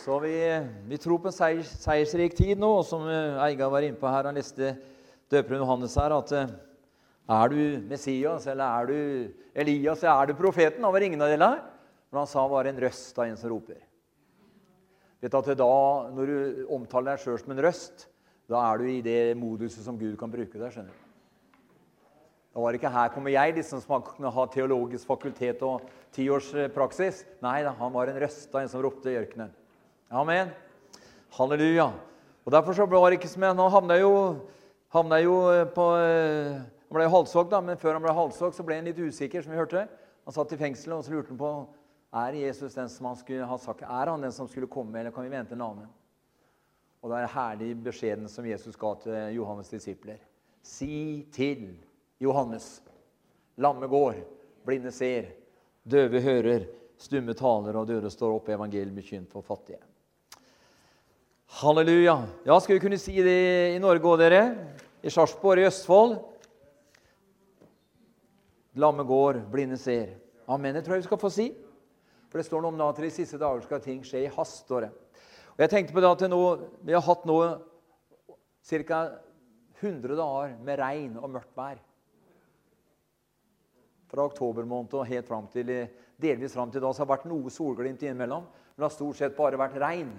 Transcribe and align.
Så 0.00 0.16
vi, 0.22 0.32
vi 0.88 0.96
tror 0.96 1.18
på 1.20 1.28
en 1.28 1.34
seier, 1.34 1.60
seiersrik 1.60 2.32
tid 2.38 2.60
nå, 2.60 2.70
og 2.78 2.86
som 2.88 3.02
eh, 3.04 3.36
Eiga 3.44 3.66
var 3.68 3.84
inne 3.84 4.00
på 4.00 4.08
her, 4.08 4.30
han 4.30 4.38
leste 4.38 4.70
døperen 5.28 5.60
Johannes 5.60 5.96
her, 6.00 6.14
at 6.16 6.32
eh, 6.38 6.54
er 7.36 7.52
du 7.52 7.60
Messias, 7.90 8.46
eller 8.48 8.64
er 8.64 8.88
du 8.88 8.96
Elias, 9.52 10.00
eller 10.00 10.14
er 10.14 10.30
du 10.30 10.38
profeten? 10.38 10.86
Han 10.86 10.94
var 10.94 11.04
ingen 11.04 11.20
av 11.20 11.28
delene. 11.28 11.60
Men 12.10 12.22
han 12.22 12.30
sa 12.32 12.46
bare 12.50 12.72
en 12.72 12.80
røst 12.82 13.20
av 13.20 13.28
en 13.28 13.36
som 13.38 13.52
roper. 13.52 13.78
Vet 15.20 15.36
at 15.36 15.52
da, 15.60 15.68
Når 16.16 16.32
du 16.32 16.64
omtaler 16.72 17.12
deg 17.12 17.22
sjøl 17.22 17.38
som 17.38 17.52
en 17.54 17.62
røst, 17.68 18.08
da 18.50 18.64
er 18.70 18.80
du 18.80 18.88
i 18.90 19.04
det 19.04 19.20
moduset 19.38 19.84
som 19.84 20.00
Gud 20.00 20.16
kan 20.18 20.32
bruke 20.32 20.58
deg. 20.58 20.72
skjønner 20.72 20.90
du. 20.90 21.06
Da 22.50 22.64
var 22.64 22.72
det 22.72 22.80
ikke 22.80 22.90
'her 22.90 23.14
kommer 23.14 23.30
jeg', 23.30 23.54
liksom, 23.54 23.80
som 23.80 24.02
kunne 24.02 24.32
ha 24.32 24.46
teologisk 24.46 25.06
fakultet 25.06 25.62
og 25.62 25.82
tiårs 26.10 26.50
praksis. 26.74 27.24
Nei 27.40 27.62
han 27.62 27.92
var 27.92 28.08
en 28.08 28.18
røst 28.18 28.52
av 28.54 28.62
en 28.62 28.68
som 28.68 28.82
ropte 28.82 29.06
i 29.06 29.20
ørkenen. 29.20 29.59
Amen. 30.10 30.48
Halleluja. 31.30 31.92
Og 32.44 32.52
Derfor 32.52 32.74
så 32.74 32.86
var 32.86 33.10
det 33.10 33.20
ikke 33.20 33.28
som 33.30 33.42
jeg, 33.42 33.54
Han 33.54 33.70
havna 33.70 33.96
jo, 34.00 34.14
havna 34.90 35.18
jo 35.22 35.34
på 35.70 35.84
eh, 36.02 36.56
Han 36.88 36.96
ble 36.96 37.04
halshogd, 37.06 37.52
men 37.62 37.78
før 37.78 37.94
han 37.94 38.02
ble 38.02 38.14
halshogd, 38.16 38.56
så 38.56 38.64
ble 38.66 38.80
han 38.80 38.88
litt 38.90 38.98
usikker, 38.98 39.44
som 39.44 39.52
vi 39.52 39.60
hørte. 39.60 39.84
Han 40.26 40.34
satt 40.34 40.50
i 40.50 40.58
fengselet, 40.58 40.96
og 40.96 41.04
så 41.06 41.14
lurte 41.14 41.30
han 41.30 41.38
på 41.38 41.50
er 42.10 42.40
Jesus 42.40 42.74
den 42.74 42.88
som 42.90 43.06
han 43.06 43.20
skulle 43.20 43.46
ha 43.46 43.58
sagt, 43.62 43.84
er 43.86 44.10
han 44.10 44.24
den 44.26 44.34
som 44.34 44.48
skulle 44.50 44.66
komme, 44.66 44.98
eller 44.98 45.14
kan 45.14 45.22
vi 45.22 45.30
vente 45.30 45.54
en 45.54 45.62
annen. 45.62 45.92
Og 47.00 47.12
det 47.12 47.20
er 47.20 47.30
herlig 47.36 47.68
beskjeden 47.84 48.26
som 48.28 48.48
Jesus 48.48 48.74
ga 48.76 48.90
til 49.04 49.36
Johannes' 49.36 49.70
disipler. 49.70 50.18
Si 50.62 51.22
til 51.30 51.68
Johannes. 52.18 52.80
Lamme 53.62 53.86
går, 53.86 54.18
blinde 54.66 54.90
ser, 54.90 55.30
døve 55.86 56.18
hører, 56.20 56.66
stumme 56.98 57.38
taler, 57.38 57.78
og 57.78 57.86
døde 57.86 58.10
står 58.10 58.40
opp. 58.40 58.50
Evangeliet 58.50 58.98
bekjent 58.98 59.30
for 59.30 59.46
fattige. 59.46 59.78
Halleluja. 61.50 62.22
Ja, 62.44 62.60
skal 62.60 62.76
vi 62.76 62.80
kunne 62.80 62.98
si 62.98 63.16
det 63.26 63.74
i 63.74 63.78
Norge 63.82 64.06
òg, 64.06 64.20
dere? 64.20 64.42
I 65.02 65.10
Sarpsborg, 65.10 65.58
i 65.58 65.66
Østfold. 65.66 66.14
Lamme 68.78 69.02
går, 69.04 69.40
blinde 69.50 69.76
ser. 69.76 70.14
Amen. 70.46 70.78
Det 70.78 70.84
tror 70.86 70.94
jeg 70.94 71.02
vi 71.02 71.08
skal 71.08 71.20
få 71.20 71.32
si. 71.34 71.48
For 72.30 72.38
det 72.38 72.46
står 72.46 72.62
noe 72.62 72.70
om 72.70 72.86
at 72.86 73.02
i 73.02 73.08
de 73.08 73.10
siste 73.16 73.42
dager 73.42 73.66
skal 73.66 73.82
ting 73.82 73.98
skje 74.06 74.22
i 74.28 74.30
hast. 74.30 74.70
det. 74.70 74.92
Og 75.56 75.66
jeg 75.66 75.74
tenkte 75.74 75.92
på 75.92 76.00
det 76.00 76.14
at 76.14 76.24
nå, 76.30 76.40
Vi 76.86 76.94
har 76.94 77.02
hatt 77.02 77.26
nå 77.26 77.38
ca. 78.62 79.02
100 79.82 80.16
dager 80.16 80.56
med 80.62 80.78
regn 80.78 81.16
og 81.18 81.30
mørkt 81.30 81.56
vær 81.56 81.78
fra 84.10 84.24
oktober 84.24 84.64
måned 84.64 84.94
og 84.94 85.06
helt 85.06 85.26
fram 85.26 85.46
til, 85.48 85.88
delvis 86.20 86.54
fram 86.54 86.70
til 86.70 86.80
da. 86.80 86.92
Så 86.92 87.02
har 87.02 87.06
det 87.06 87.16
vært 87.18 87.30
noe 87.30 87.50
solglimt 87.50 88.02
innimellom. 88.02 88.44
Men 88.44 88.76
det 88.76 88.86
har 88.86 88.94
stort 88.94 89.16
sett 89.16 89.36
bare 89.36 89.58
vært 89.58 89.80
regn 89.80 90.12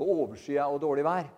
og 0.00 0.10
overskya 0.16 0.66
og 0.72 0.80
dårlig 0.82 1.04
vær. 1.06 1.28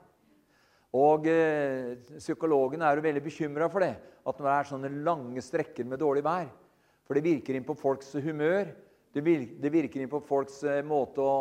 Og 0.98 1.26
eh, 1.30 1.94
Psykologene 2.18 2.88
er 2.88 2.98
jo 2.98 3.04
veldig 3.06 3.22
bekymra 3.24 3.68
for 3.72 3.84
det, 3.84 3.94
at 3.96 4.38
når 4.38 4.48
det 4.48 4.56
er 4.56 4.68
sånne 4.70 4.90
lange 5.06 5.44
strekker 5.44 5.88
med 5.88 6.00
dårlig 6.02 6.24
vær. 6.26 6.50
For 7.06 7.16
det 7.18 7.24
virker 7.24 7.56
inn 7.56 7.66
på 7.66 7.76
folks 7.78 8.12
humør, 8.22 8.70
det 9.12 9.24
virker, 9.24 9.56
det 9.60 9.72
virker 9.72 10.02
inn 10.02 10.12
på 10.12 10.22
folks 10.24 10.62
eh, 10.64 10.84
måte 10.86 11.24
å 11.24 11.34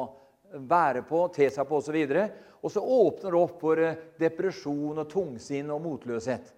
være 0.68 1.04
på, 1.08 1.26
te 1.36 1.48
seg 1.52 1.68
på 1.68 1.80
osv. 1.80 2.00
Og, 2.00 2.40
og 2.62 2.74
så 2.74 2.82
åpner 2.84 3.32
det 3.32 3.44
opp 3.44 3.62
for 3.62 3.84
eh, 3.84 4.02
depresjon 4.20 5.04
og 5.04 5.08
tungsinn 5.12 5.72
og 5.72 5.84
motløshet. 5.86 6.52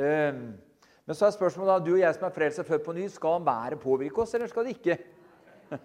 Eh, 0.00 0.38
men 1.06 1.14
så 1.14 1.28
er 1.28 1.36
spørsmålet 1.36 1.70
da, 1.70 1.80
du 1.84 1.92
og 1.94 2.00
jeg 2.02 2.16
som 2.16 2.26
er 2.26 2.34
frelst 2.34 2.60
og 2.62 2.68
født 2.68 2.84
på 2.84 2.94
ny, 2.96 3.08
skal 3.12 3.44
været 3.46 3.80
påvirke 3.82 4.24
oss, 4.24 4.34
eller 4.34 4.50
skal 4.50 4.66
det 4.66 4.74
ikke? 4.74 4.96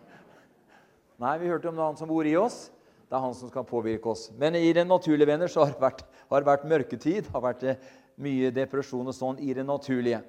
Nei, 1.21 1.35
vi 1.43 1.51
hørte 1.51 1.69
om 1.69 1.81
han 1.83 1.99
som 1.99 2.09
bor 2.09 2.25
i 2.25 2.33
oss. 2.39 2.71
Det 3.11 3.17
er 3.17 3.25
han 3.25 3.33
som 3.35 3.49
skal 3.51 3.65
påvirke 3.67 4.07
oss. 4.07 4.29
Men 4.39 4.55
i 4.55 4.69
den 4.71 4.87
naturlige 4.87 5.27
venner 5.27 5.51
så 5.51 5.65
har 5.65 5.73
det 5.73 5.83
vært, 5.83 6.05
har 6.31 6.45
vært 6.47 6.69
mørketid. 6.71 7.27
har 7.33 7.43
vært 7.43 7.65
eh, 7.67 7.81
mye 8.23 8.53
depresjon 8.55 9.11
og 9.11 9.17
sånn 9.17 9.41
i 9.43 9.51
det 9.51 9.65
naturlige. 9.67 10.21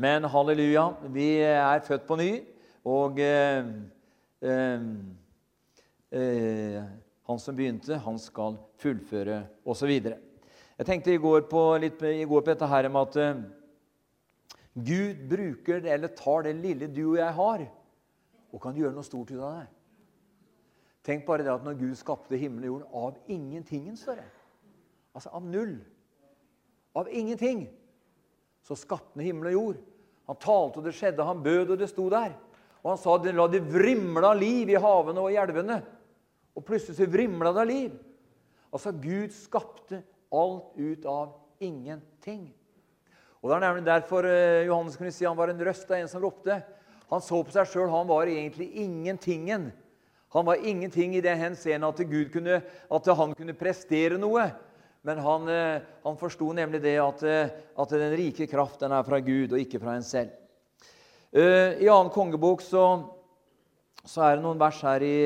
Men 0.00 0.24
halleluja, 0.32 0.86
vi 1.12 1.26
er 1.44 1.84
født 1.84 2.08
på 2.08 2.16
ny, 2.16 2.30
og 2.88 3.20
eh, 3.20 3.68
eh, 4.40 4.88
eh, 6.16 6.80
han 7.28 7.44
som 7.44 7.60
begynte, 7.60 8.00
han 8.00 8.16
skal 8.16 8.56
fullføre, 8.80 9.42
osv. 9.68 9.92
Jeg 9.92 10.88
tenkte 10.88 11.12
i 11.12 11.20
går 11.20 11.50
på, 11.52 11.68
litt, 11.84 12.00
i 12.00 12.24
går 12.24 12.46
på 12.46 12.54
dette 12.54 12.72
her 12.72 12.88
med 12.88 13.10
at 13.10 13.20
eh, 13.20 13.48
Gud 14.88 15.26
bruker 15.28 15.84
eller 15.84 16.16
tar 16.16 16.48
det 16.48 16.56
lille 16.62 16.88
du 16.88 17.10
og 17.10 17.18
jeg 17.20 17.42
har, 17.44 17.72
og 18.56 18.62
kan 18.62 18.80
gjøre 18.80 18.96
noe 18.96 19.04
stort 19.04 19.36
ut 19.36 19.42
av 19.42 19.58
det. 19.58 19.66
Tenk 21.08 21.24
bare 21.24 21.44
det 21.46 21.54
at 21.54 21.64
når 21.64 21.78
Gud 21.80 21.94
skapte 21.96 22.36
himmelen 22.36 22.66
og 22.68 22.72
jorden 22.74 22.96
av 23.00 23.30
ingentingen, 23.32 23.94
står 23.96 24.18
det. 24.20 24.26
Altså 25.16 25.32
av 25.32 25.46
null. 25.48 25.78
Av 26.98 27.08
ingenting. 27.08 27.62
Så 28.66 28.76
skapte 28.76 29.16
han 29.16 29.24
himmel 29.24 29.48
og 29.48 29.56
jord. 29.56 29.78
Han 30.28 30.36
talte, 30.36 30.82
og 30.82 30.84
det 30.84 30.92
skjedde. 30.98 31.24
Han 31.24 31.40
bød, 31.40 31.72
og 31.72 31.80
det 31.80 31.88
sto 31.88 32.10
der. 32.12 32.34
Og 32.82 32.92
han 32.92 33.00
sa 33.00 33.16
la 33.32 33.48
det 33.48 33.62
vrimle 33.64 34.28
av 34.28 34.36
liv 34.36 34.68
i 34.68 34.76
havene 34.76 35.24
og 35.24 35.32
i 35.32 35.40
elvene. 35.40 35.80
Og 36.52 36.66
plutselig 36.68 36.98
så 36.98 37.08
vrimla 37.08 37.54
det 37.56 37.64
av 37.64 37.70
liv. 37.72 37.96
Altså, 38.68 38.92
Gud 38.92 39.32
skapte 39.32 40.02
alt 40.28 40.76
ut 40.76 41.08
av 41.08 41.32
ingenting. 41.64 42.50
Og 43.40 43.48
Det 43.48 43.56
er 43.56 43.64
nemlig 43.64 43.86
derfor 43.86 44.26
eh, 44.28 44.66
Johannes 44.68 44.98
kunne 44.98 45.14
si 45.14 45.24
han 45.24 45.38
var 45.38 45.48
en 45.48 45.64
røst 45.64 45.88
av 45.88 45.96
en 46.02 46.10
som 46.10 46.20
ropte. 46.20 46.60
Han 47.08 47.24
så 47.24 47.40
på 47.40 47.54
seg 47.54 47.70
sjøl. 47.70 47.88
Han 47.88 48.10
var 48.10 48.28
egentlig 48.28 48.68
ingentingen. 48.76 49.70
Han 50.34 50.44
var 50.44 50.64
ingenting 50.66 51.16
i 51.16 51.22
det 51.24 51.34
henseende 51.40 51.88
at, 51.88 52.00
kunne, 52.32 52.60
at 52.64 53.10
han 53.20 53.34
kunne 53.34 53.56
prestere 53.56 54.18
noe. 54.20 54.44
Men 55.06 55.22
han, 55.24 55.48
eh, 55.48 55.80
han 56.04 56.18
forsto 56.20 56.50
nemlig 56.52 56.82
det 56.84 56.96
at, 57.00 57.22
eh, 57.24 57.52
at, 57.78 57.94
den 57.94 58.16
rike 58.18 58.48
kraft 58.50 58.82
den 58.82 58.92
er 58.92 59.06
fra 59.06 59.20
Gud 59.24 59.54
og 59.54 59.62
ikke 59.62 59.80
fra 59.80 59.96
en 59.96 60.06
selv. 60.06 60.34
I 61.28 61.84
annen 61.92 62.08
kongebok 62.08 62.62
så, 62.64 62.82
så 64.00 64.22
er 64.24 64.38
det 64.38 64.44
noen 64.46 64.60
vers 64.60 64.78
her 64.80 65.02
i, 65.04 65.18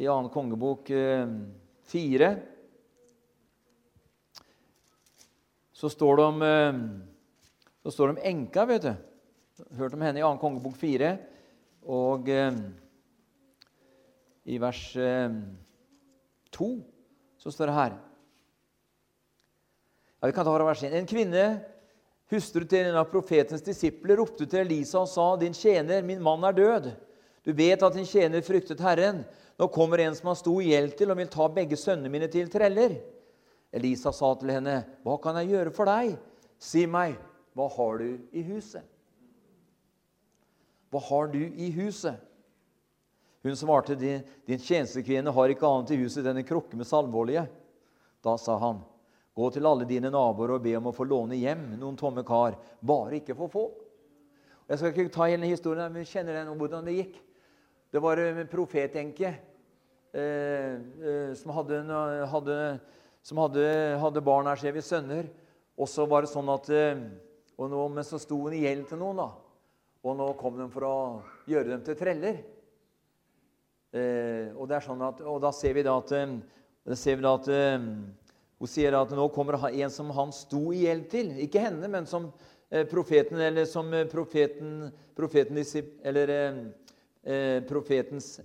i 0.00 0.08
annen 0.08 0.30
kongebok 0.32 0.88
fire 1.84 2.30
så 5.84 5.90
står 5.90 6.16
det 6.16 6.24
om, 6.24 6.42
eh, 6.42 7.90
står 7.90 8.08
det 8.08 8.14
om 8.14 8.26
enka. 8.30 8.64
vet 8.64 8.82
du. 8.82 8.94
Hørt 9.76 9.94
om 9.94 10.00
henne 10.00 10.18
i 10.18 10.22
2. 10.22 10.38
kongebok 10.38 10.76
4. 10.76 11.18
Og 11.84 12.28
eh, 12.32 12.56
i 14.48 14.56
vers 14.60 14.80
eh, 14.96 15.36
2 16.56 16.68
så 17.40 17.52
står 17.52 17.68
det 17.68 17.76
her 17.76 17.96
ja, 20.24 20.28
vi 20.30 20.32
kan 20.32 20.46
ta 20.46 20.52
fra 20.54 20.64
vers 20.64 20.82
1. 20.86 20.94
En 20.96 21.08
kvinne, 21.08 21.40
hustru 22.32 22.64
til 22.64 22.86
en 22.88 22.96
av 22.96 23.10
profetens 23.12 23.60
disipler, 23.60 24.16
ropte 24.16 24.46
til 24.48 24.62
Elisa 24.62 25.02
og 25.02 25.10
sa, 25.12 25.26
'Din 25.36 25.52
tjener, 25.52 26.00
min 26.00 26.22
mann, 26.22 26.44
er 26.48 26.56
død.' 26.56 26.94
'Du 27.44 27.52
vet 27.52 27.82
at 27.82 27.92
din 27.92 28.08
tjener 28.08 28.40
fryktet 28.40 28.80
Herren.' 28.80 29.26
'Nå 29.58 29.68
kommer 29.68 30.00
en 30.00 30.14
som 30.14 30.32
har 30.32 30.40
stor 30.40 30.62
gjeld 30.62 30.96
til, 30.96 31.10
og 31.10 31.18
vil 31.20 31.28
ta 31.28 31.48
begge 31.48 31.76
sønnene 31.76 32.08
mine 32.08 32.28
til 32.32 32.48
treller.' 32.48 32.96
Elisa 33.72 34.12
sa 34.12 34.34
til 34.34 34.50
henne, 34.50 34.86
'Hva 35.04 35.20
kan 35.20 35.36
jeg 35.36 35.52
gjøre 35.52 35.70
for 35.70 35.84
deg?' 35.84 36.16
'Si 36.58 36.86
meg, 36.86 37.18
hva 37.52 37.68
har 37.68 37.98
du 37.98 38.18
i 38.32 38.42
huset?' 38.42 38.93
Hva 40.94 41.02
har 41.08 41.32
du 41.32 41.40
i 41.42 41.72
huset? 41.74 42.20
Hun 43.42 43.56
svarte, 43.58 43.96
'Din, 43.98 44.22
din 44.46 44.58
tjenestekvinne 44.58 45.32
har 45.34 45.50
ikke 45.50 45.66
annet 45.66 45.90
i 45.90 45.98
huset 46.00 46.24
enn 46.24 46.38
en 46.38 46.46
krukke 46.46 46.78
med 46.78 46.86
salmeolje. 46.86 47.42
Da 48.22 48.36
sa 48.38 48.56
han, 48.62 48.78
'Gå 49.34 49.50
til 49.52 49.66
alle 49.66 49.84
dine 49.84 50.12
naboer 50.14 50.54
og 50.54 50.62
be 50.62 50.76
om 50.78 50.86
å 50.86 50.94
få 50.94 51.04
låne 51.04 51.34
hjem 51.34 51.74
noen 51.80 51.96
tomme 51.98 52.22
kar, 52.22 52.54
bare 52.80 53.18
ikke 53.18 53.34
for 53.34 53.50
få.' 53.50 53.70
Jeg 54.68 54.78
skal 54.78 54.94
ikke 54.94 55.12
ta 55.12 55.26
hele 55.28 55.50
historien, 55.50 55.92
men 55.92 56.06
kjenner 56.06 56.38
den 56.38 56.48
om 56.48 56.56
hvordan 56.56 56.86
det 56.86 56.94
gikk. 56.96 57.18
Det 57.92 58.00
var 58.00 58.16
en 58.16 58.46
profetenke 58.48 59.34
eh, 60.14 60.72
eh, 61.04 61.34
som 61.34 61.52
hadde, 61.52 61.82
hadde 62.30 62.56
som 63.20 63.38
hadde, 63.42 63.98
hadde 64.00 64.24
barn 64.24 64.46
her, 64.46 64.56
ser 64.56 64.72
vi, 64.72 64.80
sønner. 64.80 65.28
Og 65.76 65.90
så 65.90 66.06
var 66.08 66.24
det 66.24 66.32
sånn 66.32 66.48
at 66.48 66.70
eh, 66.72 67.02
og 67.58 67.70
nå, 67.70 67.88
Men 67.88 68.06
så 68.06 68.18
sto 68.18 68.38
hun 68.40 68.54
i 68.56 68.64
gjeld 68.64 68.88
til 68.88 68.98
noen, 69.02 69.20
da. 69.20 69.43
Og 70.04 70.12
nå 70.18 70.26
kom 70.36 70.58
de 70.58 70.66
for 70.68 70.84
å 70.84 70.96
gjøre 71.48 71.70
dem 71.70 71.84
til 71.84 71.96
treller. 71.96 72.42
Eh, 73.94 74.50
og, 74.52 74.68
sånn 74.84 75.00
at, 75.06 75.22
og 75.24 75.38
da 75.40 75.48
ser 75.54 75.72
vi 75.78 75.84
da 75.86 75.94
at, 75.96 76.12
eh, 76.12 76.34
vi 76.84 77.24
da 77.24 77.32
at 77.38 77.48
eh, 77.48 77.86
Hun 78.60 78.70
sier 78.70 78.94
at 78.96 79.10
nå 79.16 79.24
kommer 79.34 79.56
en 79.66 79.90
som 79.90 80.10
han 80.14 80.30
sto 80.32 80.72
i 80.72 80.84
gjeld 80.84 81.08
til. 81.08 81.32
Ikke 81.40 81.62
henne, 81.64 81.88
men 81.88 82.04
som 82.06 82.28
eh, 82.70 82.84
profeten, 82.88 83.40
eller 83.40 83.64
som 83.64 83.88
profeten, 84.12 84.92
profeten 85.16 85.64
Eller 86.04 86.34
profetens 87.64 88.40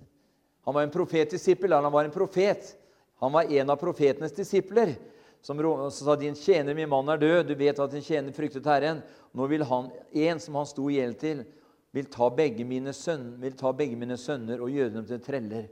Han 0.64 0.74
var 0.74 0.82
en 0.82 0.90
profetdisippel, 0.90 1.72
han 1.72 1.92
var 1.92 2.04
en 2.04 2.14
profet. 2.14 2.76
Han 3.20 3.32
var 3.32 3.52
en 3.52 3.70
av 3.70 3.76
profetenes 3.76 4.32
disipler. 4.32 4.96
Som 5.42 5.90
sa 5.90 6.16
din 6.16 6.34
tjener, 6.34 6.74
min 6.74 6.88
mann, 6.88 7.08
er 7.08 7.18
død. 7.18 7.46
Du 7.46 7.54
vet 7.54 7.78
at 7.78 7.90
din 7.90 8.04
tjener 8.04 8.32
fryktet 8.32 8.66
Herren. 8.66 9.02
Nå 9.32 9.46
vil 9.46 9.64
han, 9.64 9.90
en 10.12 10.40
som 10.40 10.58
han 10.60 10.68
sto 10.68 10.88
i 10.90 10.98
gjeld 10.98 11.18
til, 11.20 11.44
vil 11.90 12.10
ta 12.10 12.28
begge 12.30 12.64
mine 12.64 12.92
sønner, 12.94 13.38
vil 13.40 13.56
ta 13.58 13.72
begge 13.74 13.96
mine 13.98 14.18
sønner 14.18 14.62
og 14.62 14.70
gjøre 14.70 14.94
dem 14.94 15.06
til 15.08 15.22
treller. 15.24 15.70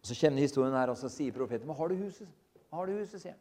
Og 0.00 0.08
Så 0.08 0.16
kjenner 0.18 0.42
historien 0.42 0.74
her, 0.74 0.90
og 0.90 0.98
så 0.98 1.08
sier 1.08 1.32
profeten, 1.32 1.66
'Hva 1.66 1.76
har 1.76 1.88
du 1.88 1.94
huset?' 1.94 2.28
Har 2.72 2.86
du 2.86 2.92
huset, 2.92 3.20
sier 3.22 3.32
han. 3.32 3.40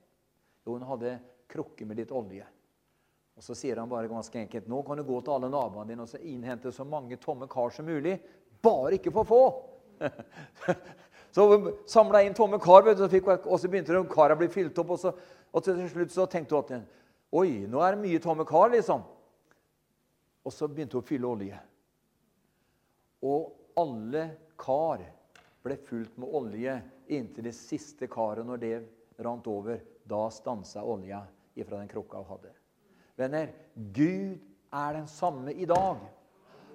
Jo, 0.66 0.74
hun 0.78 0.88
hadde 0.88 1.20
krukke 1.50 1.86
med 1.86 1.98
litt 1.98 2.12
olje. 2.12 2.46
Og 3.36 3.44
Så 3.44 3.56
sier 3.56 3.76
han 3.76 3.90
bare 3.90 4.08
ganske 4.08 4.40
enkelt, 4.40 4.68
'Nå 4.68 4.86
kan 4.86 4.98
du 4.98 5.04
gå 5.04 5.22
til 5.24 5.34
alle 5.34 5.50
naboene 5.50 5.88
dine 5.88 6.02
og 6.02 6.10
så 6.10 6.22
innhente 6.22 6.72
så 6.72 6.86
mange 6.86 7.18
tomme 7.18 7.48
kar 7.48 7.70
som 7.70 7.86
mulig.' 7.86 8.20
Bare 8.62 8.94
ikke 8.94 9.12
for 9.12 9.24
få! 9.24 9.64
så 11.36 11.74
samla 11.86 12.22
inn 12.24 12.34
tomme 12.34 12.60
kar, 12.60 12.88
og 12.88 13.60
så 13.60 13.68
begynte 13.68 14.06
karene 14.08 14.36
å 14.36 14.40
bli 14.40 14.48
fylt 14.48 14.78
opp. 14.80 14.90
Og, 14.90 15.00
så, 15.00 15.14
og 15.54 15.64
til 15.66 15.82
slutt 15.90 16.14
så 16.14 16.26
tenkte 16.30 16.58
hun 16.58 16.66
at 16.66 17.00
Oi, 17.34 17.66
nå 17.66 17.80
er 17.82 17.96
det 17.96 18.04
mye 18.04 18.22
tomme 18.22 18.46
kar, 18.46 18.70
liksom. 18.70 19.02
Og 20.46 20.54
så 20.54 20.68
begynte 20.70 21.00
hun 21.00 21.02
å 21.02 21.08
fylle 21.08 21.30
olje. 21.30 21.60
Og 23.26 23.80
alle 23.80 24.28
kar 24.60 25.02
ble 25.66 25.78
fulgt 25.88 26.20
med 26.22 26.30
olje 26.30 26.76
inntil 27.10 27.48
det 27.48 27.56
siste 27.58 28.10
karet. 28.12 28.46
Når 28.46 28.62
det 28.62 28.74
rant 29.26 29.48
over, 29.50 29.80
da 30.06 30.28
stansa 30.34 30.84
olja 30.86 31.24
ifra 31.58 31.80
den 31.80 31.90
krukka 31.90 32.22
hun 32.22 32.36
hadde. 32.36 32.54
Venner, 33.18 33.50
Gud 33.74 34.38
er 34.74 35.00
den 35.00 35.08
samme 35.10 35.54
i 35.54 35.66
dag. 35.70 36.02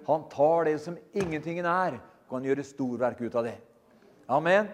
Han 0.09 0.27
tar 0.31 0.67
det 0.67 0.79
som 0.83 0.97
ingentingen 1.13 1.67
er, 1.69 1.99
og 2.27 2.35
kan 2.35 2.45
gjøre 2.47 2.65
storverk 2.65 3.21
ut 3.21 3.35
av 3.39 3.47
det. 3.47 3.55
Amen. 4.27 4.67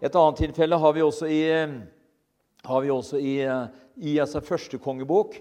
Et 0.00 0.14
annet 0.16 0.40
tilfelle 0.40 0.78
har 0.80 0.92
vi 0.96 1.02
også 1.04 1.28
i, 1.28 1.42
har 2.64 2.80
vi 2.84 2.90
også 2.92 3.18
i, 3.18 3.36
i 3.96 4.16
altså 4.20 4.42
første 4.44 4.78
kongebok, 4.78 5.36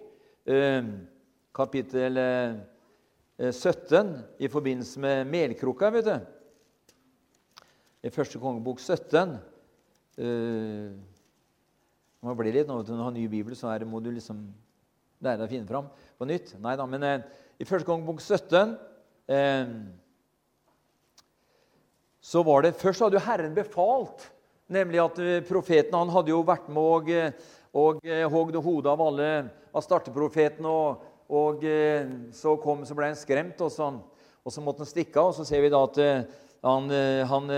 eh, 0.48 0.83
kapittel 1.56 2.18
eh, 2.21 2.60
17 3.39 3.95
eh, 3.95 4.16
i 4.39 4.48
forbindelse 4.51 5.00
med 5.00 5.25
melkrukka. 5.27 5.89
vet 5.89 6.06
du. 6.06 6.18
I 8.04 8.10
første 8.10 8.39
kongebok 8.39 8.80
17 8.80 9.33
uh, 10.19 10.92
må 12.24 12.36
bli 12.39 12.51
litt, 12.56 12.68
Når 12.68 12.83
du 12.88 12.94
har 12.95 13.12
ny 13.12 13.25
bibel, 13.27 13.56
så 13.56 13.74
det, 13.77 13.88
må 13.88 14.00
du 14.00 14.12
liksom 14.12 14.39
lære 15.19 15.42
deg 15.42 15.48
å 15.48 15.51
finne 15.51 15.68
fram 15.68 15.89
på 16.18 16.27
nytt. 16.27 16.54
Nei 16.63 16.77
da, 16.80 16.86
men 16.88 17.04
uh, 17.04 17.19
i 17.60 17.68
første 17.68 17.88
kongebok 17.88 18.21
17 18.24 18.71
uh, 19.36 19.74
så 22.19 22.44
var 22.44 22.63
det 22.63 22.77
Først 22.80 23.04
hadde 23.04 23.19
jo 23.19 23.25
Herren 23.25 23.56
befalt, 23.56 24.30
nemlig 24.69 25.01
at 25.04 25.21
profeten 25.50 25.98
han 25.98 26.12
hadde 26.13 26.33
jo 26.33 26.44
vært 26.45 26.68
med 26.71 26.81
og, 26.86 27.13
og 27.74 28.12
hogd 28.33 28.60
hodet 28.62 28.92
av 28.94 29.01
alle 29.06 29.30
av 29.69 29.86
starteprofetene 29.86 30.69
og 30.69 31.07
og 31.30 31.63
eh, 31.68 32.10
så, 32.33 32.56
kom, 32.62 32.81
så 32.86 32.98
ble 32.98 33.12
han 33.12 33.18
skremt, 33.18 33.60
og 33.62 33.69
så, 33.74 33.92
og 33.94 34.54
så, 34.54 34.63
måtte 34.66 34.81
han 34.81 34.89
stikke 34.89 35.21
av. 35.21 35.31
Og 35.31 35.38
så 35.38 35.45
ser 35.45 35.62
vi 35.62 35.71
da 35.71 35.81
at 35.86 36.00
eh, 36.01 36.39
han, 36.66 36.89
eh, 36.94 37.21
han, 37.30 37.51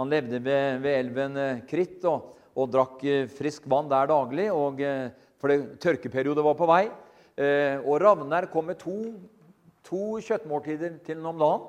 han 0.00 0.12
levde 0.12 0.40
ved, 0.40 0.80
ved 0.84 1.00
elven 1.02 1.40
Kritt 1.68 2.06
og, 2.08 2.32
og, 2.56 2.70
drakk 2.72 3.04
frisk 3.36 3.68
vann 3.68 3.90
der 3.92 4.08
daglig, 4.08 4.48
og, 4.52 4.80
for 5.36 5.52
tørkeperiode 5.82 6.44
var 6.44 6.56
på 6.56 6.68
vei. 6.70 6.86
Og 7.84 7.98
Ravner 8.00 8.46
kom 8.48 8.64
med 8.70 8.78
to, 8.80 9.12
to 9.84 10.16
kjøttmåltider 10.24 10.94
til 11.04 11.20
ham 11.20 11.34
om 11.34 11.42
dagen. 11.42 11.66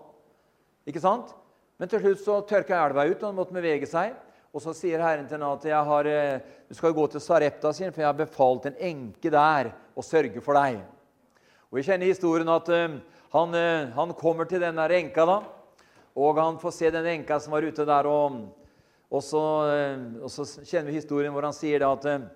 Ikke 0.87 1.03
sant? 1.03 1.33
Men 1.75 1.91
til 1.91 1.99
slutt 1.99 2.23
så 2.23 2.37
tørka 2.47 2.79
elva 2.85 3.03
ut, 3.03 3.19
og 3.19 3.27
han 3.27 3.35
måtte 3.35 3.57
bevege 3.57 3.89
seg. 3.91 4.15
Og 4.55 4.63
så 4.63 4.73
sier 4.73 5.01
Herren 5.03 5.27
til 5.27 5.35
henne 5.37 5.49
at 5.53 5.65
jeg 5.67 5.89
har, 5.89 6.07
du 6.69 6.75
skal 6.75 6.95
gå 6.95 7.07
til 7.11 7.21
Sarepta, 7.21 7.73
sin, 7.75 7.91
for 7.91 8.01
jeg 8.01 8.09
har 8.09 8.17
befalt 8.17 8.69
en 8.69 8.79
enke 8.89 9.31
der 9.33 9.73
å 9.97 10.05
sørge 10.05 10.41
for 10.43 10.57
deg. 10.57 10.79
Og 11.67 11.79
Vi 11.79 11.83
kjenner 11.83 12.07
historien 12.07 12.49
at 12.49 12.69
uh, 12.71 12.97
han, 13.33 13.55
uh, 13.55 13.91
han, 13.97 14.15
kommer 14.15 14.47
til 14.47 14.63
denne 14.63 14.87
enka, 14.97 15.25
da, 15.27 15.37
og 16.17 16.39
han 16.39 16.59
får 16.61 16.73
se 16.73 16.91
den 16.95 17.09
enka 17.11 17.39
som 17.43 17.53
var 17.53 17.67
ute 17.67 17.85
der. 17.85 18.07
Og, 18.07 18.39
og, 19.11 19.21
så, 19.21 19.43
og 20.23 20.31
så, 20.33 20.47
kjenner 20.63 20.89
vi 20.89 20.97
historien 20.97 21.35
hvor 21.35 21.45
han 21.45 21.55
sier 21.55 21.83
det 21.83 21.89
at, 21.91 22.29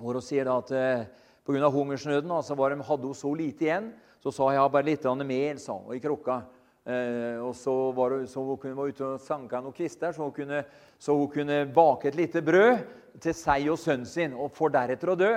hvor 0.00 0.18
hun 0.18 0.24
sier 0.24 0.48
det 0.48 0.56
at 0.56 1.12
pga. 1.46 1.70
hungersnøden 1.70 2.32
altså 2.34 2.56
var 2.58 2.74
de, 2.74 2.82
hadde 2.82 3.06
hun 3.06 3.14
så 3.14 3.30
lite 3.36 3.68
igjen. 3.68 3.92
Så 4.18 4.32
sa 4.34 4.48
jeg 4.50 4.72
bare 4.74 4.88
litt 4.88 5.06
mel 5.22 5.60
sa, 5.62 5.76
og 5.78 5.94
i 5.94 6.02
krukka. 6.02 6.40
Eh, 6.88 7.36
og 7.44 7.52
så 7.56 7.72
var 7.92 8.14
så 8.24 8.40
hun 8.40 8.76
var 8.76 8.88
ute 8.88 9.04
og 9.04 9.20
sanka 9.20 9.60
noen 9.60 9.76
kvister, 9.76 10.14
så 10.16 10.24
hun, 10.24 10.32
kunne, 10.32 10.62
så 10.96 11.12
hun 11.12 11.28
kunne 11.28 11.66
bake 11.74 12.08
et 12.08 12.16
lite 12.16 12.40
brød 12.40 12.80
til 13.20 13.34
seg 13.36 13.66
og 13.68 13.76
sønnen 13.82 14.08
sin, 14.08 14.32
og 14.32 14.54
for 14.56 14.72
deretter 14.72 15.12
å 15.12 15.18
dø. 15.18 15.32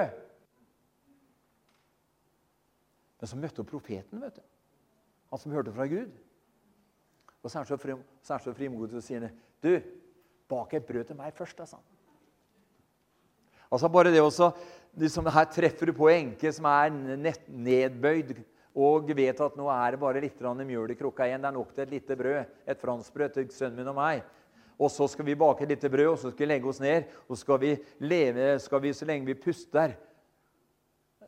Men 3.19 3.29
så 3.29 3.39
møtte 3.39 3.59
hun 3.59 3.67
profeten, 3.67 4.21
vet 4.23 4.39
du. 4.39 4.45
han 5.31 5.39
som 5.39 5.51
hørte 5.51 5.73
fra 5.75 5.89
Gud. 5.91 6.13
Og 7.41 7.51
så 7.51 7.59
er 7.59 7.65
han 7.65 8.43
så 8.45 8.53
frimodig 8.55 9.01
og 9.01 9.03
sier 9.03 9.27
du, 9.61 9.73
bak 10.47 10.73
et 10.77 10.87
brød 10.87 11.09
til 11.09 11.19
meg 11.19 11.35
først. 11.35 11.57
da, 11.57 11.65
sa 11.65 11.77
han. 11.77 11.85
altså 13.71 13.89
bare 13.89 14.11
det 14.11 14.21
også, 14.21 14.51
liksom, 14.95 15.25
Her 15.25 15.51
treffer 15.51 15.85
du 15.85 15.93
på 15.93 16.07
ei 16.07 16.21
enke 16.21 16.51
som 16.53 16.65
er 16.65 16.89
nedbøyd 17.47 18.37
og 18.75 19.09
vet 19.15 19.39
at 19.43 19.55
nå 19.59 19.67
er 19.67 19.91
det 19.91 19.99
bare 19.99 20.21
litt 20.23 20.39
mjøl 20.39 20.91
i 20.91 20.95
krukka 20.95 21.25
igjen. 21.27 21.41
Det 21.41 21.49
er 21.49 21.55
nok 21.55 21.73
til 21.73 21.83
et 21.83 21.91
lite 21.91 22.15
brød, 22.15 22.45
et 22.65 22.79
franskbrød 22.79 23.33
til 23.35 23.49
sønnen 23.51 23.81
min 23.81 23.91
og 23.91 23.97
meg. 23.97 24.23
Og 24.79 24.89
så 24.89 25.07
skal 25.11 25.25
vi 25.25 25.35
bake 25.35 25.63
et 25.63 25.69
lite 25.69 25.89
brød, 25.91 26.07
og 26.13 26.17
så 26.17 26.31
skal 26.31 26.45
vi 26.45 26.53
legge 26.53 26.69
oss 26.69 26.79
ned. 26.79 27.03
Og 27.27 27.35
så 27.35 27.41
skal 27.43 27.59
vi 27.59 27.73
leve 27.99 28.47
skal 28.59 28.81
vi, 28.81 28.93
så 28.93 29.05
lenge 29.05 29.27
vi 29.27 29.35
puster 29.35 29.97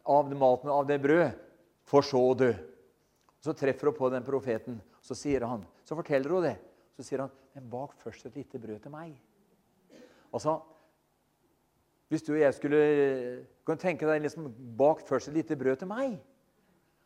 av 0.03 0.31
maten 0.31 0.71
av 0.71 0.87
det 0.87 1.01
brødet, 1.03 1.35
for 1.83 2.03
så 2.03 2.21
å 2.31 2.33
dø. 2.37 2.51
Så 3.43 3.53
treffer 3.59 3.91
hun 3.91 3.97
på 3.97 4.09
den 4.09 4.23
profeten, 4.23 4.79
så 5.03 5.15
sier 5.15 5.43
han, 5.43 5.65
så 5.83 5.99
forteller 5.99 6.31
hun 6.31 6.47
det. 6.47 6.57
Så 6.95 7.03
sier 7.03 7.19
han, 7.25 7.31
'Men 7.53 7.69
bak 7.69 7.93
først 7.97 8.25
et 8.25 8.35
lite 8.35 8.59
brød 8.59 8.81
til 8.81 8.91
meg.' 8.91 9.19
Altså, 10.33 10.61
Hvis 12.09 12.21
du 12.21 12.33
og 12.33 12.39
jeg 12.39 12.53
skulle 12.53 13.45
kan 13.65 13.77
tenke 13.77 14.05
deg 14.05 14.21
liksom, 14.21 14.53
bak 14.77 15.01
først 15.01 15.27
et 15.27 15.33
lite 15.33 15.55
brød 15.55 15.79
til 15.79 15.87
meg 15.87 16.19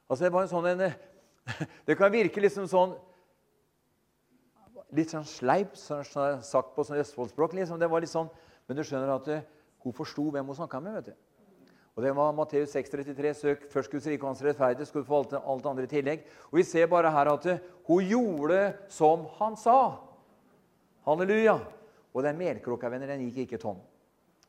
Altså, 0.07 0.24
Det 0.24 0.33
var 0.33 0.45
en 0.45 0.51
sånn 0.51 0.68
en, 0.71 0.94
Det 1.88 1.98
kan 2.00 2.12
virke 2.12 2.42
liksom 2.44 2.68
sånn 2.71 2.95
Litt 4.95 5.12
sånn 5.12 5.25
sleip, 5.27 5.74
sånn, 5.75 6.06
sagt 6.48 6.69
på 6.71 6.83
sånn 6.88 7.01
østfoldspråk. 7.01 7.57
Liksom. 7.57 7.80
Det 7.80 7.89
var 7.92 8.00
litt 8.00 8.12
sånn, 8.12 8.30
Men 8.68 8.77
du 8.77 8.83
skjønner 8.88 9.09
at 9.12 9.25
det, 9.27 9.42
hun 9.83 9.95
forsto 9.95 10.30
hvem 10.31 10.48
hun 10.48 10.56
snakka 10.56 10.80
med. 10.80 10.94
vet 10.95 11.09
du. 11.12 11.27
Og 11.98 12.04
Det 12.04 12.13
var 12.15 12.31
Matteus 12.31 12.71
6,33. 12.75 13.33
Søk 13.33 13.65
først 13.71 13.92
Guds 13.92 14.07
rike 14.07 14.24
og 14.24 14.30
hans 14.30 14.44
rettferdighet, 14.45 14.88
skal 14.88 15.01
du 15.01 15.07
få 15.07 15.19
alt, 15.19 15.33
alt 15.33 15.65
andre 15.65 15.83
i 15.83 15.92
tillegg. 15.92 16.24
Og 16.51 16.60
Vi 16.60 16.63
ser 16.63 16.88
bare 16.88 17.12
her 17.12 17.33
at 17.33 17.48
hun 17.88 18.03
gjorde 18.06 18.77
som 18.88 19.25
han 19.39 19.58
sa. 19.58 19.98
Halleluja. 21.03 21.58
Og 22.13 22.24
den 22.24 22.38
melkrukka 22.38 22.89
venner, 22.89 23.08
den 23.08 23.27
gikk 23.27 23.48
ikke 23.48 23.62
tom. 23.62 23.82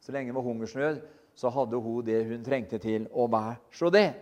Så 0.00 0.12
lenge 0.12 0.30
det 0.30 0.36
var 0.36 0.46
hungersnød, 0.46 1.00
så 1.34 1.50
hadde 1.50 1.80
hun 1.80 2.04
det 2.04 2.24
hun 2.26 2.44
trengte 2.44 2.78
til 2.78 3.08
å 3.12 3.26
så 3.72 3.90
det. 3.90 4.14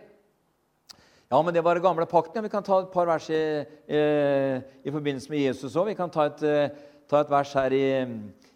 Ja, 1.29 1.41
men 1.43 1.53
det 1.53 1.61
var 1.61 1.75
den 1.75 1.83
gamle 1.83 2.05
pakten. 2.07 2.43
Vi 2.43 2.49
kan 2.49 2.63
ta 2.63 2.79
et 2.79 2.91
par 2.93 3.05
vers 3.05 3.25
i, 3.29 3.65
eh, 3.91 4.61
i 4.83 4.91
forbindelse 4.91 5.27
med 5.29 5.41
Jesus 5.41 5.75
òg. 5.75 5.89
Vi 5.89 5.95
kan 5.95 6.09
ta 6.09 6.25
et, 6.25 6.43
eh, 6.43 6.69
ta 7.07 7.19
et, 7.19 7.29
vers 7.29 7.53
her 7.53 7.73
i, 7.73 8.07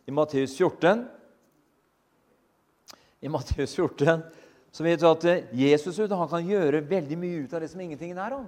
i 0.08 0.12
Matteus 0.12 0.56
14. 0.56 1.06
I 3.22 3.28
Matteus 3.28 3.76
14 3.76 4.24
så 4.72 4.84
vet 4.84 5.02
du 5.02 5.06
at 5.10 5.26
eh, 5.26 5.44
Jesus 5.52 5.98
han 5.98 6.30
kan 6.30 6.48
gjøre 6.48 6.80
veldig 6.88 7.18
mye 7.20 7.42
ut 7.44 7.54
av 7.54 7.60
det 7.60 7.68
som 7.68 7.82
ingenting 7.82 8.12
er. 8.16 8.38
Han. 8.38 8.48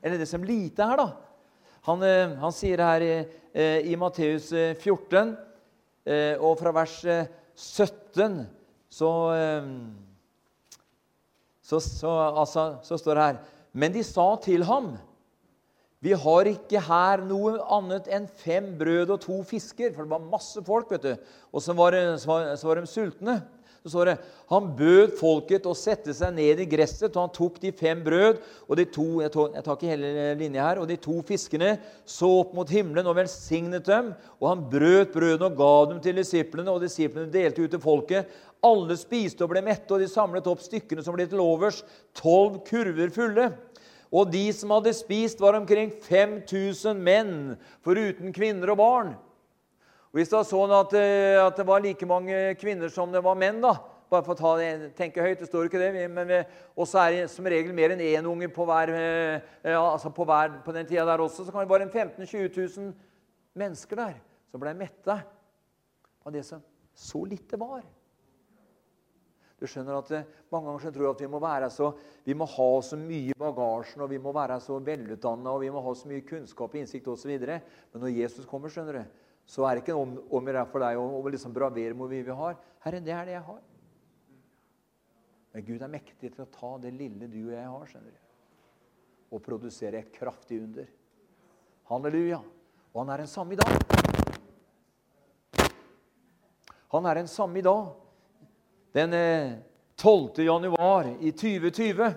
Eller 0.00 0.18
det 0.18 0.28
som 0.28 0.44
lite 0.44 0.78
er. 0.78 0.96
da. 0.96 1.08
Han, 1.82 2.02
eh, 2.02 2.36
han 2.38 2.54
sier 2.54 2.78
her 2.78 3.02
i, 3.02 3.16
i 3.90 3.96
Matteus 3.96 4.52
14, 4.78 5.34
og 6.38 6.58
fra 6.58 6.70
vers 6.74 6.94
17, 7.54 8.46
så, 8.90 9.10
så, 11.62 11.80
så, 11.80 12.10
altså, 12.10 12.64
så 12.82 12.98
står 12.98 13.14
det 13.14 13.26
her 13.26 13.38
Men 13.74 13.94
de 13.94 14.04
sa 14.06 14.28
til 14.44 14.64
ham 14.68 14.94
vi 16.04 16.12
har 16.20 16.48
ikke 16.50 16.82
her 16.84 17.22
noe 17.24 17.54
annet 17.72 18.10
enn 18.12 18.26
fem 18.28 18.74
brød 18.76 19.14
og 19.14 19.22
to 19.22 19.38
fisker. 19.48 19.94
For 19.94 20.04
det 20.04 20.12
var 20.12 20.26
masse 20.28 20.60
folk, 20.66 20.90
vet 20.92 21.06
du. 21.06 21.30
Og 21.48 21.64
så 21.64 21.72
var, 21.78 21.96
så 22.20 22.28
var, 22.28 22.50
så 22.60 22.68
var 22.68 22.80
de 22.80 22.90
sultne 22.90 23.38
så 23.84 23.90
står 23.92 24.08
det 24.08 24.12
han 24.48 24.68
bød 24.78 25.10
folket 25.18 25.66
å 25.68 25.74
sette 25.76 26.14
seg 26.16 26.30
ned 26.32 26.60
i 26.62 26.64
gresset, 26.64 27.10
og 27.12 27.26
han 27.26 27.32
tok 27.36 27.58
de 27.60 27.72
fem 27.76 27.98
brød 28.00 28.38
og 28.64 28.78
de 28.80 28.86
to 28.88 29.04
jeg 29.20 29.32
tar, 29.34 29.50
jeg 29.58 29.64
tar 29.66 29.76
ikke 29.76 29.90
hele 29.90 30.12
linja 30.40 30.68
her, 30.70 30.80
og 30.80 30.88
de 30.88 30.96
to 31.04 31.18
fiskene, 31.28 31.74
så 32.08 32.30
opp 32.38 32.54
mot 32.56 32.72
himmelen 32.72 33.10
og 33.10 33.18
velsignet 33.18 33.84
dem. 33.84 34.08
Og 34.40 34.48
han 34.48 34.62
brøt 34.72 35.12
brødene 35.12 35.50
og 35.50 35.60
ga 35.60 35.74
dem 35.90 36.00
til 36.06 36.16
disiplene, 36.16 36.72
og 36.72 36.80
disiplene 36.80 37.28
delte 37.34 37.60
ut 37.60 37.76
til 37.76 37.84
folket. 37.84 38.32
Alle 38.64 38.96
spiste 38.96 39.44
og 39.44 39.52
ble 39.52 39.60
mette, 39.68 39.90
og 39.92 40.00
de 40.00 40.08
samlet 40.08 40.48
opp 40.48 40.64
stykkene 40.64 41.04
som 41.04 41.18
ble 41.18 41.28
til 41.28 41.44
overs, 41.44 41.82
tolv 42.16 42.62
kurver 42.64 43.12
fulle. 43.12 43.50
Og 44.08 44.32
de 44.32 44.46
som 44.56 44.72
hadde 44.72 44.96
spist, 44.96 45.44
var 45.44 45.60
omkring 45.60 45.92
5000 46.08 47.04
menn, 47.04 47.36
foruten 47.84 48.32
kvinner 48.32 48.72
og 48.72 48.80
barn. 48.80 49.14
Hvis 50.14 50.30
det 50.30 50.38
var 50.38 50.46
sånn 50.46 50.74
at, 50.76 50.94
eh, 50.94 51.40
at, 51.42 51.56
det 51.58 51.66
var 51.66 51.82
like 51.82 52.06
mange 52.06 52.38
kvinner 52.60 52.92
som 52.92 53.10
det 53.12 53.22
var 53.24 53.38
menn, 53.38 53.60
da, 53.64 53.76
Bare 54.12 54.22
for 54.22 54.38
å 54.46 54.50
det, 54.60 54.92
tenke 54.94 55.24
høyt, 55.24 55.40
det 55.40 55.48
står 55.48 55.66
ikke 55.66 55.80
det. 55.80 56.08
men 56.12 56.28
Og 56.76 56.86
så 56.86 57.00
er 57.00 57.14
det 57.16 57.22
som 57.32 57.46
regel 57.50 57.72
mer 57.74 57.94
enn 57.94 58.02
én 58.04 58.28
unge 58.30 58.46
på 58.52 58.66
hver, 58.68 58.92
ja, 59.64 59.80
altså 59.80 60.12
på, 60.14 60.26
hver, 60.28 60.60
på 60.62 60.74
den 60.76 60.86
tida 60.86 61.06
der 61.08 61.24
også. 61.24 61.42
Så 61.42 61.50
kan 61.50 61.64
det 61.64 61.72
være 61.72 61.88
15 61.88 62.22
000-20 62.22 62.76
000 62.78 62.92
mennesker 63.58 63.98
der 63.98 64.20
som 64.52 64.62
ble 64.62 64.76
mette 64.76 65.16
av 66.22 66.30
det 66.30 66.44
som 66.46 66.62
så 66.94 67.24
lite 67.26 67.58
var. 67.58 67.82
Du 69.58 69.66
skjønner 69.70 69.96
at 69.98 70.10
eh, 70.14 70.26
Mange 70.52 70.70
ganger 70.70 70.92
tror 70.94 71.06
jeg 71.06 71.14
at 71.16 71.22
vi 71.24 71.30
må, 71.30 71.40
være 71.42 71.68
så, 71.72 71.88
vi 72.26 72.34
må 72.38 72.46
ha 72.46 72.68
så 72.84 72.98
mye 73.00 73.32
i 73.32 73.38
bagasjen, 73.38 74.04
og 74.04 74.10
vi 74.12 74.20
må 74.22 74.30
være 74.34 74.60
så 74.62 74.78
velutdanna 74.78 75.54
og 75.54 75.64
vi 75.64 75.70
må 75.74 75.82
ha 75.82 75.94
så 75.98 76.10
mye 76.10 76.22
kunnskap 76.26 76.70
og 76.74 76.78
innsikt 76.78 77.08
osv. 77.10 77.32
Men 77.34 78.04
når 78.04 78.12
Jesus 78.14 78.46
kommer, 78.46 78.70
skjønner 78.70 79.00
du, 79.00 79.23
så 79.46 79.66
er 79.68 79.76
det 79.76 79.84
ikke 79.84 79.96
om, 79.98 80.16
om 80.32 80.46
det 80.46 80.56
er 80.56 80.68
for 80.70 80.84
deg 80.84 80.98
å 80.98 81.22
liksom 81.28 81.52
bravere 81.54 81.96
hvor 81.96 82.10
mye 82.10 82.24
vi 82.24 82.36
har. 82.40 82.58
Herre, 82.84 83.00
det 83.04 83.12
er 83.14 83.28
det 83.28 83.36
jeg 83.36 83.46
har. 83.48 83.62
Men 85.54 85.66
Gud 85.68 85.82
er 85.84 85.92
mektig 85.92 86.32
til 86.34 86.44
å 86.44 86.50
ta 86.50 86.70
det 86.82 86.94
lille 86.96 87.28
du 87.30 87.40
og 87.44 87.52
jeg 87.54 87.66
har, 87.68 87.90
skjønner 87.90 88.14
du, 88.14 88.22
og 89.36 89.44
produsere 89.44 90.00
et 90.00 90.14
kraftig 90.14 90.58
under. 90.64 90.88
Halleluja. 91.90 92.40
Og 92.94 93.02
han 93.02 93.12
er 93.12 93.24
den 93.24 93.30
samme 93.30 93.54
i 93.54 93.60
dag. 93.60 93.70
Han 96.94 97.06
er 97.10 97.20
den 97.20 97.30
samme 97.30 97.58
i 97.58 97.66
dag 97.66 97.92
den 98.94 99.14
12. 99.98 100.38
Eh, 100.38 100.44
januar 100.44 101.16
i 101.20 101.32
2020. 101.32 102.14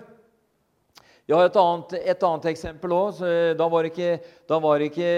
Jeg 1.28 1.36
har 1.36 1.50
et 1.50 1.56
annet, 1.60 1.90
et 2.08 2.22
annet 2.24 2.46
eksempel 2.48 2.92
òg. 2.96 3.18
Da 3.60 3.66
var 3.68 3.84
det 3.84 3.90
ikke, 3.90 4.12
ikke, 4.86 5.08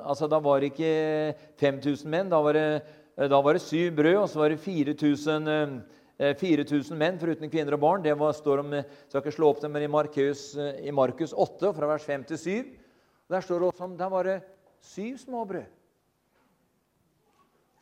altså 0.00 0.28
ikke 0.64 0.92
5000 1.60 2.08
menn. 2.08 2.30
Da 2.32 2.38
var, 2.40 2.56
det, 2.56 3.28
da 3.28 3.40
var 3.44 3.52
det 3.52 3.60
syv 3.60 3.98
brød, 3.98 4.16
og 4.22 4.30
så 4.32 4.38
var 4.40 4.48
det 4.48 4.62
4000, 4.64 5.50
4000 6.40 6.94
eh, 6.94 6.96
menn 6.96 7.20
foruten 7.20 7.52
kvinner 7.52 7.76
og 7.76 7.82
barn. 7.84 8.02
Det 8.02 8.16
var, 8.16 8.32
står 8.32 8.64
om, 8.64 8.72
skal 9.10 9.20
ikke 9.20 9.36
slå 9.36 9.52
opp 9.52 9.60
det, 9.60 9.68
men 9.68 9.84
i 9.84 9.92
Markus, 9.92 10.56
i 10.56 10.90
Markus 10.90 11.36
8, 11.36 11.74
fra 11.76 11.92
vers 11.92 12.08
5 12.08 12.24
til 12.32 12.40
7. 12.40 12.72
Der 13.28 13.44
står 13.44 13.60
det 13.60 13.70
også 13.74 13.84
om 13.90 14.00
der 14.00 14.08
var 14.08 14.24
det 14.24 14.40
syv 14.80 15.20
små 15.20 15.44
brød. 15.44 15.68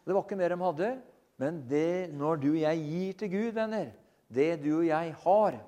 Det 0.02 0.14
var 0.14 0.26
ikke 0.26 0.42
mer 0.42 0.56
de 0.56 0.62
hadde. 0.66 0.92
Men 1.38 1.64
det, 1.70 2.10
når 2.10 2.42
du 2.42 2.50
og 2.56 2.62
jeg 2.66 2.82
gir 2.82 3.18
til 3.22 3.30
Gud, 3.30 3.50
venner, 3.54 3.92
det 4.26 4.56
du 4.64 4.80
og 4.80 4.86
jeg 4.90 5.14
har, 5.22 5.64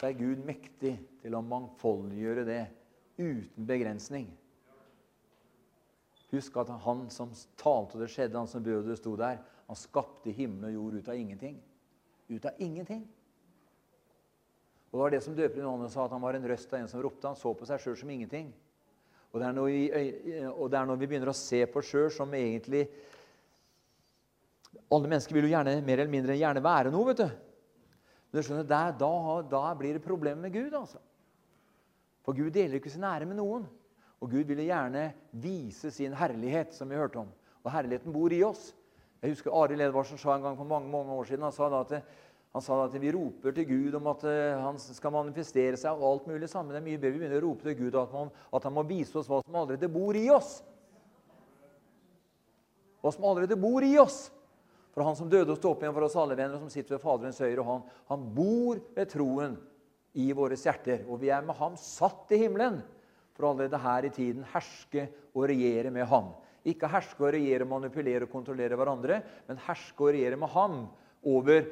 så 0.00 0.08
er 0.08 0.16
Gud 0.16 0.40
mektig 0.48 0.94
til 1.20 1.34
å 1.36 1.42
mangfoldiggjøre 1.44 2.46
det 2.48 2.60
uten 3.18 3.66
begrensning. 3.68 4.30
Husk 6.30 6.56
at 6.62 6.70
han 6.86 7.02
som 7.12 7.34
talte 7.60 7.98
og 7.98 8.04
det 8.04 8.08
skjedde, 8.08 8.38
han 8.38 8.48
som 8.48 8.64
bød 8.64 8.88
det 8.88 8.96
sto 8.96 9.12
der, 9.20 9.42
han 9.66 9.76
skapte 9.76 10.32
himmel 10.32 10.70
og 10.70 10.76
jord 10.78 10.96
ut 10.96 11.10
av 11.12 11.18
ingenting. 11.20 11.58
Ut 12.30 12.48
av 12.48 12.62
ingenting. 12.64 13.02
Og 14.88 14.96
Det 14.96 15.02
var 15.02 15.12
det 15.12 15.20
som 15.26 15.36
døperen 15.36 15.66
Johannes 15.66 15.92
sa, 15.92 16.06
at 16.06 16.16
han 16.16 16.24
var 16.24 16.38
en 16.38 16.48
røst 16.48 16.72
av 16.72 16.80
en 16.80 16.88
som 16.88 17.04
ropte. 17.04 17.28
Han 17.28 17.36
så 17.36 17.52
på 17.54 17.68
seg 17.68 17.84
sjøl 17.84 18.00
som 18.00 18.14
ingenting. 18.14 18.48
Og 19.30 19.38
det, 19.42 19.52
vi, 19.68 19.84
og 20.48 20.64
det, 20.72 20.80
er 20.80 20.88
når 20.88 20.96
vi, 20.96 21.10
begynner 21.12 21.30
å 21.30 21.36
se 21.36 21.60
på 21.70 21.84
sjøl 21.84 22.08
som 22.14 22.32
egentlig 22.34 22.86
alle 24.90 25.12
mennesker 25.12 25.36
vil 25.36 25.46
jo 25.46 25.52
gjerne 25.52 25.76
mer 25.84 26.00
eller 26.00 26.10
mindre 26.16 26.40
gjerne 26.40 26.64
være 26.64 26.90
noe. 26.94 27.12
vet 27.12 27.20
du. 27.20 27.49
Men 28.30 28.38
du 28.38 28.46
skjønner, 28.46 28.66
der, 28.66 28.94
da, 28.98 29.12
da, 29.50 29.62
blir 29.78 29.96
det 29.96 30.04
problemer 30.04 30.46
med 30.46 30.54
Gud. 30.54 30.74
altså. 30.74 31.00
For 32.22 32.36
Gud 32.36 32.52
deler 32.54 32.78
ikke 32.78 32.92
sin 32.92 33.06
ære 33.06 33.26
med 33.26 33.40
noen. 33.40 33.66
Og 34.20 34.30
Gud 34.30 34.46
ville 34.46 34.68
gjerne 34.68 35.10
vise 35.42 35.90
sin 35.90 36.14
herlighet, 36.14 36.74
som 36.76 36.90
vi 36.90 36.98
hørte 37.00 37.22
om. 37.22 37.30
Og 37.64 37.72
herligheten 37.72 38.12
bor 38.14 38.32
i 38.32 38.42
oss. 38.44 38.70
Jeg 39.20 39.34
husker 39.34 39.54
Arild 39.56 39.82
Edvardsen 39.84 40.20
sa 40.20 40.36
en 40.36 40.44
gang 40.44 40.56
for 40.56 40.68
mange 40.68 40.88
mange 40.88 41.12
år 41.12 41.26
siden 41.28 41.44
han 41.44 41.52
sa 41.52 41.68
da 41.68 41.82
at, 41.84 42.06
han 42.54 42.64
sa 42.64 42.78
at 42.86 42.94
vi 42.96 43.12
roper 43.12 43.52
til 43.54 43.66
Gud 43.68 43.96
om 43.98 44.08
at 44.10 44.24
eh, 44.26 44.56
han 44.58 44.78
skal 44.80 45.12
manifestere 45.14 45.76
seg. 45.78 45.92
og 45.92 46.06
alt 46.08 46.30
mulig 46.30 46.48
sammen. 46.48 46.72
Det 46.72 46.80
er 46.80 46.86
mye 46.86 47.00
bedre 47.00 47.18
vi 47.18 47.22
begynner 47.24 47.42
å 47.42 47.48
rope 47.48 47.66
til 47.66 47.76
Gud 47.78 47.98
at, 48.00 48.12
man, 48.14 48.32
at 48.56 48.66
han 48.66 48.74
må 48.74 48.84
vise 48.88 49.18
oss 49.20 49.28
hva 49.30 49.42
som 49.44 49.58
allerede 49.60 49.90
bor 49.92 50.16
i 50.16 50.24
oss. 50.32 50.60
Hva 53.00 53.12
som 53.14 53.28
allerede 53.28 53.58
bor 53.60 53.84
i 53.84 53.92
oss. 54.00 54.28
For 55.00 55.08
han 55.08 55.16
som 55.16 55.30
døde 55.32 55.54
og 55.54 55.56
sto 55.56 55.70
opp 55.72 55.80
igjen 55.80 55.94
for 55.96 56.04
oss 56.04 56.14
alle 56.20 56.34
venner, 56.36 56.58
som 56.60 56.68
sitter 56.68 56.98
ved 56.98 57.00
Faderens 57.00 57.38
høyre 57.40 57.62
hånd, 57.64 57.86
han 58.10 58.24
bor 58.36 58.76
ved 58.92 59.08
troen 59.08 59.54
i 60.20 60.26
våre 60.36 60.58
hjerter. 60.60 61.06
Og 61.08 61.22
vi 61.22 61.30
er 61.32 61.46
med 61.46 61.56
ham 61.56 61.78
satt 61.80 62.34
i 62.36 62.42
himmelen 62.42 62.82
for 63.32 63.48
allerede 63.48 63.80
her 63.80 64.04
i 64.04 64.10
tiden 64.12 64.44
herske 64.52 65.06
og 65.32 65.46
regjere 65.48 65.88
med 65.94 66.04
ham. 66.10 66.28
Ikke 66.68 66.90
herske 66.92 67.24
og 67.24 67.32
regjere, 67.32 67.64
manipulere 67.64 68.28
og 68.28 68.34
kontrollere 68.34 68.76
hverandre, 68.76 69.22
men 69.48 69.62
herske 69.70 70.04
og 70.04 70.12
regjere 70.18 70.36
med 70.42 70.52
ham 70.52 70.76
over 71.32 71.64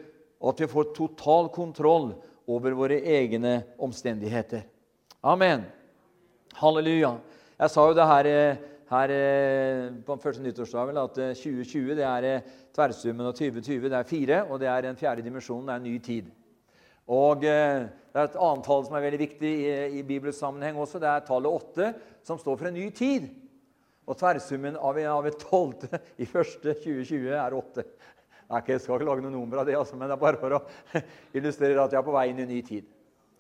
at 0.49 0.65
vi 0.65 0.73
får 0.73 0.89
total 0.97 1.53
kontroll 1.53 2.15
over 2.49 2.81
våre 2.81 3.03
egne 3.05 3.59
omstendigheter. 3.77 4.65
Amen. 5.21 5.69
Halleluja. 6.57 7.19
Jeg 7.61 7.77
sa 7.77 7.91
jo 7.91 8.01
det 8.01 8.09
her 8.09 8.33
eh, 8.33 8.67
her 8.89 9.13
på 10.07 10.15
på 10.17 10.23
første 10.23 10.43
nyttårsdag 10.43 10.91
at 10.97 11.19
2020 11.37 11.91
eh, 11.91 11.97
det 11.99 12.05
er 12.09 12.27
eh, 12.29 12.53
tverrsummen 12.75 13.27
av 13.29 13.35
2020 13.37 13.89
det 13.89 13.99
er 13.99 14.09
fire, 14.09 14.39
og 14.49 14.61
det 14.61 14.69
er 14.69 14.87
den 14.87 14.97
fjerde 14.97 15.25
dimensjonen. 15.25 15.67
Det 15.69 15.75
er 15.75 15.83
en 15.83 15.89
ny 15.91 15.99
tid. 15.99 16.31
Og 17.09 17.41
Det 17.41 17.51
er 17.51 18.25
et 18.25 18.37
annet 18.37 18.65
tall 18.65 18.85
som 18.85 18.97
er 18.97 19.05
veldig 19.05 19.21
viktig 19.21 19.51
i, 19.51 19.69
i 20.01 20.03
Bibelens 20.03 20.41
sammenheng 20.41 20.77
også. 20.77 20.99
Det 20.99 21.09
er 21.09 21.27
tallet 21.29 21.53
åtte, 21.61 21.93
som 22.25 22.41
står 22.41 22.57
for 22.57 22.69
en 22.69 22.75
ny 22.75 22.91
tid. 22.91 23.29
Og 24.09 24.17
tverrsummen 24.17 24.77
av, 24.77 24.99
av 24.99 25.29
et 25.29 25.41
tolvte 25.41 26.01
i 26.17 26.27
første 26.29 26.75
2020 26.81 27.33
er 27.37 27.57
åtte. 27.57 27.85
Jeg 28.49 28.81
skal 28.81 28.97
ikke 28.97 29.09
lage 29.09 29.25
noe 29.25 29.33
nummer 29.35 29.61
av 29.61 29.69
det, 29.69 29.77
altså, 29.77 29.97
men 29.97 30.09
det 30.09 30.17
er 30.17 30.23
bare 30.23 30.41
for 30.41 30.57
å 30.57 30.63
illustrere 31.37 31.85
at 31.85 31.93
jeg 31.93 32.01
er 32.01 32.07
på 32.07 32.15
vei 32.17 32.31
inn 32.31 32.41
i 32.41 32.47
en 32.47 32.55
ny 32.57 32.63
tid. 32.65 32.89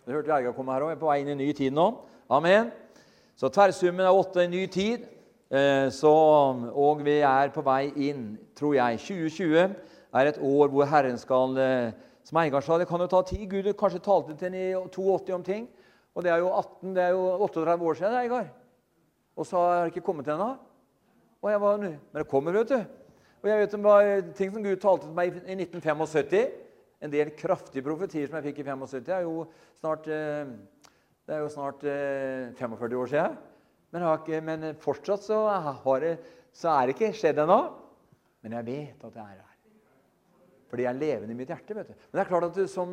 Du 0.04 0.12
hørte 0.12 0.32
Erga 0.32 0.52
komme 0.56 0.76
her 0.76 0.84
òg. 0.84 0.92
Jeg 0.92 0.98
er 0.98 1.00
på 1.00 1.08
vei 1.08 1.20
inn 1.22 1.32
i 1.32 1.36
en 1.36 1.40
ny 1.40 1.52
tid 1.56 1.72
nå. 1.76 1.86
Amen. 2.32 2.68
Så 3.38 3.48
tverrsummen 3.52 4.04
er 4.04 4.12
åtte 4.12 4.44
en 4.44 4.52
ny 4.52 4.66
tid. 4.72 5.08
Eh, 5.48 5.88
så, 5.90 6.10
og 6.76 6.98
vi 7.00 7.22
er 7.24 7.48
på 7.54 7.62
vei 7.64 7.88
inn, 8.10 8.34
tror 8.56 8.74
jeg. 8.76 8.98
2020 9.00 9.62
er 10.20 10.28
et 10.28 10.40
år 10.44 10.68
hvor 10.68 10.88
Herren 10.90 11.16
skal 11.20 11.56
eh, 11.62 12.04
Som 12.28 12.36
Eigar 12.42 12.60
sa, 12.60 12.76
det 12.76 12.84
kan 12.90 13.00
jo 13.00 13.06
ta 13.08 13.22
tid. 13.24 13.46
Gud 13.48 13.70
kanskje 13.80 14.02
talte 14.04 14.34
til 14.36 14.50
en 14.50 14.58
i 14.58 14.66
82 14.76 15.32
om 15.32 15.44
ting. 15.44 15.64
Og 16.12 16.24
det 16.24 16.32
er 16.34 16.42
jo 16.42 16.50
18, 16.52 16.92
det 16.92 17.02
er 17.02 17.14
jo 17.16 17.22
38 17.46 17.86
år 17.88 17.94
siden, 17.96 18.16
Eigar. 18.20 18.50
Og 19.36 19.46
så 19.48 19.56
har 19.56 19.86
det 19.86 19.94
ikke 19.94 20.04
kommet 20.04 20.28
ennå. 20.28 20.50
Og 21.40 21.50
jeg 21.50 21.60
var, 21.60 21.76
Men 21.78 21.98
det 22.12 22.28
kommer, 22.28 22.52
vet 22.52 22.68
du. 22.68 22.84
Og 23.42 23.48
jeg 23.48 23.58
vet 23.58 23.74
om 23.74 23.88
ting 24.36 24.52
som 24.52 24.62
Gud 24.62 24.76
talte 24.76 25.06
til 25.06 25.14
meg 25.16 25.32
i 25.32 25.56
1975. 25.56 26.48
En 27.00 27.12
del 27.12 27.30
kraftige 27.38 27.86
profetier 27.86 28.26
som 28.26 28.36
jeg 28.36 28.50
fikk 28.50 28.58
i 28.58 28.68
75. 28.68 29.06
Det 29.06 29.14
er 29.14 29.24
jo 29.24 29.46
snart, 29.80 30.08
eh, 30.08 30.44
det 31.24 31.34
er 31.34 31.40
jo 31.40 31.48
snart 31.48 31.80
45 32.58 32.98
år 32.98 33.06
siden. 33.06 33.38
Men, 33.94 34.04
ikke, 34.12 34.40
men 34.44 34.72
fortsatt 34.82 35.24
så, 35.24 35.42
det, 36.02 36.16
så, 36.52 36.72
er 36.74 36.88
det 36.88 36.96
ikke 36.96 37.12
skjedd 37.16 37.40
ennå. 37.44 37.58
Men 38.44 38.58
jeg 38.58 38.66
vet 38.66 39.06
at 39.08 39.14
jeg 39.16 39.24
er 39.24 39.38
her. 39.38 39.44
Fordi 40.68 40.84
jeg 40.84 40.92
er 40.92 41.00
levende 41.00 41.32
i 41.32 41.38
mitt 41.38 41.48
hjerte. 41.48 41.76
vet 41.76 41.88
du. 41.88 41.94
Men 41.96 42.18
det 42.18 42.24
er 42.24 42.28
klart 42.28 42.48
at 42.50 42.58
du, 42.58 42.66
som, 42.68 42.92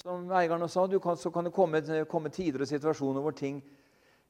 som 0.00 0.32
eieren 0.34 0.66
sa, 0.70 0.88
kan, 1.04 1.18
så 1.18 1.30
kan 1.34 1.46
det 1.46 1.54
komme, 1.54 1.82
komme, 2.10 2.32
tider 2.34 2.64
og 2.64 2.70
situasjoner 2.70 3.22
hvor 3.22 3.36
ting 3.38 3.62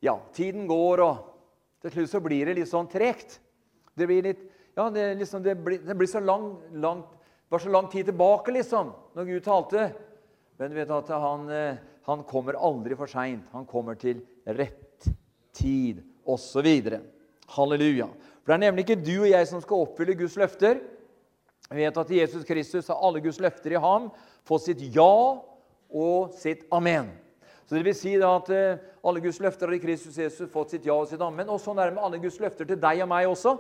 Ja, 0.03 0.17
tiden 0.35 0.67
går, 0.67 1.01
og 1.01 1.83
til 1.85 1.95
slutt 1.95 2.11
så 2.11 2.21
blir 2.21 2.49
det 2.49 2.59
litt 2.59 2.69
sånn 2.69 2.91
tregt. 2.91 3.39
Det 3.97 4.09
blir 4.09 4.29
litt 4.29 4.49
Ja, 4.77 4.89
det, 4.91 5.15
liksom, 5.21 5.43
det, 5.45 5.57
blir, 5.61 5.83
det 5.85 5.95
blir, 5.97 6.09
så 6.09 6.21
lang, 6.21 6.55
langt, 6.81 7.09
var 7.53 7.61
så 7.61 7.69
lang 7.69 7.91
tid 7.93 8.09
tilbake, 8.09 8.53
liksom, 8.57 8.93
når 9.17 9.27
Gud 9.29 9.45
talte. 9.45 9.89
Men 10.57 10.73
du 10.73 10.79
vet 10.79 10.93
at 10.97 11.11
han, 11.13 11.51
han 12.09 12.23
kommer 12.29 12.57
aldri 12.57 12.97
for 12.97 13.11
seint. 13.11 13.45
Han 13.53 13.69
kommer 13.69 13.99
til 14.01 14.23
rett 14.49 14.92
tid 15.63 16.03
osv. 16.27 16.69
Halleluja. 17.55 18.11
For 18.43 18.53
Det 18.53 18.59
er 18.59 18.65
nemlig 18.67 18.85
ikke 18.87 19.05
du 19.05 19.23
og 19.23 19.31
jeg 19.31 19.49
som 19.49 19.63
skal 19.63 19.87
oppfylle 19.87 20.19
Guds 20.19 20.37
løfter. 20.41 20.83
Vi 21.71 21.81
vet 21.81 21.99
at 22.03 22.11
Jesus 22.11 22.45
Kristus 22.45 22.91
har 22.91 23.01
alle 23.01 23.23
Guds 23.23 23.41
løfter 23.41 23.73
i 23.73 23.81
ham 23.81 24.11
fått 24.45 24.67
sitt 24.67 24.83
ja 24.93 25.39
og 25.93 26.35
sitt 26.37 26.67
amen. 26.75 27.13
Så 27.65 27.79
det 27.79 27.87
vil 27.87 27.97
si 27.97 28.17
da 28.21 28.35
at 28.37 28.51
eh, 28.53 28.81
alle 29.07 29.23
Guds 29.25 29.39
løfter 29.41 29.71
har 29.71 29.77
i 29.77 29.83
Kristus 29.83 30.19
Jesus 30.19 30.51
fått 30.53 30.75
sitt 30.75 30.89
ja 30.89 30.97
og 30.99 31.09
sitt 31.09 31.23
amen. 31.23 31.49
Og 31.49 31.61
sånn 31.63 31.79
er 31.81 31.89
det 31.89 31.97
med 31.97 32.05
alle 32.05 32.21
Guds 32.21 32.41
løfter 32.43 32.69
til 32.69 32.81
deg 32.81 33.05
og 33.05 33.09
meg 33.13 33.31
også. 33.31 33.55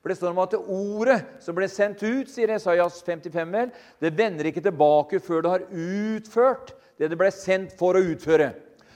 For 0.00 0.12
det 0.12 0.18
står 0.18 0.32
om 0.34 0.40
at 0.42 0.52
det 0.52 0.62
ordet 0.74 1.18
som 1.40 1.56
ble 1.56 1.68
sendt 1.70 2.02
ut, 2.04 2.28
sier 2.28 2.50
Esaias 2.56 2.98
55, 3.06 3.52
vel, 3.54 3.70
det 4.02 4.16
vender 4.18 4.50
ikke 4.50 4.64
tilbake 4.64 5.20
før 5.22 5.44
det 5.44 5.52
har 5.52 5.68
utført 5.70 6.74
det 7.00 7.08
det 7.10 7.18
ble 7.18 7.30
sendt 7.34 7.72
for 7.78 7.96
å 7.96 8.02
utføre. 8.12 8.50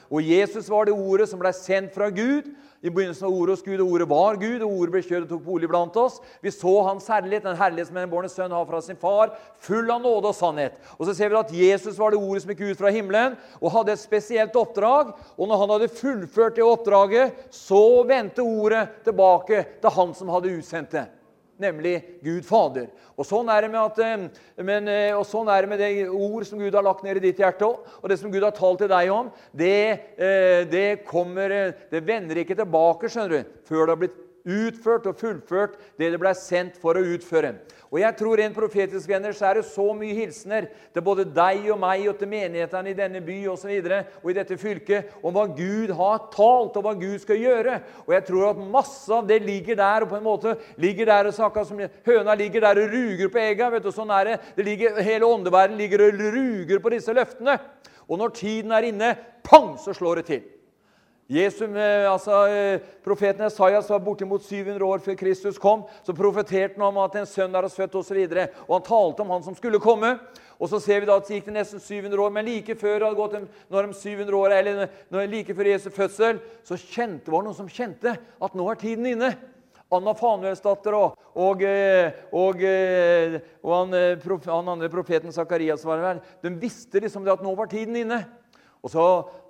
Og 0.09 0.25
Jesus 0.25 0.71
var 0.73 0.89
det 0.89 0.97
ordet 0.97 1.29
som 1.29 1.41
ble 1.41 1.53
sendt 1.57 1.95
fra 1.97 2.09
Gud. 2.11 2.49
I 2.79 2.93
begynnelsen 2.95 3.27
av 3.27 3.35
ordet 3.35 3.57
hos 3.57 3.65
Gud, 3.67 3.81
og 3.83 3.89
ordet 3.91 4.07
var 4.07 4.37
Gud, 4.39 4.63
og 4.63 4.71
ordet 4.71 4.93
ble 4.95 5.01
kjørt 5.03 5.25
og 5.25 5.33
tok 5.33 5.41
bolig 5.49 5.67
blant 5.71 5.97
oss. 5.99 6.21
Vi 6.45 6.53
så 6.55 6.77
hans 6.87 7.09
herlighet, 7.11 7.43
den 7.49 7.59
herlighet 7.59 7.91
som 7.91 7.99
en 7.99 8.13
borne 8.13 8.31
sønn 8.31 8.55
har 8.55 8.69
fra 8.69 8.79
sin 8.87 9.01
far, 9.01 9.33
full 9.67 9.91
av 9.91 10.05
nåde 10.05 10.31
og 10.31 10.37
sannhet. 10.39 10.79
Og 10.95 11.09
så 11.09 11.17
ser 11.19 11.33
vi 11.33 11.41
at 11.41 11.53
Jesus 11.59 11.99
var 11.99 12.15
det 12.15 12.23
ordet 12.23 12.45
som 12.45 12.55
gikk 12.55 12.63
ut 12.69 12.79
fra 12.79 12.95
himmelen 12.95 13.35
og 13.59 13.75
hadde 13.75 13.97
et 13.97 14.05
spesielt 14.05 14.55
oppdrag. 14.63 15.11
Og 15.35 15.51
når 15.51 15.65
han 15.65 15.75
hadde 15.75 15.93
fullført 15.99 16.55
det 16.61 16.67
oppdraget, 16.69 17.45
så 17.51 17.83
vendte 18.07 18.47
ordet 18.47 18.87
tilbake 19.09 19.65
til 19.83 19.97
han 19.99 20.15
som 20.15 20.31
hadde 20.37 20.55
utsendt 20.55 20.95
det. 20.95 21.09
Nemlig 21.63 21.97
Gud 22.25 22.47
Fader. 22.47 22.87
Og 23.19 23.27
sånn 23.27 23.51
er 23.53 23.65
det 23.65 23.71
med, 23.73 23.81
at, 23.81 23.99
eh, 24.05 24.63
men, 24.65 24.89
eh, 24.89 25.19
sånn 25.27 25.51
er 25.51 25.63
det, 25.63 25.73
med 25.73 25.83
det 25.83 25.91
ord 26.09 26.47
som 26.47 26.59
Gud 26.63 26.75
har 26.75 26.87
lagt 26.87 27.05
ned 27.07 27.19
i 27.19 27.27
ditt 27.29 27.43
hjerte 27.43 27.67
òg. 27.67 27.83
Og 28.03 28.09
det 28.09 28.19
som 28.21 28.31
Gud 28.33 28.47
har 28.47 28.55
talt 28.57 28.79
til 28.85 28.93
deg 28.93 29.11
om, 29.13 29.33
det, 29.53 30.17
det, 30.71 31.05
kommer, 31.09 31.75
det 31.91 32.07
vender 32.07 32.43
ikke 32.43 32.59
tilbake 32.59 33.11
skjønner 33.11 33.39
du, 33.43 33.61
før 33.69 33.85
det 33.85 33.95
har 33.95 34.03
blitt 34.05 34.25
utført 34.49 35.07
og 35.11 35.19
fullført 35.21 35.77
det 36.01 36.13
det 36.13 36.21
ble 36.21 36.33
sendt 36.37 36.79
for 36.81 36.97
å 36.97 37.05
utføre. 37.05 37.55
Og 37.89 38.01
jeg 38.03 38.17
tror 38.19 38.37
rent 38.37 38.57
profetisk 38.57 39.09
venner, 39.09 39.33
så 39.33 39.47
er 39.49 39.59
det 39.59 39.69
så 39.71 39.87
mye 39.97 40.17
hilsener 40.17 40.67
til 40.93 41.05
både 41.05 41.25
deg 41.25 41.71
og 41.73 41.79
meg 41.81 42.05
og 42.11 42.19
til 42.21 42.29
menighetene 42.29 42.93
i 42.93 42.97
denne 42.97 43.23
by 43.25 43.37
og, 43.49 43.57
så 43.61 43.71
videre, 43.71 44.03
og 44.21 44.29
i 44.29 44.37
dette 44.37 44.59
fylket 44.61 45.15
om 45.23 45.33
hva 45.33 45.47
Gud 45.57 45.95
har 45.97 46.27
talt, 46.35 46.77
og 46.77 46.85
hva 46.85 46.93
Gud 46.99 47.17
skal 47.23 47.41
gjøre. 47.41 47.79
Og 48.05 48.13
jeg 48.13 48.27
tror 48.29 48.51
at 48.51 48.61
masse 48.77 49.09
av 49.15 49.25
det 49.29 49.41
ligger 49.47 49.81
der 49.81 50.05
og 50.05 50.13
på 50.13 50.19
en 50.21 50.27
måte 50.27 50.55
ligger 50.77 51.09
der 51.09 51.31
og 51.31 51.37
så 51.37 51.49
som 51.65 51.81
Høna 52.05 52.37
ligger 52.37 52.67
der 52.67 52.83
og 52.83 52.93
ruger 52.93 53.33
på 53.33 53.41
egga. 53.41 53.71
vet 53.73 53.89
du, 53.89 53.91
sånn 53.95 54.13
er 54.13 54.25
det. 54.25 54.37
det 54.57 54.69
ligger, 54.69 55.01
hele 55.01 55.27
åndeverden 55.27 55.81
ligger 55.81 56.05
og 56.05 56.21
ruger 56.21 56.79
på 56.85 56.93
disse 56.93 57.13
løftene. 57.17 57.57
Og 58.09 58.21
når 58.21 58.37
tiden 58.37 58.73
er 58.73 58.89
inne, 58.89 59.17
pang, 59.45 59.77
så 59.81 59.97
slår 59.97 60.21
det 60.21 60.29
til. 60.29 60.58
Jesu, 61.29 61.65
eh, 61.77 62.11
altså, 62.11 62.47
eh, 62.49 62.81
Profeten 63.05 63.45
Esaias 63.45 63.89
var 63.91 64.01
bortimot 64.01 64.43
700 64.43 64.85
år 64.85 65.03
før 65.05 65.17
Kristus 65.21 65.59
kom. 65.61 65.83
Så 66.03 66.15
profeterte 66.17 66.81
han 66.81 66.87
om 66.87 66.99
at 67.03 67.19
en 67.21 67.29
sønn 67.29 67.55
er 67.55 67.67
oss 67.69 67.77
født 67.77 67.99
osv. 68.01 68.17
Og, 68.17 68.55
og 68.65 68.73
han 68.79 68.87
talte 68.87 69.21
om 69.21 69.35
han 69.35 69.45
som 69.45 69.55
skulle 69.55 69.79
komme. 69.79 70.15
Og 70.59 70.73
så 70.73 70.81
ser 70.81 71.03
vi 71.03 71.11
da 71.11 71.19
at 71.21 71.29
det 71.29 71.37
gikk 71.37 71.51
det 71.51 71.59
nesten 71.59 71.85
700 71.85 72.23
år, 72.25 72.33
men 72.33 72.49
like 72.49 72.75
før 72.81 73.05
det 73.05 73.13
gått 73.15 73.37
når 73.69 73.91
de 73.91 73.99
700 74.01 74.39
år, 74.41 74.55
eller 74.57 75.29
like 75.29 75.55
før 75.55 75.69
Jesu 75.69 75.91
fødsel, 75.95 76.41
så 76.65 76.81
kjente, 76.81 77.31
var 77.31 77.45
det 77.45 77.51
noen 77.51 77.61
som 77.61 77.69
kjente 77.71 78.17
at 78.17 78.57
nå 78.57 78.67
er 78.73 78.81
tiden 78.81 79.13
inne. 79.13 79.31
Anna 79.93 80.17
Fanuelsdatter 80.17 80.97
og, 80.97 81.15
og, 81.37 81.63
eh, 81.63 82.11
og, 82.33 82.65
og 83.63 83.77
han, 83.77 83.95
han, 84.49 84.75
andre 84.75 84.91
profeten 84.93 85.33
Sakarias 85.33 85.85
var 85.87 86.03
vel, 86.03 86.25
de 86.43 86.57
visste 86.59 87.05
liksom 87.05 87.29
at 87.29 87.45
nå 87.45 87.55
var 87.57 87.71
tiden 87.71 88.01
inne. 88.01 88.25
Og 88.85 88.93
så, 88.93 89.05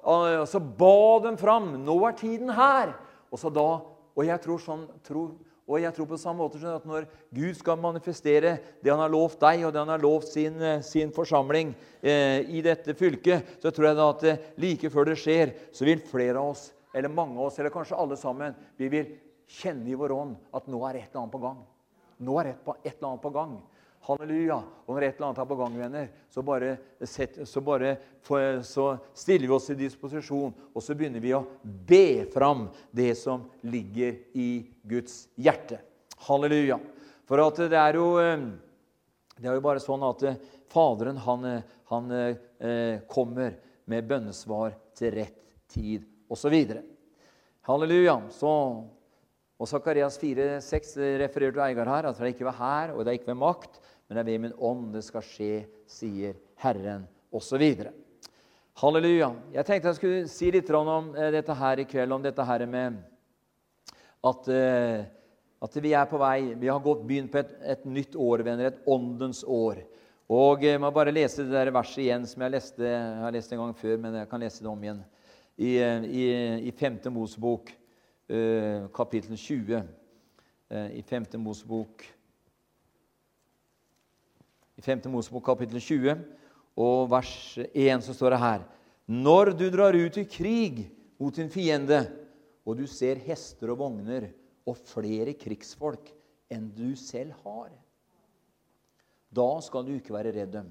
og 0.09 0.49
så 0.49 0.61
ba 0.61 0.97
de 1.27 1.35
fram. 1.41 1.75
Nå 1.85 1.99
er 2.09 2.17
tiden 2.19 2.53
her. 2.55 2.95
Og, 3.29 3.39
så 3.41 3.53
da, 3.53 3.69
og, 4.15 4.25
jeg 4.25 4.41
tror 4.45 4.63
sånn, 4.63 4.87
tro, 5.05 5.27
og 5.69 5.83
jeg 5.83 5.93
tror 5.93 6.09
på 6.09 6.17
samme 6.17 6.41
måte 6.41 6.61
at 6.65 6.87
når 6.89 7.05
Gud 7.37 7.59
skal 7.59 7.81
manifestere 7.81 8.55
det 8.81 8.89
han 8.89 9.03
har 9.03 9.13
lovt 9.13 9.43
deg, 9.43 9.67
og 9.69 9.75
det 9.75 9.83
han 9.83 9.93
har 9.93 10.01
lovt 10.01 10.31
sin, 10.33 10.57
sin 10.85 11.13
forsamling 11.13 11.75
eh, 12.01 12.41
i 12.49 12.63
dette 12.65 12.97
fylket, 12.97 13.59
så 13.61 13.73
tror 13.75 13.91
jeg 13.91 13.99
da 13.99 14.07
at 14.15 14.25
eh, 14.31 14.47
like 14.65 14.89
før 14.95 15.11
det 15.11 15.19
skjer, 15.21 15.53
så 15.77 15.85
vil 15.85 16.01
flere 16.09 16.41
av 16.41 16.55
oss, 16.55 16.71
eller 16.97 17.13
mange 17.13 17.37
av 17.37 17.51
oss, 17.51 17.59
eller 17.61 17.75
kanskje 17.75 18.01
alle 18.01 18.17
sammen, 18.17 18.57
vi 18.81 18.89
vil 18.97 19.13
kjenne 19.59 19.93
i 19.93 19.99
vår 19.99 20.15
ånd 20.17 20.39
at 20.57 20.73
nå 20.73 20.81
er 20.89 21.03
et 21.03 21.11
eller 21.11 21.27
annet 21.27 21.37
på 21.37 21.43
gang. 21.45 21.61
Nå 22.25 22.41
er 22.41 22.55
et, 22.55 22.73
et 22.81 22.95
eller 22.95 23.11
annet 23.11 23.27
på 23.29 23.35
gang. 23.37 23.59
Halleluja. 24.07 24.59
Og 24.87 24.95
når 24.95 25.05
et 25.05 25.17
eller 25.19 25.29
annet 25.29 25.41
er 25.43 25.49
på 25.51 25.59
gang, 25.59 25.75
venner, 25.77 26.07
så 26.33 26.43
bare, 26.45 26.71
så, 27.05 27.63
bare 27.65 27.93
så 28.65 28.87
stiller 29.17 29.47
vi 29.47 29.55
oss 29.57 29.69
til 29.69 29.81
disposisjon, 29.81 30.55
og 30.73 30.85
så 30.85 30.97
begynner 30.97 31.23
vi 31.25 31.35
å 31.37 31.45
be 31.63 32.25
fram 32.33 32.69
det 32.95 33.13
som 33.21 33.49
ligger 33.69 34.17
i 34.39 34.49
Guds 34.89 35.27
hjerte. 35.37 35.83
Halleluja. 36.29 36.79
For 37.29 37.43
at 37.45 37.61
det 37.69 37.79
er 37.79 37.99
jo, 38.01 38.07
eh, 38.23 38.47
det 39.37 39.51
er 39.51 39.59
jo 39.59 39.65
bare 39.65 39.83
sånn 39.85 40.07
at 40.09 40.25
eh, 40.29 40.39
Faderen 40.69 41.17
han, 41.25 41.45
eh, 41.49 41.63
han 41.89 42.11
kommer 43.09 43.55
med 43.89 44.05
bønnesvar 44.05 44.75
til 44.99 45.15
rett 45.15 45.39
tid, 45.73 46.03
osv. 46.29 46.57
Halleluja. 47.65 48.19
Så 48.37 48.51
og 49.59 49.67
Sakarias 49.67 50.19
4,6 50.23 50.93
refererer 51.19 51.55
til 51.57 51.65
Eigar 51.65 51.89
her, 51.91 52.07
at 52.07 52.19
det 52.23 52.31
ikke 52.31 52.47
var 52.47 52.59
her, 52.61 52.93
og 52.95 53.03
det 53.03 53.11
er 53.11 53.19
ikke 53.19 53.33
ved 53.33 53.41
makt, 53.41 53.81
men 54.07 54.17
det 54.17 54.23
er 54.23 54.29
ved 54.31 54.43
min 54.45 54.55
ånd 54.55 54.93
det 54.95 55.03
skal 55.05 55.25
skje, 55.27 55.55
sier 55.91 56.37
Herren, 56.63 57.09
osv. 57.35 57.65
Halleluja. 58.79 59.33
Jeg 59.57 59.67
tenkte 59.67 59.91
jeg 59.91 59.99
skulle 59.99 60.21
si 60.31 60.53
litt 60.55 60.71
om 60.71 61.11
eh, 61.19 61.33
dette 61.35 61.55
her 61.59 61.83
i 61.83 61.87
kveld, 61.91 62.15
om 62.15 62.23
dette 62.23 62.45
her 62.47 62.65
med 62.71 63.01
at, 64.31 64.51
eh, 64.55 65.03
at 65.67 65.79
vi 65.83 65.93
er 65.99 66.07
på 66.07 66.21
vei 66.23 66.55
Vi 66.55 66.71
har 66.71 66.79
gått 66.83 67.03
begynt 67.07 67.33
på 67.33 67.41
et, 67.43 67.51
et 67.75 67.85
nytt 67.91 68.15
år, 68.15 68.45
venner. 68.47 68.71
Et 68.71 68.87
åndens 68.87 69.43
år. 69.43 69.83
Og 70.31 70.63
Jeg 70.63 70.79
må 70.79 70.93
bare 70.95 71.11
lese 71.11 71.43
det 71.43 71.57
der 71.57 71.73
verset 71.75 72.05
igjen 72.05 72.27
som 72.29 72.45
jeg, 72.45 72.55
leste, 72.55 72.85
jeg 72.85 73.21
har 73.25 73.35
lest 73.35 73.53
en 73.53 73.65
gang 73.65 73.75
før, 73.75 73.99
men 73.99 74.15
jeg 74.21 74.31
kan 74.31 74.41
lese 74.45 74.63
det 74.63 74.71
om 74.71 74.83
igjen. 74.87 75.03
I, 75.59 75.75
i, 76.07 76.25
i 76.69 76.71
5. 76.71 77.01
Mosebok, 77.11 77.73
kapittel 78.95 79.37
20. 79.37 79.83
I 80.69 81.03
5. 81.03 81.27
Mosebok 81.41 82.05
i 84.79 84.83
5. 84.83 85.09
Mosebok 85.11 85.47
kapittel 85.49 85.81
20 85.81 86.13
og 86.79 87.09
vers 87.11 87.33
1 87.73 88.05
så 88.07 88.15
står 88.15 88.35
det 88.35 88.43
her 88.43 88.67
Når 89.09 89.53
du 89.59 89.67
drar 89.73 89.97
ut 89.97 90.19
i 90.21 90.27
krig 90.29 90.85
mot 91.19 91.35
din 91.35 91.51
fiende, 91.51 92.05
og 92.69 92.77
du 92.79 92.87
ser 92.87 93.19
hester 93.25 93.73
og 93.73 93.81
vogner 93.81 94.29
og 94.69 94.77
flere 94.87 95.33
krigsfolk 95.35 96.13
enn 96.53 96.69
du 96.77 96.93
selv 97.01 97.33
har, 97.43 97.73
da 99.33 99.49
skal 99.65 99.87
du 99.87 99.95
ikke 99.97 100.15
være 100.15 100.35
redd 100.37 100.53
dem. 100.53 100.69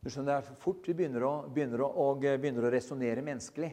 Du 0.00 0.08
skjønner, 0.08 0.30
det 0.30 0.36
er 0.38 0.46
så 0.48 0.60
Fort 0.60 0.86
vi 0.88 0.94
begynner 0.96 1.24
å, 1.26 1.32
begynner 1.52 1.82
å, 1.84 2.12
begynner 2.20 2.68
å 2.68 2.72
resonnere 2.72 3.24
menneskelig, 3.24 3.72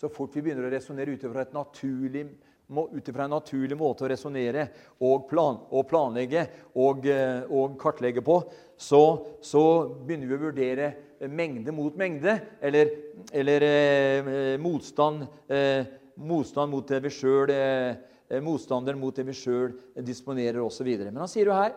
så 0.00 0.08
fort 0.08 0.32
vi 0.36 0.42
begynner 0.46 0.64
å 0.64 0.72
resonnere 0.72 1.12
ut 1.12 1.24
ifra 1.28 1.44
en 1.44 3.34
naturlig 3.34 3.76
måte 3.76 4.06
å 4.06 4.08
resonnere 4.08 4.68
og, 4.96 5.26
plan, 5.28 5.58
og, 5.68 5.84
planlegge 5.90 6.46
og, 6.72 7.04
eh, 7.04 7.42
og, 7.50 7.74
kartlegge 7.80 8.22
på, 8.24 8.38
så, 8.80 9.02
så, 9.44 9.62
begynner 10.06 10.30
vi 10.30 10.38
å 10.38 10.44
vurdere 10.46 10.92
mengde 11.28 11.74
mot 11.76 11.96
mengde, 12.00 12.38
eller, 12.64 12.94
eller 13.32 13.66
eh, 13.66 14.54
motstand, 14.62 15.26
eh, 15.52 15.84
motstand, 16.16 16.72
mot 16.72 16.88
det 16.88 17.02
vi 17.04 17.12
sjøl 17.20 17.52
eh, 17.56 18.06
Motstanderen 18.30 19.00
mot 19.02 19.10
det 19.10 19.24
vi 19.26 19.32
sjøl 19.34 19.72
disponerer 20.06 20.60
osv. 20.62 20.86
Men 20.86 21.16
han 21.18 21.26
sier 21.26 21.48
jo 21.48 21.56
her 21.56 21.72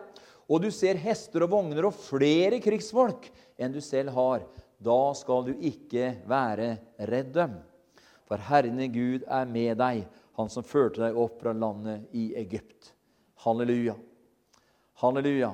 Og 0.46 0.60
du 0.62 0.68
ser 0.70 1.00
hester 1.02 1.42
og 1.42 1.50
vogner 1.50 1.88
og 1.88 1.96
flere 1.98 2.60
krigsfolk 2.62 3.26
enn 3.58 3.74
du 3.74 3.80
selv 3.82 4.14
har. 4.14 4.44
Da 4.78 5.00
skal 5.18 5.48
du 5.48 5.56
ikke 5.58 6.12
være 6.30 6.76
redd 7.10 7.32
dem. 7.34 7.56
For 8.28 8.40
Herren 8.40 8.80
Gud 8.92 9.26
er 9.28 9.48
med 9.48 9.76
deg 9.80 10.04
han 10.34 10.50
som 10.50 10.66
førte 10.66 11.02
deg 11.02 11.18
opp 11.20 11.38
fra 11.42 11.52
landet 11.54 12.08
i 12.16 12.32
Egypt. 12.40 12.90
Halleluja. 13.44 13.94
Halleluja. 15.02 15.52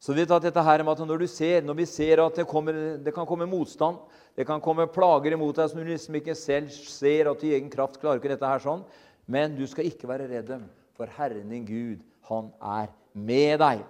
Så 0.00 0.14
vet 0.16 0.32
at 0.32 0.44
dette 0.46 0.64
her 0.64 0.82
med 0.82 0.94
at 0.94 1.04
når, 1.04 1.22
du 1.24 1.28
ser, 1.28 1.64
når 1.64 1.76
vi 1.82 1.86
ser 1.88 2.22
at 2.24 2.38
det, 2.40 2.46
kommer, 2.48 2.76
det, 3.04 3.12
kan 3.16 3.28
komme 3.28 3.48
motstand, 3.48 4.00
det 4.36 4.46
kan 4.48 4.62
komme 4.64 4.88
plager 4.88 5.36
imot 5.36 5.58
deg 5.60 5.68
som 5.68 5.80
du 5.80 5.88
liksom 5.88 6.16
ikke 6.20 6.36
selv 6.38 6.72
ser 6.72 7.28
at 7.28 7.40
du 7.40 7.48
i 7.48 7.54
egen 7.58 7.68
kraft 7.72 8.00
klarer 8.00 8.20
ikke 8.20 8.32
dette 8.32 8.48
her 8.48 8.62
sånn, 8.64 8.84
men 9.28 9.56
du 9.58 9.66
skal 9.68 9.88
ikke 9.88 10.08
være 10.08 10.28
redd 10.30 10.48
dem, 10.48 10.64
for 10.96 11.12
Herren 11.18 11.52
din 11.52 11.68
Gud, 11.68 12.00
han 12.30 12.48
er 12.64 12.88
med 13.12 13.60
deg. 13.60 13.84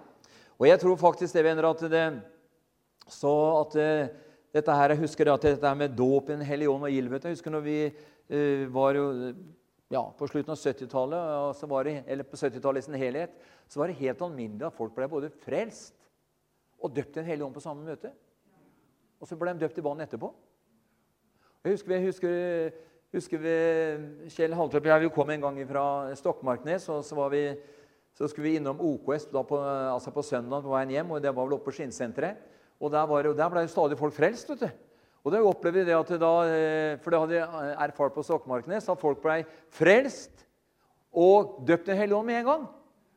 Og 0.59 0.67
jeg 0.67 0.83
tror 0.83 0.99
faktisk 0.99 1.33
det, 1.35 1.45
venner, 1.47 1.69
at 1.71 1.87
det 1.91 2.05
så 3.11 3.33
at 3.61 3.79
det, 3.79 3.93
dette 4.51 4.75
her, 4.75 4.93
Jeg 4.93 5.03
husker 5.05 5.31
at 5.31 5.47
dette 5.47 5.67
her 5.67 5.79
med 5.79 5.95
dåp 5.95 6.29
i 6.29 6.35
Den 6.35 6.45
hellige 6.45 6.69
ånd 6.69 6.83
og 6.83 6.91
gildvete. 6.91 7.29
Jeg 7.29 7.39
husker 7.39 7.51
når 7.51 7.63
vi 7.65 7.77
var 8.71 8.95
jo 8.95 9.05
ja, 9.91 10.03
på 10.17 10.27
slutten 10.27 10.53
av 10.53 10.59
70-tallet 10.59 12.05
eller 12.07 12.23
på 12.23 12.39
70-tallet 12.39 12.79
i 12.79 12.85
sin 12.85 12.99
helhet, 12.99 13.33
så 13.67 13.81
var 13.81 13.91
det 13.91 13.99
helt 13.99 14.21
alminnelig 14.23 14.67
at 14.67 14.77
folk 14.77 14.93
ble 14.95 15.07
både 15.11 15.31
frelst 15.43 15.97
og 16.81 16.93
døpt 16.95 17.17
i 17.17 17.19
Den 17.19 17.27
hellige 17.27 17.45
ånd 17.45 17.55
på 17.55 17.63
samme 17.63 17.85
møte. 17.85 18.13
Og 19.21 19.29
så 19.29 19.37
ble 19.37 19.53
de 19.53 19.61
døpt 19.61 19.77
i 19.77 19.83
vann 19.85 20.01
etterpå. 20.01 20.31
Jeg 21.61 21.75
husker, 21.75 21.93
jeg 21.93 22.05
husker, 22.07 22.79
husker 23.13 23.43
vi, 23.43 23.55
Kjell 24.33 24.55
Haltorp 24.57 24.87
og 24.87 25.03
jeg 25.05 25.11
kom 25.13 25.29
en 25.29 25.43
gang 25.43 25.59
fra 25.69 25.83
Stokmarknes. 26.17 26.87
og 26.89 27.03
så, 27.05 27.27
vi, 27.29 27.43
så, 28.17 28.27
skulle 28.27 28.47
vi 28.47 28.55
innom 28.57 28.81
OKS 28.81 29.27
på, 29.29 29.59
altså 29.59 30.13
på 30.15 30.23
søndag 30.25 30.63
på 30.65 30.73
veien 30.73 30.95
hjem. 30.95 31.11
og 31.11 31.21
Det 31.21 31.35
var 31.35 31.45
vel 31.45 31.59
oppe 31.59 31.69
på 31.69 31.75
Skinnsenteret. 31.77 32.47
Og 32.81 32.89
der, 32.89 33.05
var, 33.05 33.27
og 33.29 33.37
der 33.37 33.53
ble 33.53 33.67
stadig 33.69 33.99
folk 33.99 34.15
frelst. 34.15 34.49
vet 34.49 34.63
du. 34.65 34.90
Og 35.21 35.33
da 35.33 35.41
opplevde 35.45 35.83
vi 35.83 35.89
det 35.89 35.97
at 35.97 36.13
da, 36.21 36.31
eh, 36.49 36.97
For 37.01 37.13
det 37.13 37.19
hadde 37.19 37.37
jeg 37.37 37.75
erfart 37.85 38.13
på 38.15 38.23
Stokmarknes 38.25 38.89
at 38.89 39.01
folk 39.01 39.21
ble 39.21 39.43
frelst 39.69 40.47
og 41.13 41.61
døpt 41.67 41.91
Den 41.91 41.99
hellige 41.99 42.17
ånd 42.17 42.27
med 42.27 42.39
en 42.39 42.45
gang. 42.45 42.63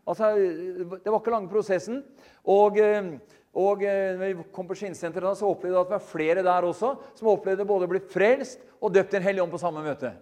Altså, 0.06 0.34
Det 0.34 1.10
var 1.10 1.20
ikke 1.20 1.30
lange 1.30 1.48
prosessen. 1.48 2.04
Og, 2.44 2.78
eh, 2.78 3.16
og 3.54 3.82
eh, 3.82 4.18
når 4.18 4.34
vi 4.34 4.44
kom 4.52 4.68
på 4.68 4.74
Skinnsenteret, 4.76 5.38
så 5.38 5.48
opplevde 5.48 5.76
vi 5.76 5.80
at 5.80 5.88
det 5.88 5.96
var 5.96 6.12
flere 6.12 6.42
der 6.42 6.68
også 6.68 6.96
som 7.14 7.28
opplevde 7.28 7.64
både 7.64 7.86
å 7.86 7.92
bli 7.94 8.00
frelst 8.00 8.60
og 8.82 8.92
døpt 8.92 9.12
Den 9.12 9.22
hellige 9.22 9.42
ånd 9.42 9.52
på 9.52 9.62
samme 9.62 9.80
møte. 9.80 10.12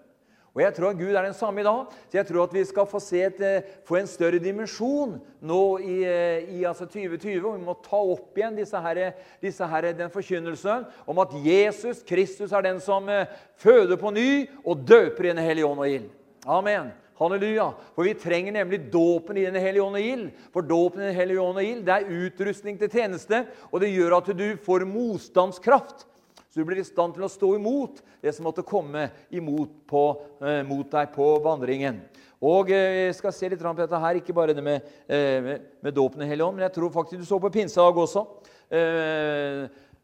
Og 0.52 0.60
Jeg 0.60 0.74
tror 0.76 0.90
at 0.92 0.98
Gud 0.98 1.14
er 1.16 1.24
den 1.24 1.34
samme 1.34 1.62
i 1.62 1.64
dag. 1.64 1.92
Så 2.10 2.18
jeg 2.18 2.26
tror 2.28 2.44
at 2.44 2.52
vi 2.52 2.64
skal 2.68 2.86
få, 2.86 3.00
et, 3.16 3.40
eh, 3.40 3.62
få 3.88 3.96
en 3.96 4.06
større 4.06 4.38
dimensjon 4.38 5.20
nå 5.40 5.78
i, 5.80 6.04
eh, 6.04 6.60
i 6.60 6.64
altså 6.64 6.84
2020. 6.84 7.46
og 7.46 7.58
Vi 7.58 7.64
må 7.64 7.74
ta 7.82 7.96
opp 7.96 8.36
igjen 8.36 8.56
disse 8.56 8.76
her, 8.76 9.14
disse 9.40 9.64
her, 9.64 9.92
den 9.92 10.10
forkynnelsen 10.10 10.84
om 11.08 11.18
at 11.18 11.32
Jesus 11.32 12.02
Kristus 12.02 12.52
er 12.52 12.62
den 12.62 12.80
som 12.80 13.08
eh, 13.08 13.24
føder 13.56 13.96
på 13.96 14.12
ny 14.12 14.46
og 14.64 14.84
døper 14.84 15.24
i 15.24 15.32
Den 15.32 15.44
hellige 15.44 15.66
ånd 15.66 15.80
og 15.80 15.88
ild. 15.88 16.10
Amen. 16.46 16.92
Halleluja. 17.18 17.72
For 17.94 18.04
vi 18.04 18.12
trenger 18.14 18.52
nemlig 18.52 18.92
dåpen 18.92 19.38
i 19.38 19.48
Den 19.48 19.56
hellige 19.56 19.82
ånd 19.82 19.96
og 19.96 20.04
ild. 20.04 20.30
For 20.52 20.60
dåpen 20.60 21.00
i 21.00 21.06
Den 21.06 21.14
hellige 21.14 21.40
ånd 21.40 21.56
og 21.56 21.64
ild 21.64 21.84
det 21.86 21.94
er 21.96 22.28
utrustning 22.28 22.78
til 22.78 22.90
tjeneste, 22.90 23.46
og 23.72 23.80
det 23.80 23.88
gjør 23.88 24.18
at 24.18 24.36
du 24.36 24.56
får 24.60 24.84
motstandskraft. 24.84 26.11
Så 26.52 26.60
du 26.60 26.66
blir 26.68 26.82
i 26.82 26.84
stand 26.84 27.14
til 27.16 27.24
å 27.24 27.30
stå 27.32 27.54
imot 27.56 28.02
det 28.20 28.34
som 28.36 28.44
måtte 28.44 28.60
komme 28.60 29.06
imot 29.32 29.70
på, 29.88 30.02
eh, 30.44 30.60
mot 30.68 30.84
deg 30.92 31.08
på 31.14 31.28
vandringen. 31.40 32.02
Og 32.44 32.68
eh, 32.68 33.06
Jeg 33.06 33.14
skal 33.16 33.32
se 33.32 33.48
litt 33.48 33.62
på 33.62 33.72
dette 33.78 34.00
her, 34.02 34.18
ikke 34.20 34.34
bare 34.36 34.52
det 34.52 34.64
med, 34.66 34.90
eh, 35.08 35.38
med, 35.40 35.70
med 35.80 35.96
dåpen 35.96 36.20
i 36.20 36.28
Hellig 36.28 36.44
Ånd, 36.44 36.58
men 36.58 36.66
jeg 36.66 36.74
tror 36.74 36.92
faktisk 36.92 37.22
du 37.22 37.24
så 37.24 37.38
på 37.40 37.52
pinsedag 37.54 37.96
også. 38.02 38.26
Eh, 38.68 39.62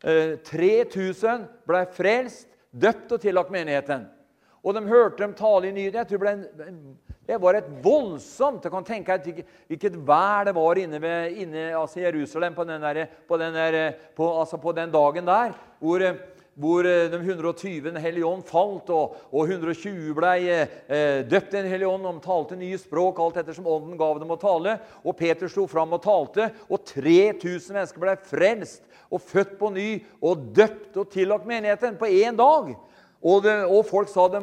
eh, 0.08 0.32
3000 0.48 1.44
ble 1.68 1.82
frelst, 1.92 2.48
døpt 2.72 3.12
og 3.12 3.20
tillagt 3.20 3.52
menigheten. 3.52 4.08
Og 4.64 4.72
de 4.72 4.86
hørte 4.88 5.20
dem 5.20 5.36
tale 5.36 5.68
i 5.68 5.74
nyhetene. 5.76 6.00
Jeg 6.00 6.08
tror 6.08 6.24
det, 6.24 6.34
ble, 6.56 6.72
det 7.28 7.38
var 7.44 7.56
et 7.60 7.68
voldsomt 7.84 8.64
Jeg 8.64 8.72
kan 8.72 8.88
tenke 8.88 9.18
deg 9.20 9.44
hvilket 9.68 10.00
vær 10.08 10.48
det 10.48 10.56
var 10.56 10.80
inne, 10.80 11.00
ved, 11.00 11.36
inne 11.44 11.68
altså 11.76 12.00
Jerusalem 12.06 12.56
på 12.56 12.64
den, 12.68 12.80
der, 12.82 13.04
på, 13.28 13.36
den 13.36 13.54
der, 13.56 13.78
på, 14.16 14.32
altså 14.40 14.56
på 14.56 14.72
den 14.72 14.92
dagen 14.96 15.28
der. 15.28 15.52
hvor 15.78 16.04
hvor 16.58 16.86
eh, 16.86 17.06
de 17.10 17.20
120 17.22 17.80
Den 17.84 18.00
hellige 18.02 18.26
ånd 18.26 18.44
falt, 18.46 18.90
og, 18.90 19.16
og 19.30 19.50
120 19.50 20.10
ble 20.16 20.32
eh, 20.48 21.22
døpt 21.28 21.54
i 21.54 21.60
Den 21.60 21.70
hellige 21.70 21.90
ånd. 21.90 22.06
De 22.08 22.24
talte 22.24 22.58
nye 22.58 22.80
språk 22.80 23.22
alt 23.22 23.38
etter 23.40 23.56
som 23.56 23.68
ånden 23.70 23.98
gav 24.00 24.18
dem 24.20 24.34
å 24.34 24.40
tale. 24.40 24.78
Og 25.04 25.16
Peter 25.18 25.50
sto 25.50 25.68
fram 25.70 25.94
og 25.96 26.02
talte, 26.04 26.50
og 26.68 26.82
3000 26.90 27.78
mennesker 27.78 28.02
ble 28.02 28.18
frelst 28.28 28.84
og 29.08 29.22
født 29.24 29.56
på 29.60 29.70
ny 29.72 29.88
og 30.20 30.50
døpt 30.56 30.98
og 31.00 31.08
tillagt 31.12 31.48
menigheten 31.48 31.96
på 32.00 32.10
én 32.10 32.36
dag. 32.36 32.74
Og, 33.18 33.42
det, 33.42 33.54
og, 33.66 33.82
folk 33.88 34.10
sa 34.12 34.28
de, 34.30 34.38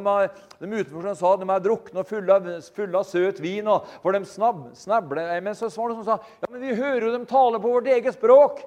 de 0.60 0.68
utenfor 0.68 1.14
sa 1.16 1.36
de 1.40 1.48
er 1.48 1.62
drukne 1.64 2.02
og 2.02 2.10
fulle 2.10 2.36
av, 2.36 2.48
fulle 2.76 3.00
av 3.00 3.08
søt 3.08 3.40
vin. 3.44 3.68
Og, 3.72 3.88
for 4.04 4.16
de 4.16 4.28
snab, 4.28 4.66
snable. 4.76 5.24
Men 5.44 5.56
så 5.56 5.70
var 5.72 5.92
det 5.92 6.00
som 6.02 6.08
sa 6.10 6.18
ja, 6.42 6.50
men 6.50 6.64
vi 6.64 6.76
hører 6.76 7.08
jo 7.08 7.14
dem 7.14 7.28
tale 7.30 7.62
på 7.62 7.76
vårt 7.78 7.92
eget 7.92 8.18
språk. 8.18 8.64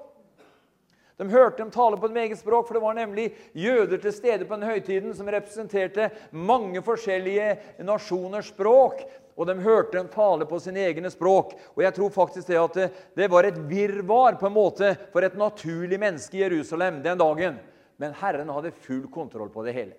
De 1.18 1.26
hørte 1.32 1.58
dem 1.58 1.70
tale 1.74 1.98
på 1.98 2.06
et 2.06 2.18
eget 2.22 2.38
språk, 2.38 2.68
for 2.68 2.78
det 2.78 2.82
var 2.84 2.94
nemlig 2.94 3.32
jøder 3.58 3.98
til 3.98 4.12
stede 4.14 4.46
på 4.46 4.54
den 4.54 4.68
høytiden 4.70 5.14
som 5.18 5.26
representerte 5.26 6.12
mange 6.30 6.82
forskjellige 6.86 7.56
nasjoners 7.82 8.52
språk. 8.52 9.02
Og 9.38 9.46
de 9.46 9.56
hørte 9.62 9.96
dem 9.96 10.10
tale 10.10 10.46
på 10.50 10.60
sine 10.62 10.84
egne 10.86 11.10
språk. 11.10 11.56
Og 11.74 11.82
jeg 11.82 11.94
tror 11.94 12.14
faktisk 12.14 12.50
det 12.50 12.58
at 12.58 12.78
det, 13.18 13.28
var 13.30 13.46
et 13.46 13.58
virvar 13.70 14.38
på 14.38 14.46
en 14.46 14.54
måte 14.54 14.94
for 15.12 15.26
et 15.26 15.34
naturlig 15.38 15.98
menneske 15.98 16.38
i 16.38 16.44
Jerusalem 16.44 17.02
den 17.02 17.18
dagen. 17.18 17.58
Men 17.98 18.14
Herren 18.18 18.50
hadde 18.54 18.74
full 18.86 19.06
kontroll 19.10 19.50
på 19.50 19.66
det 19.66 19.74
hele. 19.74 19.98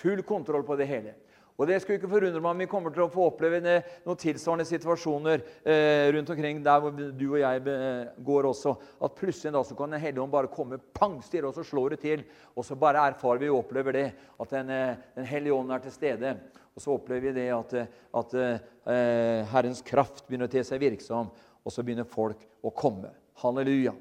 Full 0.00 0.20
kontroll 0.24 0.64
på 0.68 0.76
det 0.76 0.88
hele. 0.88 1.14
Og 1.60 1.68
Det 1.68 1.78
skulle 1.82 1.98
ikke 2.00 2.10
forundre 2.10 2.40
meg 2.40 2.54
om 2.54 2.62
vi 2.62 2.68
kommer 2.70 2.94
til 2.94 3.04
å 3.04 3.10
få 3.12 3.26
oppleve 3.28 3.60
noen 3.62 4.18
tilsvarende 4.18 4.66
situasjoner 4.66 5.42
eh, 5.62 6.08
rundt 6.16 6.32
omkring 6.32 6.62
der 6.64 6.80
hvor 6.80 6.94
du 6.96 7.26
og 7.28 7.38
jeg 7.42 7.62
eh, 7.74 8.14
går 8.24 8.48
også. 8.48 8.72
At 9.04 9.18
plutselig 9.18 9.52
da 9.54 9.62
så 9.66 9.76
kan 9.78 9.92
Den 9.92 10.00
hellige 10.02 10.24
ånd 10.24 10.32
bare 10.32 10.50
komme 10.52 10.80
pangstirre, 10.96 11.50
og 11.50 11.54
så 11.58 11.66
slår 11.66 11.94
det 11.94 12.00
til. 12.06 12.24
Og 12.56 12.64
så 12.66 12.78
bare 12.78 13.04
erfarer 13.12 13.44
vi 13.44 13.52
og 13.52 13.62
opplever 13.62 13.98
det, 13.98 14.08
at 14.40 14.56
Den, 14.56 14.70
eh, 14.70 14.96
den 15.18 15.28
hellige 15.28 15.54
ånd 15.54 15.72
er 15.72 15.84
til 15.84 15.94
stede. 15.94 16.36
Og 16.72 16.80
så 16.80 16.94
opplever 16.94 17.28
vi 17.28 17.36
det 17.42 17.48
at, 17.52 17.74
eh, 17.76 17.90
at 18.16 18.34
eh, 18.34 19.50
Herrens 19.52 19.84
kraft 19.84 20.24
begynner 20.26 20.48
å 20.48 20.52
te 20.52 20.64
seg 20.64 20.80
virksom, 20.80 21.28
og 21.62 21.74
så 21.74 21.84
begynner 21.84 22.08
folk 22.08 22.40
å 22.64 22.72
komme. 22.72 23.12
Halleluja. 23.42 23.92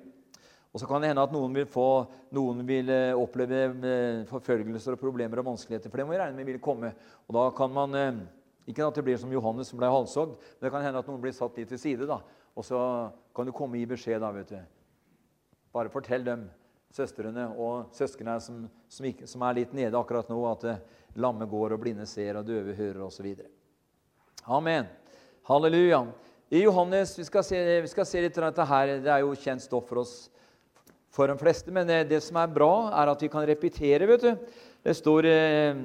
Og 0.72 0.80
så 0.80 0.88
kan 0.88 1.04
det 1.04 1.10
hende 1.12 1.24
at 1.24 1.34
noen 1.36 1.52
vil, 1.56 1.66
få, 1.68 1.86
noen 2.32 2.62
vil 2.68 2.90
eh, 2.94 3.18
oppleve 3.18 3.58
eh, 3.84 4.22
forfølgelser 4.30 4.96
og 4.96 5.02
problemer 5.02 5.42
og 5.42 5.50
vanskeligheter. 5.50 5.92
For 5.92 6.00
det 6.00 6.06
må 6.08 6.16
vi 6.16 6.22
regne 6.22 6.38
med 6.38 6.48
vil 6.48 6.62
komme. 6.64 6.94
Og 7.28 7.36
da 7.36 7.50
kan 7.58 7.74
man, 7.76 7.98
eh, 8.00 8.22
Ikke 8.72 8.86
at 8.86 8.96
det 8.96 9.04
blir 9.04 9.18
som 9.18 9.32
Johannes 9.34 9.68
som 9.68 9.80
ble 9.80 9.90
halshogd, 9.90 10.38
men 10.38 10.64
det 10.64 10.72
kan 10.72 10.84
hende 10.86 11.00
at 11.00 11.08
noen 11.10 11.20
blir 11.20 11.34
satt 11.36 11.58
litt 11.58 11.68
til 11.68 11.80
side. 11.80 12.08
da. 12.08 12.22
Og 12.56 12.64
så 12.64 13.12
kan 13.36 13.46
du 13.46 13.52
komme 13.52 13.76
og 13.76 13.82
gi 13.82 13.86
beskjed. 13.86 14.22
da, 14.22 14.32
vet 14.32 14.48
du. 14.48 14.60
Bare 15.74 15.90
fortell 15.90 16.24
dem, 16.24 16.50
søstrene 16.94 17.50
og 17.58 17.92
søsknene 17.92 18.40
som, 18.40 18.70
som, 18.88 19.06
som, 19.26 19.42
er 19.42 19.54
litt 19.54 19.74
nede 19.74 19.98
akkurat 19.98 20.30
nå, 20.30 20.40
at 20.52 20.82
lamme 21.16 21.48
går, 21.48 21.74
og 21.74 21.80
blinde 21.80 22.06
ser, 22.06 22.38
og 22.38 22.46
døve 22.46 22.76
hører 22.76 23.04
osv. 23.04 23.36
Amen. 24.48 24.88
Halleluja. 25.44 26.06
I 26.52 26.64
Johannes, 26.64 27.18
Vi 27.18 27.24
skal 27.24 27.44
se, 27.44 27.82
vi 27.82 27.88
skal 27.88 28.06
se 28.06 28.22
litt 28.22 28.38
av 28.38 28.52
dette 28.52 28.66
her. 28.66 29.00
Det 29.02 29.12
er 29.12 29.20
jo 29.20 29.36
kjent 29.36 29.62
stoff 29.64 29.88
for 29.90 30.04
oss 30.04 30.30
for 31.12 31.28
de 31.28 31.38
fleste. 31.40 31.72
Men 31.74 31.90
det, 32.08 32.22
som 32.24 32.40
er 32.40 32.52
bra, 32.52 32.90
er 33.02 33.12
at 33.12 33.22
vi 33.22 33.30
kan 33.32 33.46
repetere. 33.48 34.08
vet 34.08 34.22
du. 34.22 34.32
Det 34.84 34.96
står, 34.98 35.26
eh, 35.26 35.76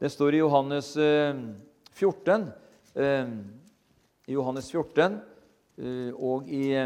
det 0.00 0.10
står 0.10 0.34
i 0.34 0.38
Johannes 0.38 0.96
14, 1.92 2.52
eh, 2.94 3.02
eh, 3.04 3.28
Johannes 4.28 4.70
14 4.70 5.20
og 6.16 6.48
i, 6.48 6.76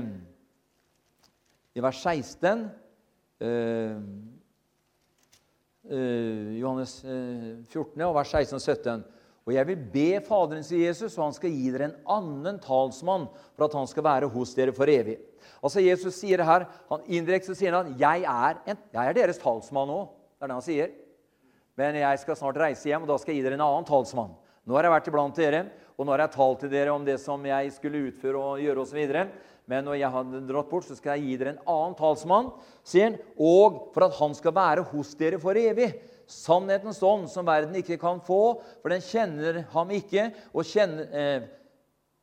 i 1.74 1.80
vers 1.82 2.00
16 2.00 2.70
Johannes 6.56 6.94
14, 7.02 8.00
og 8.06 8.14
vers 8.14 8.30
16 8.30 8.54
og 8.54 8.62
17. 8.62 9.04
Og 9.46 9.54
jeg 9.54 9.68
vil 9.68 9.82
be 9.92 10.08
Faderen, 10.26 10.64
sier 10.66 10.88
Jesus, 10.88 11.14
og 11.14 11.28
han 11.28 11.34
skal 11.36 11.52
gi 11.54 11.70
dere 11.70 11.86
en 11.86 11.98
annen 12.16 12.56
talsmann 12.62 13.28
for 13.54 13.68
at 13.68 13.76
han 13.78 13.86
skal 13.86 14.04
være 14.06 14.30
hos 14.32 14.54
dere 14.58 14.74
for 14.74 14.90
evig. 14.90 15.20
Altså 15.62 15.84
Jesus 15.84 16.18
sier 16.18 16.42
det 16.42 16.48
her, 16.48 16.66
han 16.90 17.04
Indirekte 17.06 17.54
sier 17.54 17.76
han 17.76 17.92
jeg 18.00 18.24
er, 18.26 18.58
en, 18.66 18.80
jeg 18.90 19.12
er 19.12 19.18
deres 19.20 19.38
talsmann 19.38 19.86
nå. 19.92 20.00
Det 20.34 20.44
er 20.44 20.50
det 20.50 20.58
han 20.58 20.66
sier. 20.66 20.90
Men 21.78 21.98
jeg 22.00 22.22
skal 22.22 22.38
snart 22.40 22.58
reise 22.58 22.90
hjem, 22.90 23.04
og 23.06 23.12
da 23.12 23.20
skal 23.22 23.34
jeg 23.34 23.42
gi 23.42 23.46
dere 23.46 23.58
en 23.60 23.66
annen 23.68 23.86
talsmann. 23.86 24.34
Nå 24.66 24.74
har 24.74 24.88
jeg 24.88 24.94
vært 24.96 25.10
iblant 25.12 25.38
dere, 25.38 25.60
og 25.94 26.02
nå 26.02 26.14
har 26.14 26.24
jeg 26.24 26.34
talt 26.34 26.64
til 26.64 26.72
dere 26.72 26.94
om 26.96 27.04
det 27.06 27.20
som 27.22 27.44
jeg 27.46 27.70
skulle 27.76 28.08
utføre 28.08 28.42
og 28.42 28.64
gjøre 28.64 28.82
osv. 28.82 29.14
Men 29.70 29.86
når 29.86 30.00
jeg 30.00 30.10
har 30.14 30.34
dratt 30.48 30.70
bort, 30.72 30.88
så 30.88 30.98
skal 30.98 31.14
jeg 31.14 31.28
gi 31.28 31.38
dere 31.38 31.54
en 31.54 31.62
annen 31.70 31.94
talsmann, 31.98 32.50
sier 32.86 33.12
han, 33.12 33.20
og 33.38 33.92
for 33.94 34.08
at 34.08 34.18
han 34.18 34.34
skal 34.34 34.54
være 34.58 34.86
hos 34.90 35.14
dere 35.18 35.38
for 35.42 35.58
evig. 35.58 35.92
Sannhetens 36.26 37.02
ånd, 37.06 37.28
som 37.30 37.46
verden 37.46 37.76
ikke 37.78 37.98
kan 38.00 38.18
få, 38.24 38.58
for 38.82 38.92
den 38.92 39.04
kjenner 39.04 39.62
ham 39.72 39.92
ikke, 39.94 40.30
og 40.52 40.66
kjenner, 40.66 41.06
eh, 41.14 41.46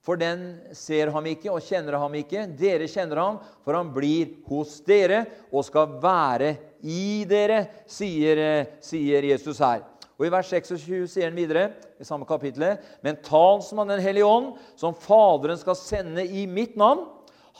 for 0.03 0.19
den 0.19 0.59
ser 0.75 1.13
ham 1.15 1.27
ikke 1.31 1.51
og 1.53 1.63
kjenner 1.63 1.95
ham 1.95 2.17
ikke. 2.19 2.43
Dere 2.59 2.89
kjenner 2.91 3.21
ham, 3.21 3.39
for 3.63 3.77
han 3.79 3.93
blir 3.95 4.35
hos 4.49 4.81
dere 4.83 5.23
og 5.47 5.63
skal 5.63 5.95
være 6.03 6.51
i 6.83 7.23
dere, 7.29 7.63
sier, 7.87 8.37
eh, 8.37 8.75
sier 8.83 9.23
Jesus 9.23 9.63
her. 9.63 9.85
Og 10.19 10.27
I 10.27 10.33
vers 10.33 10.51
26 10.51 11.07
sier 11.09 11.29
han 11.29 11.35
videre, 11.39 11.71
i 11.99 12.05
samme 12.05 12.27
kapittel, 12.27 12.77
men 13.01 13.19
talsmannen 13.23 13.95
Den 13.97 14.05
hellige 14.05 14.27
ånd, 14.27 14.57
som 14.75 14.93
Faderen 14.93 15.57
skal 15.57 15.75
sende 15.79 16.25
i 16.27 16.45
mitt 16.45 16.75
navn, 16.75 17.07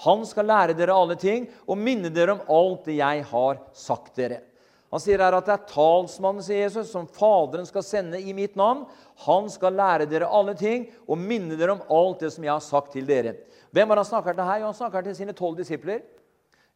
han 0.04 0.26
skal 0.26 0.46
lære 0.50 0.76
dere 0.76 0.94
alle 0.94 1.16
ting 1.16 1.48
og 1.68 1.78
minne 1.78 2.10
dere 2.10 2.36
om 2.36 2.44
alt 2.50 2.86
det 2.90 2.98
jeg 2.98 3.24
har 3.30 3.62
sagt 3.74 4.16
dere. 4.18 4.42
Han 4.94 5.02
sier 5.02 5.22
her 5.26 5.34
at 5.34 5.48
det 5.48 5.56
er 5.56 5.70
talsmannen 5.72 6.46
sier 6.46 6.68
Jesus, 6.68 6.92
som 6.94 7.08
Faderen 7.10 7.66
skal 7.66 7.82
sende 7.86 8.20
i 8.22 8.34
mitt 8.38 8.54
navn. 8.60 8.84
Han 9.26 9.48
skal 9.50 9.74
lære 9.74 10.06
dere 10.10 10.30
alle 10.30 10.54
ting 10.58 10.86
og 11.08 11.18
minne 11.18 11.58
dere 11.58 11.74
om 11.74 11.86
alt 11.98 12.22
det 12.22 12.30
som 12.36 12.46
jeg 12.46 12.54
har 12.54 12.62
sagt 12.62 12.92
til 12.94 13.08
dere. 13.10 13.40
Hvem 13.74 13.90
har 13.90 14.02
han 14.04 14.06
snakker 14.06 14.36
til 14.38 14.46
her? 14.46 14.60
Jo, 14.62 14.68
han 14.70 14.78
snakker 14.78 15.08
til 15.08 15.16
sine 15.18 15.34
tolv 15.34 15.58
disipler. 15.58 16.04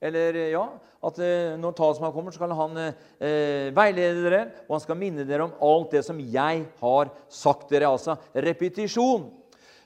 Eller 0.02 0.40
ja, 0.50 0.64
at 1.06 1.20
eh, 1.22 1.56
Når 1.62 1.76
talsmannen 1.78 2.14
kommer, 2.16 2.34
så 2.34 2.42
skal 2.42 2.56
han 2.58 2.80
eh, 2.82 3.70
veilede 3.78 4.24
dere, 4.26 4.40
og 4.66 4.76
han 4.76 4.84
skal 4.84 4.98
minne 4.98 5.26
dere 5.26 5.46
om 5.46 5.54
alt 5.70 5.94
det 5.94 6.02
som 6.06 6.18
jeg 6.22 6.64
har 6.82 7.12
sagt 7.30 7.70
dere. 7.70 7.92
Altså 7.92 8.18
repetisjon. 8.34 9.28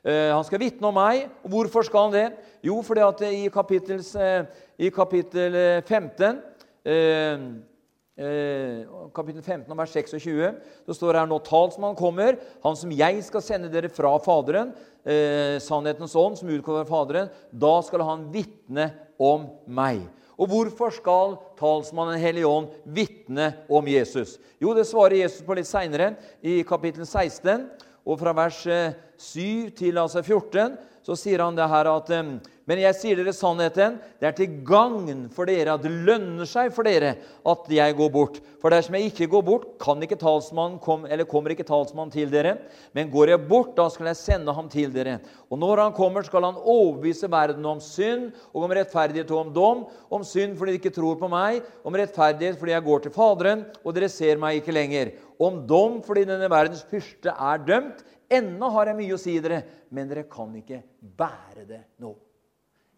Eh, 0.08 0.32
han 0.32 0.48
skal 0.48 0.64
vitne 0.64 0.88
om 0.88 0.96
meg. 0.96 1.28
og 1.44 1.52
Hvorfor 1.52 1.88
skal 1.88 2.08
han 2.08 2.16
det? 2.16 2.56
Jo, 2.64 2.80
fordi 2.80 3.04
at 3.04 3.26
i 3.28 3.44
kapittel, 3.52 4.00
eh, 4.00 4.64
i 4.80 4.92
kapittel 4.92 5.60
15 5.84 6.24
eh, 6.32 6.40
Eh, 6.82 7.38
kapittel 9.16 9.42
15, 9.42 9.78
vers 9.78 9.94
26, 9.96 10.56
så 10.86 10.96
står 10.96 11.14
det 11.14 11.22
her 11.22 11.30
nå 11.32 11.38
talsmannen 11.48 11.98
kommer, 12.00 12.40
han 12.64 12.76
som 12.76 12.92
jeg 12.92 13.22
skal 13.24 13.44
sende 13.46 13.72
dere 13.72 13.92
fra 13.92 14.12
Faderen, 14.20 14.74
eh, 15.06 15.56
sannhetens 15.64 16.16
ånd, 16.20 16.38
som 16.38 16.52
utgår 16.52 16.82
fra 16.82 16.90
Faderen, 16.90 17.30
da 17.52 17.76
skal 17.88 18.04
han 18.04 18.28
vitne 18.34 18.92
om 19.18 19.48
meg. 19.66 20.04
Og 20.42 20.50
hvorfor 20.50 20.92
skal 20.96 21.38
talsmannen 21.60 22.20
Hellige 22.20 22.50
Ånd 22.50 22.72
vitne 22.86 23.52
om 23.70 23.86
Jesus? 23.88 24.40
Jo, 24.60 24.74
det 24.74 24.88
svarer 24.90 25.22
Jesus 25.22 25.46
på 25.46 25.56
litt 25.56 25.70
seinere, 25.70 26.16
i 26.42 26.64
kapittel 26.68 27.06
16. 27.06 27.70
Og 28.02 28.18
fra 28.18 28.34
vers 28.34 28.58
7 28.58 28.68
eh, 29.38 29.70
til 29.78 30.00
altså 30.02 30.24
14 30.26 30.80
så 31.06 31.18
sier 31.18 31.44
han 31.44 31.58
det 31.58 31.68
her 31.70 31.90
at 31.90 32.10
Men 32.72 32.80
jeg 32.80 32.96
sier 32.96 33.18
dere 33.20 33.34
sannheten, 33.36 33.98
det 34.22 34.30
er 34.30 34.36
til 34.38 34.54
gagn 34.64 35.26
for 35.36 35.50
dere, 35.50 35.74
at 35.74 35.84
det 35.84 35.90
lønner 35.92 36.48
seg 36.48 36.70
for 36.72 36.88
dere 36.88 37.18
at 37.52 37.66
jeg 37.68 37.96
går 37.98 38.12
bort. 38.14 38.38
For 38.62 38.72
dersom 38.72 38.96
jeg 38.96 39.10
ikke 39.10 39.28
går 39.34 39.44
bort, 39.44 39.66
kan 39.82 40.00
ikke 40.06 40.16
talsmannen 40.22 40.78
kom, 40.80 41.04
eller 41.04 41.28
kommer 41.28 41.52
ikke 41.52 41.66
talsmannen 41.68 42.14
til 42.14 42.32
dere. 42.32 42.54
Men 42.96 43.12
går 43.12 43.34
jeg 43.34 43.44
bort, 43.50 43.74
da 43.76 43.90
skal 43.92 44.08
jeg 44.08 44.22
sende 44.22 44.56
ham 44.56 44.72
til 44.72 44.96
dere. 44.96 45.18
Og 45.52 45.60
når 45.60 45.84
han 45.84 45.98
kommer, 46.00 46.24
skal 46.24 46.48
han 46.48 46.64
overbevise 46.64 47.28
verden 47.36 47.68
om 47.74 47.84
synd 47.84 48.32
og 48.54 48.64
om 48.64 48.78
rettferdighet 48.80 49.36
og 49.36 49.44
om 49.44 49.54
dom. 49.60 49.84
Om 50.08 50.24
synd 50.32 50.56
fordi 50.56 50.78
de 50.78 50.80
ikke 50.80 50.96
tror 50.96 51.20
på 51.20 51.28
meg, 51.36 51.60
om 51.84 52.00
rettferdighet 52.00 52.56
fordi 52.62 52.78
jeg 52.78 52.88
går 52.88 53.04
til 53.04 53.18
Faderen, 53.20 53.68
og 53.84 54.00
dere 54.00 54.14
ser 54.16 54.40
meg 54.40 54.64
ikke 54.64 54.80
lenger. 54.80 55.16
Om 55.44 55.66
dom 55.68 56.00
fordi 56.08 56.24
denne 56.32 56.48
verdens 56.48 56.88
fyrste 56.88 57.36
er 57.36 57.68
dømt. 57.68 58.08
Ennå 58.32 58.72
har 58.78 58.88
jeg 58.88 59.04
mye 59.04 59.16
å 59.20 59.20
si 59.20 59.42
dere, 59.44 59.66
men 59.92 60.08
dere 60.08 60.30
kan 60.32 60.56
ikke 60.56 60.86
bære 61.20 61.68
det 61.68 61.86
nå. 62.00 62.16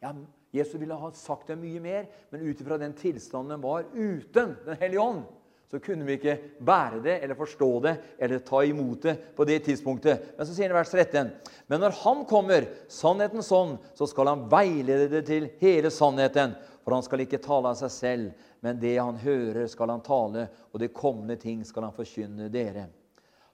Ja, 0.03 0.11
Jesus 0.53 0.75
ville 0.75 0.97
ha 0.99 1.11
sagt 1.15 1.47
det 1.47 1.55
mye 1.57 1.79
mer, 1.81 2.09
men 2.29 2.43
ut 2.43 2.59
ifra 2.61 2.77
den 2.77 2.93
tilstanden 2.97 3.55
den 3.55 3.63
var 3.63 3.87
uten 3.93 4.57
Den 4.65 4.77
hellige 4.81 5.01
ånd, 5.01 5.23
så 5.71 5.79
kunne 5.81 6.05
vi 6.05 6.17
ikke 6.19 6.35
bære 6.61 6.99
det 7.01 7.15
eller 7.23 7.37
forstå 7.39 7.69
det 7.81 7.93
eller 8.19 8.43
ta 8.45 8.59
imot 8.67 9.07
det 9.07 9.15
på 9.33 9.47
det 9.47 9.61
tidspunktet. 9.65 10.35
Men 10.37 10.45
så 10.45 10.53
sier 10.53 10.67
han 10.67 10.75
i 10.75 10.77
vers 10.77 10.91
13.: 10.91 11.31
Men 11.71 11.81
når 11.81 11.95
Han 12.03 12.25
kommer, 12.29 12.67
sannhetens 12.87 13.51
ånd, 13.51 13.79
så 13.95 14.05
skal 14.07 14.27
Han 14.27 14.45
veilede 14.51 15.07
det 15.09 15.25
til 15.25 15.49
hele 15.63 15.89
sannheten. 15.89 16.53
For 16.83 16.91
han 16.91 17.03
skal 17.03 17.23
ikke 17.23 17.39
tale 17.39 17.71
av 17.71 17.77
seg 17.79 17.91
selv, 17.95 18.49
men 18.59 18.79
det 18.79 18.97
han 18.97 19.15
hører, 19.15 19.67
skal 19.71 19.89
han 19.93 20.03
tale, 20.03 20.49
og 20.73 20.81
de 20.81 20.89
kommende 20.91 21.37
ting 21.39 21.61
skal 21.63 21.87
han 21.87 21.95
forkynne 21.95 22.49
dere. 22.51 22.89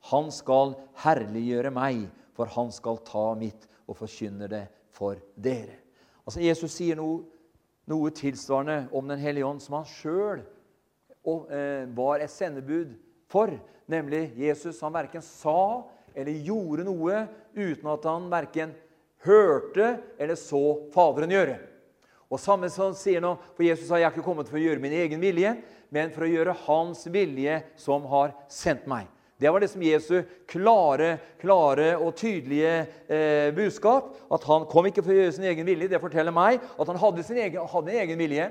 Han 0.09 0.31
skal 0.33 0.73
herliggjøre 1.03 1.69
meg, 1.75 2.07
for 2.33 2.49
han 2.55 2.73
skal 2.73 3.03
ta 3.05 3.27
mitt 3.37 3.67
og 3.85 3.99
forkynne 3.99 4.49
det 4.49 4.63
for 4.95 5.21
dere. 5.37 5.77
Altså, 6.29 6.43
Jesus 6.45 6.75
sier 6.77 6.93
noe, 6.93 7.23
noe 7.89 8.11
tilsvarende 8.13 8.83
om 8.93 9.07
Den 9.09 9.17
hellige 9.17 9.47
ånd 9.47 9.63
som 9.63 9.79
han 9.79 9.87
sjøl 9.89 10.43
eh, 11.25 11.87
var 11.97 12.21
et 12.21 12.29
sendebud 12.29 12.91
for. 13.33 13.55
Nemlig 13.89 14.27
Jesus 14.37 14.77
han 14.85 14.93
verken 14.93 15.25
sa 15.25 15.87
eller 16.13 16.45
gjorde 16.45 16.85
noe 16.85 17.23
uten 17.57 17.89
at 17.89 18.05
han 18.05 18.29
verken 18.29 18.75
hørte 19.25 19.95
eller 20.21 20.37
så 20.37 20.61
Faderen 20.93 21.33
gjøre. 21.33 21.57
Og 22.29 22.37
samme 22.37 22.69
som 22.69 22.93
sier 22.93 23.25
nå, 23.25 23.33
For 23.57 23.65
Jesus 23.65 23.89
har 23.89 24.03
jeg 24.03 24.13
ikke 24.13 24.27
kommet 24.29 24.53
for 24.53 24.61
å 24.61 24.61
gjøre 24.61 24.85
min 24.85 24.93
egen 24.93 25.25
vilje, 25.25 25.55
men 25.89 26.13
for 26.13 26.27
å 26.27 26.29
gjøre 26.29 26.59
Hans 26.67 27.07
vilje 27.09 27.63
som 27.73 28.05
har 28.13 28.37
sendt 28.53 28.85
meg. 28.85 29.09
Det 29.39 29.49
var 29.49 29.63
liksom 29.63 29.83
Jesu 29.87 30.17
klare, 30.51 31.13
klare 31.39 31.93
og 31.95 32.11
tydelige 32.19 32.73
eh, 33.07 33.53
budskap. 33.55 34.11
At 34.27 34.43
han 34.49 34.65
kom 34.67 34.89
ikke 34.89 35.03
for 35.05 35.15
å 35.15 35.15
gjøre 35.21 35.35
sin 35.37 35.47
egen 35.47 35.69
vilje. 35.69 35.87
Det 35.93 36.01
forteller 36.03 36.35
meg 36.35 36.59
at 36.59 36.91
han 36.91 36.99
hadde, 36.99 37.23
sin 37.23 37.39
egen, 37.39 37.63
hadde 37.71 37.93
en 37.93 38.01
egen 38.03 38.19
vilje. 38.19 38.49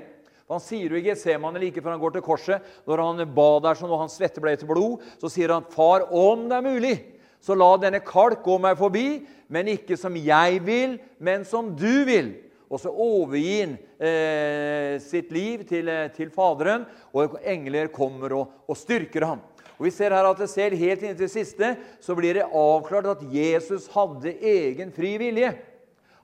Han 0.49 0.63
sier 0.65 0.89
jo 0.89 0.97
i 0.97 1.03
Getsemane 1.05 1.61
like 1.61 1.77
før 1.77 1.93
han 1.93 2.01
går 2.01 2.15
til 2.15 2.25
korset, 2.25 2.69
når 2.89 3.03
han 3.05 3.21
ba 3.37 3.49
der 3.61 3.77
sånn, 3.77 3.91
og 3.93 4.01
han 4.01 4.09
svette 4.09 4.41
ble 4.41 4.55
til 4.57 4.71
blod, 4.71 5.03
så 5.21 5.29
sier 5.29 5.53
han, 5.53 5.67
'Far, 5.69 6.07
om 6.09 6.47
det 6.49 6.57
er 6.57 6.65
mulig, 6.65 6.95
så 7.37 7.53
la 7.53 7.69
denne 7.77 8.01
kalk 8.01 8.41
gå 8.41 8.57
meg 8.57 8.79
forbi, 8.79 9.27
men 9.45 9.69
ikke 9.69 9.93
som 9.93 10.17
jeg 10.17 10.57
vil, 10.65 10.97
men 11.21 11.45
som 11.45 11.69
du 11.77 12.01
vil.' 12.09 12.33
Og 12.69 12.81
så 12.81 12.89
overgir 12.89 13.65
han 13.65 13.77
eh, 13.97 14.97
sitt 15.01 15.31
liv 15.33 15.63
til, 15.69 15.87
eh, 15.89 16.09
til 16.13 16.29
Faderen, 16.33 16.85
og 17.13 17.37
engler 17.41 17.89
kommer 17.93 18.33
og, 18.37 18.51
og 18.69 18.77
styrker 18.77 19.25
ham. 19.25 19.41
Og 19.79 19.87
Vi 19.87 19.95
ser 19.95 20.11
her 20.11 20.27
at 20.27 20.37
det 20.37 20.49
selv 20.51 20.75
helt 20.75 21.03
inntil 21.03 21.23
det 21.23 21.31
siste 21.31 21.71
så 22.03 22.15
blir 22.17 22.35
det 22.35 22.49
avklart 22.51 23.07
at 23.15 23.25
Jesus 23.31 23.87
hadde 23.93 24.35
egen 24.43 24.91
fri 24.91 25.15
vilje. 25.21 25.53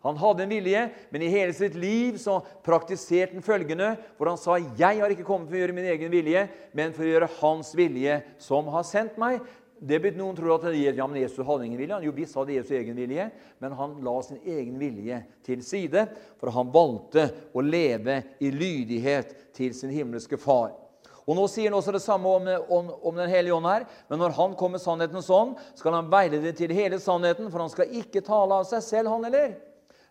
Han 0.05 0.19
hadde 0.21 0.43
en 0.43 0.51
vilje, 0.51 0.81
men 1.09 1.23
i 1.25 1.31
hele 1.33 1.53
sitt 1.55 1.73
liv 1.79 2.19
så 2.21 2.37
praktiserte 2.65 3.33
han 3.33 3.45
følgende, 3.45 3.95
hvor 4.17 4.29
han 4.29 4.37
sa 4.37 4.59
'Jeg 4.59 4.99
har 5.01 5.09
ikke 5.09 5.25
kommet 5.25 5.49
for 5.49 5.55
å 5.55 5.59
gjøre 5.63 5.73
min 5.73 5.85
egen 5.85 6.11
vilje, 6.11 6.49
men 6.73 6.93
for 6.93 7.03
å 7.03 7.09
gjøre 7.09 7.31
Hans 7.39 7.73
vilje, 7.73 8.21
som 8.37 8.67
har 8.67 8.83
sendt 8.83 9.17
meg'. 9.17 9.41
Det 9.81 10.01
betyr 10.01 10.17
Noen 10.17 10.35
tror 10.35 10.55
at 10.55 10.73
ja, 10.75 11.07
men 11.07 11.21
Jesus 11.21 11.45
hadde 11.45 11.65
ingen 11.65 11.79
vilje. 11.79 12.03
Jo 12.03 12.11
visst 12.11 12.35
hadde 12.35 12.53
Jesus 12.53 12.71
egen 12.71 12.95
vilje, 12.95 13.31
men 13.59 13.71
han 13.71 13.97
la 14.03 14.21
sin 14.21 14.39
egen 14.45 14.79
vilje 14.79 15.23
til 15.43 15.63
side, 15.63 16.07
for 16.39 16.49
han 16.49 16.71
valgte 16.71 17.31
å 17.53 17.61
leve 17.61 18.23
i 18.39 18.51
lydighet 18.51 19.53
til 19.53 19.73
sin 19.73 19.89
himmelske 19.89 20.37
Far. 20.37 20.84
Og 21.25 21.37
Nå 21.37 21.45
sier 21.49 21.71
han 21.71 21.77
også 21.77 21.95
det 21.95 22.03
samme 22.03 22.29
om, 22.29 22.49
om, 22.69 22.89
om 23.09 23.15
Den 23.17 23.31
hellige 23.31 23.55
ånd 23.55 23.65
her. 23.65 23.85
Men 24.11 24.21
når 24.21 24.35
Han 24.37 24.57
kommer 24.57 24.81
sannhetens 24.81 25.29
ånd, 25.33 25.55
skal 25.77 25.97
Han 25.97 26.11
veilede 26.11 26.53
til 26.57 26.73
hele 26.75 26.99
sannheten, 27.01 27.49
for 27.49 27.63
Han 27.63 27.71
skal 27.73 27.95
ikke 28.01 28.23
tale 28.25 28.61
av 28.61 28.67
seg 28.69 28.83
selv, 28.85 29.13
han 29.13 29.25
eller. 29.25 29.55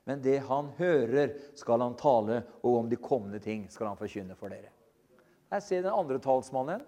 Men 0.05 0.21
det 0.21 0.39
han 0.45 0.69
hører, 0.77 1.31
skal 1.57 1.81
han 1.81 1.95
tale, 1.97 2.43
og 2.61 2.81
om 2.83 2.89
de 2.91 2.99
kommende 3.01 3.41
ting 3.41 3.65
skal 3.73 3.89
han 3.89 4.01
forkynne 4.01 4.37
for 4.37 4.53
dere. 4.53 4.69
Her 5.53 5.63
ser 5.65 5.85
den 5.85 5.95
andre 5.95 6.19
talsmannen. 6.21 6.83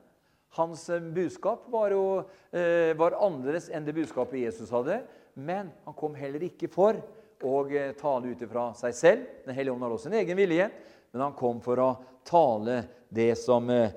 Hans 0.56 0.84
eh, 0.92 1.00
budskap 1.00 1.64
var, 1.72 1.94
jo, 1.94 2.24
eh, 2.52 2.92
var 2.96 3.16
annerledes 3.16 3.70
enn 3.72 3.86
det 3.86 3.96
budskapet 3.96 4.42
Jesus 4.42 4.72
hadde. 4.72 5.00
Men 5.36 5.70
han 5.84 5.96
kom 5.96 6.16
heller 6.16 6.44
ikke 6.44 6.68
for 6.72 7.00
å 7.44 7.56
eh, 7.68 7.94
tale 7.96 8.32
ut 8.32 8.44
ifra 8.44 8.68
seg 8.76 8.96
selv. 8.96 9.32
Den 9.46 9.56
hellige 9.56 9.76
ånd 9.76 9.84
har 9.84 9.96
også 9.96 10.12
en 10.12 10.20
egen 10.20 10.38
vilje 10.38 10.68
men 11.12 11.22
han 11.22 11.36
kom 11.38 11.60
for 11.64 11.80
å 11.80 11.90
tale 12.26 12.82
det 13.08 13.36
som 13.38 13.70
eh, 13.70 13.90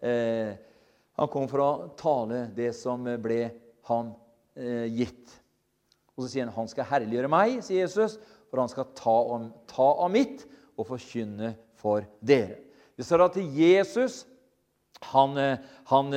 eh, 0.00 0.52
Han 1.12 1.28
kom 1.28 1.48
for 1.48 1.62
å 1.62 1.70
tale 2.00 2.46
det 2.56 2.72
som 2.76 3.04
ble 3.22 3.42
han 3.90 4.12
eh, 4.56 4.86
gitt. 4.88 5.34
Og 6.16 6.24
så 6.24 6.30
sier 6.30 6.48
han 6.48 6.54
han 6.56 6.70
skal 6.70 6.88
herliggjøre 6.88 7.30
meg, 7.32 7.58
sier 7.64 7.84
Jesus, 7.84 8.16
for 8.48 8.62
han 8.62 8.72
skal 8.72 8.88
ta, 8.96 9.16
om, 9.36 9.50
ta 9.68 9.88
av 10.04 10.10
mitt 10.12 10.46
og 10.80 10.88
forkynne 10.88 11.54
for 11.80 12.06
dere. 12.24 12.58
Vi 12.96 13.04
ser 13.04 13.22
at 13.24 13.36
Jesus 13.36 14.24
han, 15.12 15.36
han, 15.88 16.12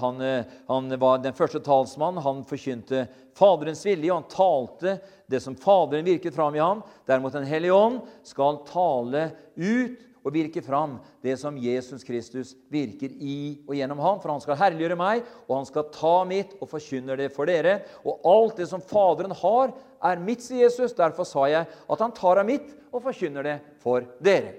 han, 0.00 0.20
han, 0.68 0.94
var 1.00 1.18
den 1.20 1.34
første 1.36 1.60
talsmannen. 1.60 2.22
Han 2.24 2.38
forkynte 2.48 3.02
Faderens 3.36 3.82
vilje, 3.84 4.08
og 4.08 4.22
han 4.22 4.30
talte 4.32 4.94
det 5.32 5.40
som 5.42 5.56
Faderen 5.58 6.06
virket 6.06 6.36
fram 6.36 6.54
i 6.54 6.62
ham. 6.62 6.82
Derimot 7.08 7.34
Den 7.34 7.48
hellige 7.48 7.76
ånd 7.76 8.00
skal 8.28 8.62
tale 8.68 9.30
ut 9.56 10.08
og 10.22 10.34
virke 10.34 10.62
fram 10.62 10.98
det 11.22 11.34
som 11.40 11.56
Jesus 11.58 12.04
Kristus 12.06 12.54
virker 12.70 13.10
i 13.10 13.58
og 13.66 13.74
gjennom 13.74 14.02
ham. 14.02 14.20
For 14.22 14.30
han 14.30 14.42
skal 14.44 14.58
herliggjøre 14.60 14.98
meg, 14.98 15.24
og 15.48 15.56
han 15.58 15.68
skal 15.68 15.88
ta 15.94 16.16
mitt 16.28 16.54
og 16.60 16.70
forkynner 16.70 17.18
det 17.18 17.30
for 17.34 17.50
dere. 17.50 17.80
Og 18.06 18.22
alt 18.28 18.60
det 18.62 18.68
som 18.70 18.84
Faderen 18.84 19.34
har, 19.42 19.72
er 20.02 20.22
mitt, 20.22 20.44
sier 20.44 20.66
Jesus. 20.66 20.94
Derfor 20.98 21.26
sa 21.28 21.48
jeg 21.50 21.66
at 21.66 22.04
han 22.04 22.14
tar 22.14 22.42
av 22.42 22.48
mitt 22.48 22.70
og 22.92 23.02
forkynner 23.04 23.48
det 23.48 23.56
for 23.82 24.06
dere. 24.22 24.58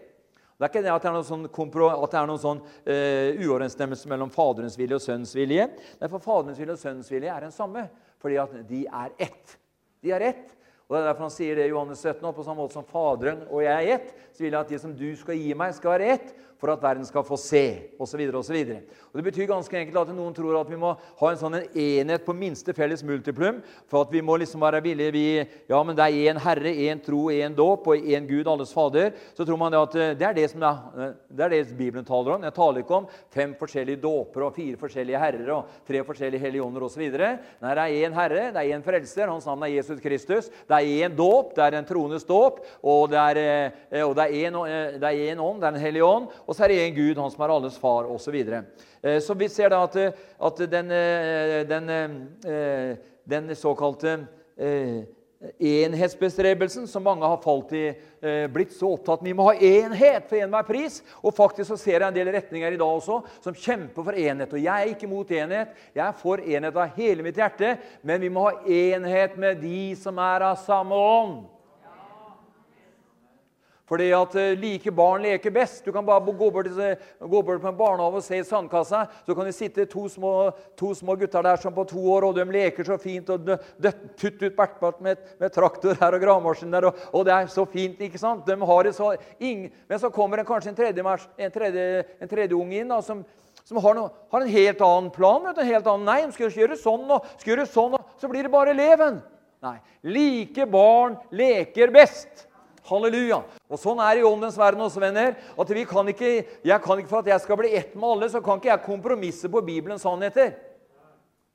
Det 0.53 0.67
er 0.67 0.71
ikke 0.71 0.83
det 0.85 0.91
at 0.93 1.03
det 1.03 1.09
er 1.09 1.15
noen 1.17 1.27
sånn, 1.27 1.47
det 1.49 2.17
er 2.19 2.27
noen 2.29 2.39
sånn 2.39 2.59
uh, 2.63 3.41
uoverensstemmelse 3.41 4.07
mellom 4.07 4.29
Faderens 4.31 4.77
vilje 4.79 4.95
og 4.95 5.03
Sønnens 5.03 5.33
vilje. 5.35 5.65
Nei, 5.99 6.07
for 6.07 6.23
Faderens 6.23 6.59
vilje 6.61 6.75
og 6.77 6.79
Sønnens 6.79 7.09
vilje 7.11 7.31
er 7.33 7.43
den 7.43 7.55
samme, 7.55 7.87
fordi 8.21 8.37
at 8.39 8.53
de 8.69 8.83
er 8.85 9.15
ett. 9.25 9.55
De 10.03 10.13
er 10.15 10.27
ett. 10.29 10.53
Og 10.89 10.95
Det 10.95 11.01
er 11.01 11.07
derfor 11.07 11.27
han 11.27 11.33
sier 11.33 11.55
det 11.57 11.67
i 11.67 11.71
Johannes 11.71 12.01
17. 12.03 12.25
Og 12.27 12.35
på 12.35 12.43
samme 12.45 12.61
måte 12.61 12.75
som 12.77 12.87
Faderen 12.87 13.45
og 13.49 13.63
jeg 13.63 13.73
er 13.73 13.95
ett, 13.95 14.09
så 14.33 14.43
vil 14.43 14.51
jeg 14.51 14.59
at 14.59 14.73
de 14.73 14.79
som 14.81 14.95
du 14.97 15.07
skal 15.19 15.39
gi 15.39 15.53
meg, 15.57 15.75
skal 15.77 15.95
være 15.95 16.17
ett 16.17 16.33
for 16.63 16.71
at 16.71 16.83
verden 16.83 17.03
skal 17.03 17.25
få 17.27 17.35
se, 17.35 17.91
osv. 17.99 18.21
Det 18.23 19.23
betyr 19.25 19.49
ganske 19.49 19.75
enkelt 19.75 19.99
at 19.99 20.11
noen 20.15 20.35
tror 20.35 20.55
at 20.61 20.69
vi 20.71 20.77
må 20.79 20.93
ha 21.19 21.31
en 21.31 21.39
sånn 21.41 21.57
enhet 21.59 22.23
på 22.23 22.35
minste 22.37 22.71
felles 22.77 23.03
multiplum 23.03 23.59
for 23.91 24.05
at 24.05 24.13
vi 24.13 24.21
må 24.23 24.37
liksom 24.39 24.63
være 24.63 24.79
villige 24.85 25.11
vi, 25.11 25.25
Ja, 25.67 25.81
men 25.83 25.97
det 25.97 26.05
er 26.05 26.31
én 26.31 26.39
Herre, 26.39 26.71
én 26.71 27.01
tro, 27.03 27.25
én 27.33 27.55
dåp 27.55 27.89
og 27.91 28.07
én 28.07 28.27
Gud, 28.29 28.47
alles 28.47 28.71
Fader. 28.73 29.11
Så 29.35 29.43
tror 29.43 29.59
man 29.59 29.75
at 29.75 29.95
eh, 29.99 30.13
det 30.15 30.27
er 30.27 30.37
det 30.37 30.45
som 30.53 30.63
det, 30.63 30.71
det 31.27 31.45
er 31.45 31.51
det 31.51 31.75
Bibelen 31.75 32.07
taler 32.07 32.37
om. 32.37 32.47
Jeg 32.47 32.55
taler 32.55 32.83
ikke 32.83 32.99
om 33.01 33.09
fem 33.33 33.55
forskjellige 33.59 34.01
dåper 34.03 34.47
og 34.47 34.55
fire 34.55 34.79
forskjellige 34.79 35.19
herrer 35.19 35.51
og 35.57 35.75
tre 35.87 36.03
forskjellige 36.07 36.43
hellige 36.45 36.63
ånder 36.63 36.87
osv. 36.87 37.03
Nei, 37.03 37.73
det 37.75 37.83
er 37.83 38.07
én 38.07 38.15
Herre, 38.15 38.47
det 38.55 38.63
er 38.63 38.71
én 38.77 38.85
Frelser, 38.85 39.27
hans 39.27 39.47
navn 39.49 39.67
er 39.67 39.75
Jesus 39.75 39.99
Kristus. 40.03 40.49
Det 40.69 40.79
er 40.79 41.07
én 41.07 41.17
dåp, 41.17 41.51
det 41.57 41.67
er 41.67 41.79
en 41.79 41.91
troendes 41.91 42.27
dåp, 42.29 42.63
og 42.79 43.11
det 43.11 43.19
er, 43.19 43.41
eh, 43.91 44.07
og 44.07 44.15
er 44.23 44.37
én 44.47 44.57
eh, 44.63 45.43
ånd, 45.43 45.61
det 45.61 45.69
er 45.69 45.75
en 45.75 45.83
hellig 45.83 46.05
ånd. 46.07 46.31
Og 46.53 46.57
så 46.57 46.67
er 46.67 46.69
det 46.69 46.81
en 46.83 46.93
Gud, 46.93 47.17
han 47.17 47.31
som 47.33 47.41
er 47.41 47.51
alles 47.55 47.79
far, 47.81 48.05
osv. 48.13 48.35
Så. 48.45 48.61
Eh, 49.01 49.17
så 49.25 49.33
vi 49.33 49.49
ser 49.49 49.73
da 49.73 49.79
at, 49.87 49.95
at 50.37 50.59
den, 50.69 50.91
eh, 50.93 51.63
den, 51.65 51.89
eh, 51.89 52.93
den, 53.25 53.55
såkalte 53.57 54.19
enhetsbestrebelsen 55.59 56.85
som 56.87 57.03
mange 57.03 57.25
har 57.25 57.39
falt 57.41 57.73
i, 57.73 57.87
blitt 58.53 58.71
så 58.75 58.91
opptatt 58.93 59.23
Vi 59.25 59.33
må 59.35 59.47
ha 59.49 59.55
enhet 59.57 60.29
for 60.29 60.37
enhver 60.37 60.67
pris. 60.67 60.99
Og 61.23 61.33
faktisk 61.35 61.71
så 61.71 61.77
ser 61.79 61.97
jeg 61.97 62.05
en 62.05 62.15
del 62.15 62.29
retninger 62.35 62.75
i 62.75 62.79
dag 62.79 62.99
også 62.99 63.17
som 63.41 63.57
kjemper 63.57 64.05
for 64.05 64.13
enhet. 64.13 64.53
Og 64.53 64.61
jeg 64.61 64.69
er 64.69 64.93
ikke 64.93 65.09
mot 65.09 65.31
enhet. 65.31 65.73
Jeg 65.95 66.05
er 66.05 66.21
for 66.21 66.43
enhet 66.43 66.77
av 66.77 66.93
hele 66.99 67.25
mitt 67.25 67.41
hjerte. 67.41 67.73
Men 68.05 68.21
vi 68.21 68.29
må 68.31 68.45
ha 68.45 68.53
enhet 68.61 69.35
med 69.41 69.59
de 69.63 69.95
som 69.99 70.21
er 70.21 70.45
av 70.51 70.61
samme 70.61 71.01
ånd. 71.01 71.41
Fordi 73.93 74.07
at 74.17 74.35
eh, 74.41 74.55
like 74.57 74.91
barn 74.91 75.21
leker 75.21 75.51
best. 75.53 75.83
Du 75.85 75.91
kan 75.93 76.05
bare 76.05 76.25
gå 76.25 76.49
bort, 76.49 76.65
gå 77.19 77.41
bort 77.45 77.61
på 77.61 77.67
en 77.69 77.75
barnehage 77.77 78.17
og 78.17 78.23
se 78.25 78.39
i 78.41 78.45
sandkassa. 78.47 79.03
Så 79.27 79.35
kan 79.37 79.45
det 79.45 79.53
sitte 79.53 79.85
to 79.85 80.07
små, 80.09 80.31
to 80.79 80.95
små, 80.97 81.13
gutter 81.21 81.43
der 81.45 81.59
som 81.61 81.75
på 81.75 81.83
to 81.91 82.01
år, 82.09 82.25
og 82.25 82.39
de 82.39 82.45
leker 82.55 82.87
så 82.87 82.97
fint. 82.97 83.29
og 83.29 83.51
Putt 84.17 84.41
ut 84.41 84.55
Bertbart 84.57 85.01
med, 85.01 85.19
med, 85.37 85.53
traktor 85.53 85.93
her 85.99 86.17
og 86.17 86.23
gravemaskin 86.25 86.73
der, 86.73 86.87
og, 86.89 87.03
og, 87.11 87.25
det 87.27 87.35
er 87.35 87.51
så 87.53 87.67
fint. 87.69 88.01
ikke 88.01 88.17
sant? 88.17 88.47
De 88.47 88.57
har 88.57 88.87
det 88.87 88.95
så, 88.97 89.11
ing, 89.39 89.67
Men 89.87 90.01
så 90.01 90.09
kommer 90.09 90.41
det 90.41 90.47
kanskje 90.47 90.71
en 90.71 90.79
tredje, 90.79 91.17
en 91.37 91.53
tredje, 91.53 91.83
en 92.17 92.31
tredje 92.31 92.57
unge 92.57 92.79
inn 92.79 92.95
da, 92.95 92.97
som, 93.05 93.21
som 93.61 93.77
har, 93.83 93.93
no, 93.99 94.07
har, 94.33 94.41
en 94.41 94.55
helt 94.55 94.81
annen 94.81 95.11
plan. 95.13 95.45
Vet 95.51 95.61
en 95.61 95.69
helt 95.69 95.91
annen, 95.91 96.09
Nei, 96.09 96.23
de 96.25 96.33
skal 96.33 96.49
gjøre 96.63 96.79
sånn 96.81 97.05
og 97.13 97.29
skal 97.35 97.53
gjøre 97.53 97.67
sånn, 97.69 97.99
og 97.99 98.17
så 98.17 98.31
blir 98.31 98.49
det 98.49 98.55
bare 98.57 98.73
eleven. 98.73 99.21
Nei. 99.61 99.77
Like 100.17 100.65
barn 100.73 101.19
leker 101.29 101.93
best. 101.93 102.47
Halleluja. 102.89 103.39
Og 103.71 103.79
Sånn 103.79 104.01
er 104.03 104.17
det 104.17 104.23
i 104.23 104.27
åndens 104.27 104.57
verden 104.59 104.83
også, 104.83 104.99
venner. 104.99 105.35
at 105.59 105.69
vi 105.69 105.85
kan 105.87 106.07
ikke, 106.07 106.31
jeg 106.63 106.81
kan 106.83 106.99
ikke, 106.99 107.09
For 107.09 107.19
at 107.19 107.31
jeg 107.31 107.41
skal 107.41 107.57
bli 107.57 107.73
ett 107.75 107.95
med 107.95 108.09
alle, 108.09 108.29
så 108.29 108.41
kan 108.43 108.59
ikke 108.59 108.71
jeg 108.71 108.85
kompromisse 108.85 109.49
på 109.49 109.61
Bibelens 109.63 110.03
sannheter. 110.03 110.53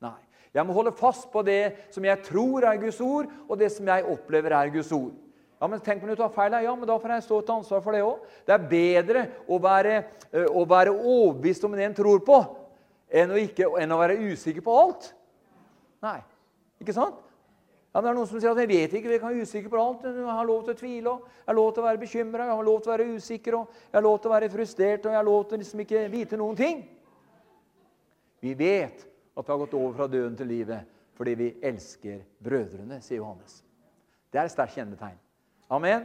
Nei. 0.00 0.16
Jeg 0.54 0.66
må 0.66 0.72
holde 0.72 0.92
fast 0.92 1.30
på 1.30 1.42
det 1.44 1.74
som 1.92 2.04
jeg 2.04 2.22
tror 2.24 2.64
er 2.64 2.80
Guds 2.80 3.00
ord, 3.00 3.26
og 3.48 3.58
det 3.58 3.70
som 3.72 3.86
jeg 3.86 4.04
opplever 4.04 4.56
er 4.56 4.72
Guds 4.72 4.92
ord. 4.92 5.12
Ja, 5.60 5.66
men 5.66 5.80
Tenk 5.82 6.02
om 6.02 6.08
du 6.08 6.16
tar 6.16 6.30
feil. 6.30 6.54
Ja, 6.62 6.74
men 6.74 6.86
da 6.86 6.96
får 6.98 7.16
jeg 7.16 7.26
stå 7.26 7.40
til 7.42 7.56
ansvar 7.58 7.82
for 7.82 7.92
det 7.92 8.02
òg. 8.06 8.24
Det 8.46 8.54
er 8.54 8.68
bedre 8.70 9.26
å 9.50 9.58
være, 9.58 10.02
å 10.54 10.64
være 10.70 10.94
overbevist 10.94 11.64
om 11.66 11.74
det 11.74 11.84
en 11.88 11.96
tror 11.98 12.22
på, 12.24 12.40
enn 13.10 13.34
å, 13.34 13.40
ikke, 13.42 13.66
enn 13.82 13.92
å 13.92 13.98
være 14.00 14.20
usikker 14.30 14.64
på 14.64 14.76
alt. 14.78 15.10
Nei. 16.04 16.20
Ikke 16.78 16.94
sant? 16.94 17.18
Ja, 17.94 18.02
det 18.02 18.10
er 18.10 18.16
Noen 18.18 18.28
som 18.28 18.40
sier 18.40 18.52
at 18.52 18.60
jeg 18.60 18.68
vet 18.68 18.94
ikke, 18.98 19.10
jeg 19.10 19.20
kan 19.22 19.32
være 19.32 19.46
usikker 19.48 19.72
på 19.72 19.80
alt. 19.80 20.04
Jeg 20.04 20.26
har 20.28 20.46
lov 20.46 20.60
til 20.64 20.74
å 20.74 20.78
tvile, 20.78 21.14
og 21.14 21.30
jeg 21.40 21.48
har 21.48 21.56
lov 21.56 21.70
til 21.72 21.82
å 21.82 21.86
være 21.86 22.02
bekymra, 22.02 22.44
jeg 22.50 22.58
har 22.58 22.68
lov 22.68 22.82
til 22.82 22.90
å 22.90 22.94
være 22.94 23.06
usikker, 23.16 23.56
og 23.56 23.80
jeg 23.80 23.96
har 23.96 24.04
lov 24.04 24.18
til 24.18 24.28
å 24.28 24.34
være 24.34 24.50
frustrert, 24.52 25.06
og 25.06 25.14
jeg 25.14 25.18
har 25.18 25.28
lov 25.28 25.46
til 25.48 25.62
liksom 25.62 25.82
ikke 25.84 26.04
vite 26.12 26.40
noen 26.40 26.58
ting. 26.58 26.84
Vi 28.44 28.52
vet 28.54 29.02
at 29.08 29.46
vi 29.46 29.52
har 29.54 29.62
gått 29.64 29.74
over 29.78 29.96
fra 29.96 30.08
døden 30.10 30.36
til 30.38 30.50
livet 30.52 30.94
fordi 31.18 31.32
vi 31.34 31.46
elsker 31.66 32.20
brødrene, 32.46 33.00
sier 33.02 33.18
Johannes. 33.18 33.56
Det 34.30 34.38
er 34.38 34.46
et 34.46 34.52
sterkt 34.52 34.76
kjennetegn. 34.76 35.16
Amen. 35.74 36.04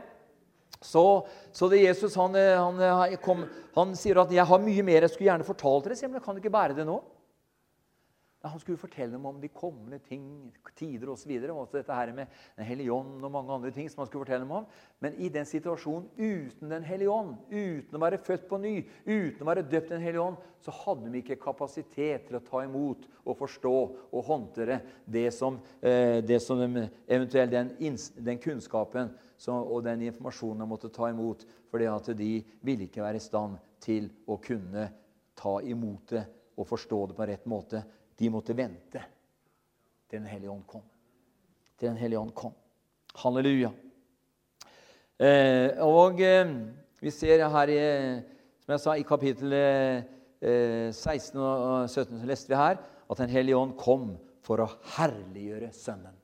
Så, 0.82 1.28
så 1.54 1.69
Jesus 1.69 2.15
han, 2.17 2.34
han, 2.36 2.82
kom, 3.22 3.43
han, 3.76 3.93
sier 3.96 4.24
at 4.24 4.32
'jeg 4.34 4.46
har 4.50 4.63
mye 4.63 4.84
mer 4.84 5.06
jeg 5.06 5.13
skulle 5.13 5.30
gjerne 5.30 5.46
fortalt 5.46 5.86
dere', 5.86 6.08
men 6.08 6.17
jeg 6.17 6.26
kan 6.26 6.39
ikke 6.39 6.56
bære 6.58 6.78
det 6.80 6.86
nå. 6.88 6.98
Han 8.43 8.60
skulle 8.60 8.77
fortelle 8.77 9.15
dem 9.15 9.25
om 9.25 9.38
de 9.39 9.47
kommende 9.47 10.01
ting, 10.03 10.23
tider 10.75 11.08
osv. 11.13 11.32
Også 11.47 11.77
dette 11.77 11.95
her 11.95 12.10
med 12.12 12.27
Den 12.58 12.65
hellige 12.67 12.91
ånd 12.91 13.23
og 13.23 13.32
mange 13.32 13.53
andre 13.56 13.71
ting 13.71 13.88
som 13.88 14.01
han 14.01 14.10
skulle 14.10 14.25
fortelle 14.25 14.43
dem 14.43 14.51
om. 14.51 14.65
Men 14.99 15.15
i 15.15 15.29
den 15.32 15.47
situasjonen 15.47 16.10
uten 16.17 16.73
Den 16.73 16.84
hellige 16.84 17.13
ånd, 17.13 17.38
uten 17.47 17.95
å 17.95 18.01
være 18.03 18.19
født 18.19 18.49
på 18.49 18.60
ny, 18.60 18.73
uten 19.06 19.45
å 19.45 19.47
være 19.47 19.63
døpt 19.71 19.93
Den 19.95 20.03
hellige 20.03 20.25
ånd, 20.25 20.41
så 20.60 20.75
hadde 20.75 21.13
de 21.13 21.23
ikke 21.23 21.39
kapasitet 21.39 22.27
til 22.27 22.39
å 22.39 22.43
ta 22.43 22.65
imot 22.67 23.08
og 23.23 23.39
forstå 23.39 23.73
og 24.12 24.27
håndtere 24.27 24.82
det 25.06 25.29
som, 25.36 25.62
eh, 25.79 26.19
det 26.19 26.41
som 26.43 26.60
de, 26.60 26.89
eventuelt 27.08 27.51
den, 27.51 27.71
den 28.27 28.43
kunnskapen 28.43 29.15
som, 29.38 29.63
og 29.63 29.84
den 29.88 30.03
informasjonen 30.10 30.65
de 30.65 30.67
måtte 30.67 30.91
ta 30.91 31.08
imot, 31.12 31.47
fordi 31.71 31.88
at 31.88 32.12
de 32.17 32.32
ville 32.62 32.91
ikke 32.91 33.03
være 33.03 33.23
i 33.23 33.23
stand 33.23 33.56
til 33.79 34.12
å 34.27 34.39
kunne 34.43 34.89
ta 35.36 35.60
imot 35.63 36.12
det 36.12 36.27
og 36.58 36.67
forstå 36.67 37.06
det 37.08 37.15
på 37.17 37.27
rett 37.27 37.45
måte 37.49 37.84
de 38.19 38.30
måtte 38.30 38.56
vente 38.58 39.02
til 40.10 40.19
Den 40.19 40.30
hellige 40.30 40.52
ånd 40.52 40.65
kom. 40.67 40.84
Til 41.80 41.89
Den 41.89 41.97
hellige 41.97 42.19
ånd 42.19 42.34
kom. 42.38 42.54
Halleluja. 43.17 43.71
Eh, 45.19 45.78
og 45.86 46.21
eh, 46.21 46.49
vi 47.02 47.12
ser 47.13 47.45
her, 47.49 47.69
i, 47.69 47.80
som 48.63 48.73
jeg 48.73 48.82
sa, 48.82 48.95
i 48.97 49.06
kapittel 49.08 49.54
eh, 49.54 50.91
16 50.91 51.39
og 51.39 51.89
17 51.89 52.19
så 52.19 52.28
leste 52.28 52.52
vi 52.52 52.60
her 52.60 52.82
at 52.82 53.17
Den 53.21 53.30
hellige 53.30 53.58
ånd 53.58 53.78
kom 53.80 54.13
for 54.43 54.63
å 54.63 54.69
herliggjøre 54.97 55.71
Sønnen. 55.76 56.15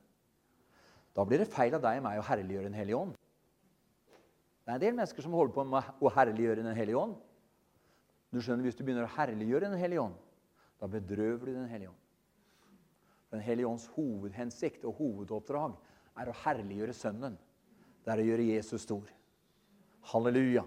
Da 1.16 1.24
blir 1.26 1.42
det 1.42 1.50
feil 1.50 1.74
av 1.74 1.82
deg 1.82 2.00
og 2.00 2.06
meg 2.06 2.20
å 2.20 2.26
herliggjøre 2.26 2.68
Den 2.68 2.78
hellige 2.78 2.98
ånd. 2.98 3.14
Det 4.60 4.72
er 4.72 4.78
en 4.78 4.82
del 4.82 4.96
mennesker 4.98 5.24
som 5.24 5.34
holder 5.34 5.54
på 5.54 5.64
med 5.66 6.02
å 6.02 6.12
herliggjøre 6.14 6.64
Den 6.64 6.76
hellige 6.76 7.00
ånd. 7.00 7.14
Du 8.30 8.38
skjønner, 8.38 8.62
Hvis 8.62 8.78
du 8.78 8.84
begynner 8.84 9.08
å 9.08 9.14
herliggjøre 9.16 9.70
Den 9.70 9.80
hellige 9.80 10.04
ånd, 10.04 10.18
da 10.80 10.88
bedrøver 10.88 11.46
du 11.46 11.52
Den 11.54 11.68
hellige 11.68 11.92
ånd. 11.92 11.98
Den 13.30 13.40
hellige 13.40 13.68
ånds 13.68 13.86
hovedhensikt 13.94 14.84
og 14.88 14.96
hovedoppdrag 14.98 15.76
er 16.18 16.30
å 16.30 16.36
herliggjøre 16.42 16.96
Sønnen. 16.96 17.36
Det 18.04 18.12
er 18.12 18.22
å 18.22 18.26
gjøre 18.26 18.48
Jesus 18.48 18.82
stor. 18.82 19.06
Halleluja. 20.10 20.64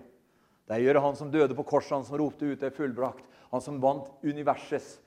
Det 0.64 0.76
er 0.76 0.84
å 0.84 0.88
gjøre 0.88 1.04
han 1.04 1.18
som 1.20 1.32
døde 1.34 1.58
på 1.58 1.66
korset, 1.68 1.98
han 1.98 2.06
som 2.08 2.18
ropte 2.22 2.46
ut 2.46 2.60
'det 2.60 2.70
er 2.70 2.78
fullbrakt', 2.78 3.28
han 3.52 3.62
som 3.62 3.82
vant 3.82 4.08
universets 4.24 5.02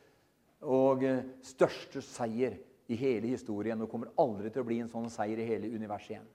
og 0.60 1.04
eh, 1.04 1.24
største 1.42 2.02
seier 2.02 2.58
i 2.88 2.96
hele 2.96 3.26
historien. 3.26 3.80
Og 3.80 3.90
kommer 3.90 4.12
aldri 4.18 4.50
til 4.50 4.62
å 4.62 4.68
bli 4.68 4.80
en 4.80 4.88
sånn 4.88 5.08
seier 5.10 5.38
i 5.38 5.48
hele 5.48 5.70
universet 5.72 6.10
igjen. 6.10 6.28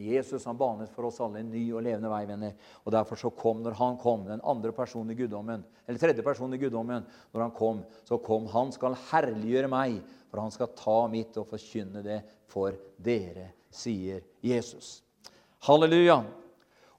Jesus 0.00 0.46
han 0.48 0.58
banet 0.58 0.90
for 0.94 1.08
oss 1.08 1.20
alle 1.22 1.42
en 1.42 1.50
ny 1.52 1.62
og 1.74 1.84
levende 1.84 2.10
vei, 2.12 2.22
venner. 2.28 2.54
Og 2.84 2.94
Derfor 2.94 3.20
så 3.20 3.30
kom, 3.36 3.60
når 3.64 3.76
han 3.78 3.98
kom, 4.00 4.24
den 4.28 4.42
andre 4.46 4.72
personen 4.76 5.12
i 5.14 5.18
guddommen, 5.18 5.64
eller 5.86 6.00
tredje 6.00 6.24
personen 6.26 6.56
i 6.56 6.62
guddommen, 6.62 7.04
når 7.34 7.44
han 7.46 7.54
kom, 7.56 7.84
så 8.08 8.20
kom 8.24 8.48
han 8.52 8.72
skal 8.74 8.96
herliggjøre 9.10 9.70
meg, 9.72 10.00
for 10.30 10.44
han 10.44 10.54
skal 10.54 10.72
ta 10.78 10.98
mitt 11.10 11.36
og 11.40 11.48
forkynne 11.50 12.04
det 12.06 12.20
for 12.50 12.76
dere, 12.96 13.50
sier 13.70 14.24
Jesus. 14.44 15.00
Halleluja. 15.66 16.22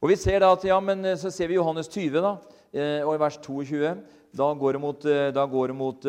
Og 0.02 0.10
vi 0.10 0.18
ser 0.18 0.42
da 0.44 0.52
at, 0.54 0.64
ja, 0.66 0.80
men 0.82 1.16
Så 1.18 1.32
ser 1.32 1.50
vi 1.50 1.60
Johannes 1.60 1.90
20, 1.90 2.22
da, 2.22 2.38
eh, 2.74 3.02
og 3.06 3.16
i 3.16 3.22
vers 3.22 3.38
22. 3.38 3.98
Da 4.34 4.54
går 4.54 4.74
det 4.74 4.82
mot, 4.82 5.06
eh, 5.06 5.32
da 5.32 5.46
går 5.46 5.68
det 5.68 5.76
mot 5.76 6.08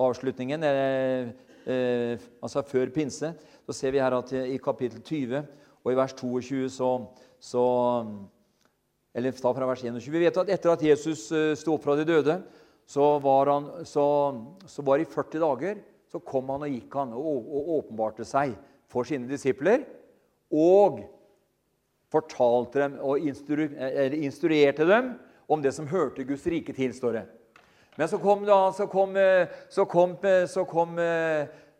avslutningen, 0.00 0.62
eh, 0.64 1.28
eh, 1.66 2.18
altså 2.42 2.62
før 2.66 2.92
pinse. 2.94 3.34
Så 3.66 3.76
ser 3.76 3.92
vi 3.92 4.02
her 4.02 4.16
at 4.16 4.32
i 4.32 4.58
kapittel 4.62 5.02
20 5.02 5.44
og 5.84 5.92
i 5.92 5.98
vers 5.98 6.14
22 6.16 6.68
så, 6.72 6.90
så 7.40 7.64
Eller 9.14 9.32
ta 9.34 9.50
fra 9.52 9.66
vers 9.66 9.82
21. 9.82 10.12
Vi 10.12 10.20
vet 10.22 10.36
at 10.38 10.50
etter 10.54 10.70
at 10.70 10.82
Jesus 10.84 11.30
eh, 11.34 11.54
sto 11.58 11.74
opp 11.74 11.82
fra 11.82 11.96
de 11.98 12.04
døde, 12.06 12.36
så 12.86 13.16
var, 13.22 13.50
han, 13.50 13.70
så, 13.86 14.04
så 14.66 14.82
var 14.86 15.02
i 15.02 15.08
40 15.08 15.42
dager 15.42 15.80
så 16.10 16.18
kom 16.26 16.48
han 16.50 16.66
og 16.66 16.74
gikk 16.74 16.94
han 16.98 17.14
og, 17.14 17.40
og 17.46 17.72
åpenbarte 17.78 18.26
seg 18.26 18.56
for 18.90 19.06
sine 19.06 19.30
disipler. 19.30 19.84
Og 20.50 21.04
fortalte 22.10 22.82
dem 22.82 22.96
og 23.06 23.22
instru, 23.22 23.68
instruerte 24.18 24.86
dem 24.88 25.12
om 25.50 25.62
det 25.62 25.70
som 25.76 25.86
hørte 25.90 26.26
Guds 26.26 26.46
rike 26.50 26.74
til, 26.74 26.94
står 26.94 27.20
det. 27.20 27.24
Men 27.98 28.10
så 28.10 28.18
kom, 28.22 28.42
da, 28.46 28.58
så 28.74 28.86
kom, 28.90 29.14
eh, 29.18 29.50
så 29.70 29.84
kom, 29.90 30.16
eh, 30.26 30.46
så 30.50 30.64
kom 30.66 30.98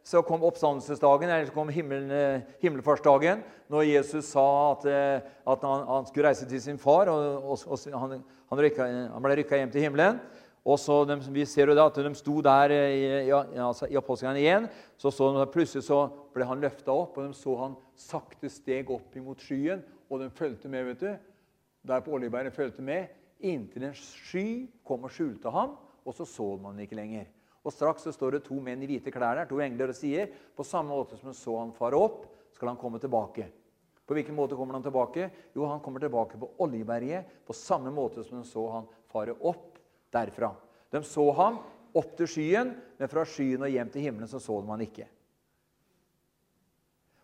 så 0.04 0.22
kom 0.26 0.42
oppstandelsesdagen, 0.46 1.30
eller 1.30 1.46
så 1.46 1.54
kom 1.54 1.68
himmelen, 1.68 2.10
eh, 2.10 2.40
himmelfartsdagen, 2.62 3.42
når 3.70 3.86
Jesus 3.86 4.30
sa 4.32 4.72
at, 4.72 4.86
eh, 4.88 5.30
at 5.46 5.64
han, 5.66 5.86
han, 5.86 6.06
skulle 6.06 6.28
reise 6.28 6.48
til 6.48 6.62
sin 6.62 6.78
far. 6.78 7.08
og, 7.08 7.44
og, 7.44 7.58
og 7.66 8.00
han, 8.00 8.22
han, 8.50 8.62
rykka, 8.64 8.86
han, 9.12 9.22
ble 9.22 9.36
rykka 9.40 9.60
hjem 9.60 9.70
til 9.70 9.84
himmelen. 9.86 10.20
Og 10.64 10.78
så 10.78 11.04
de, 11.08 11.16
Vi 11.32 11.44
ser 11.48 11.70
jo 11.70 11.76
da 11.76 11.86
at 11.88 11.96
de 11.96 12.14
sto 12.14 12.40
der 12.44 12.72
i, 12.74 12.80
i, 12.96 13.28
ja, 13.28 13.44
altså, 13.66 13.86
i 13.88 13.96
apostelgjerningen 13.96 14.46
igjen. 14.46 14.68
Så, 14.96 15.10
så 15.10 15.30
plutselig 15.52 15.86
så 15.86 16.02
ble 16.34 16.44
han 16.48 16.60
løfta 16.60 16.92
opp, 16.92 17.16
og 17.16 17.28
de 17.28 17.36
så 17.36 17.56
han 17.62 17.76
sakte 17.96 18.50
steg 18.52 18.90
opp 18.92 19.16
imot 19.16 19.40
skyen. 19.40 19.84
Og 20.10 20.20
de 20.20 20.30
fulgte 20.36 20.68
med, 20.68 20.84
vet 20.90 21.04
du. 21.04 21.10
Der 21.88 22.04
på 22.04 22.12
Oljeberget 22.12 22.56
fulgte 22.56 22.84
med. 22.84 23.08
Inntil 23.40 23.88
en 23.88 23.96
sky 23.96 24.68
kom 24.84 25.06
og 25.08 25.14
skjulte 25.14 25.52
ham, 25.52 25.78
og 26.04 26.16
så 26.16 26.26
så 26.28 26.56
man 26.60 26.80
ikke 26.82 26.98
lenger. 26.98 27.28
Og 27.60 27.74
Straks 27.74 28.06
så 28.06 28.12
står 28.14 28.38
det 28.38 28.44
to 28.46 28.56
menn 28.64 28.80
i 28.82 28.88
hvite 28.88 29.12
klær 29.12 29.36
der, 29.36 29.48
to 29.48 29.60
engler, 29.60 29.92
og 29.92 29.98
sier 29.98 30.30
på 30.56 30.64
samme 30.64 30.94
måte 30.96 31.18
som 31.18 31.30
han 31.30 31.36
så 31.36 31.56
han 31.58 31.74
fare 31.76 31.98
opp, 31.98 32.24
skal 32.56 32.72
han 32.72 32.80
komme 32.80 33.00
tilbake. 33.02 33.50
På 34.08 34.16
hvilken 34.16 34.34
måte 34.34 34.56
kommer 34.58 34.74
han 34.74 34.82
tilbake? 34.82 35.28
Jo, 35.54 35.68
han 35.70 35.82
kommer 35.84 36.02
tilbake 36.02 36.40
på 36.40 36.48
Oljeberget 36.64 37.46
på 37.46 37.54
samme 37.54 37.92
måte 37.94 38.24
som 38.26 38.40
han 38.40 38.48
så 38.48 38.64
han 38.72 38.88
fare 39.12 39.36
opp 39.38 39.78
derfra. 40.10 40.50
De 40.90 41.02
så 41.06 41.28
ham 41.38 41.60
opp 41.94 42.16
til 42.18 42.28
skyen, 42.30 42.72
men 42.98 43.10
fra 43.10 43.22
skyen 43.28 43.66
og 43.66 43.70
hjem 43.70 43.92
til 43.92 44.08
himmelen 44.08 44.30
så 44.30 44.40
så 44.42 44.58
de 44.62 44.72
han 44.72 44.82
ikke. 44.82 45.06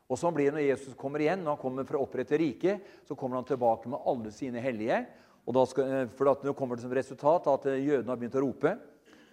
Og 0.07 0.21
Sånn 0.21 0.35
blir 0.37 0.53
det 0.53 0.61
når 0.61 0.69
Jesus 0.69 0.95
kommer 0.99 1.23
igjen. 1.23 1.43
Når 1.43 1.57
han 1.57 1.63
kommer 1.65 1.87
fra 1.89 1.99
opprette 1.99 2.39
riket, 2.39 2.85
så 3.09 3.17
kommer 3.19 3.41
han 3.41 3.49
tilbake 3.49 3.91
med 3.91 4.05
alle 4.07 4.31
sine 4.35 4.63
hellige. 4.63 5.01
Og 5.47 5.55
da 5.55 5.65
skal, 5.67 6.07
for 6.15 6.31
for 6.39 6.55
kommer 6.55 6.79
det 6.79 6.87
som 6.87 6.95
resultat 6.95 7.51
at 7.51 7.67
eh, 7.71 7.83
jødene 7.83 8.13
har 8.13 8.21
begynt 8.21 8.39
å 8.39 8.45
rope. 8.47 8.77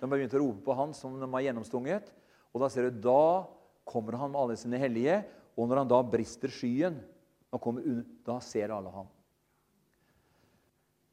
De 0.03 0.09
har 0.11 0.19
begynt 0.19 0.33
å 0.35 0.39
rope 0.41 0.59
på 0.65 0.75
han 0.75 0.91
som 0.91 1.13
de 1.15 1.27
har 1.31 1.45
gjennomstunget. 1.45 2.09
Og 2.51 2.59
da 2.59 2.67
ser 2.67 2.89
du, 2.89 2.97
da 3.05 3.47
kommer 3.87 4.17
han 4.19 4.33
med 4.33 4.41
alle 4.41 4.57
sine 4.59 4.75
hellige, 4.81 5.21
og 5.55 5.69
når 5.69 5.79
han 5.79 5.91
da 5.93 5.99
brister 6.03 6.51
skyen, 6.51 6.97
da 8.27 8.35
ser 8.43 8.73
alle 8.75 8.91
ham. 8.91 9.07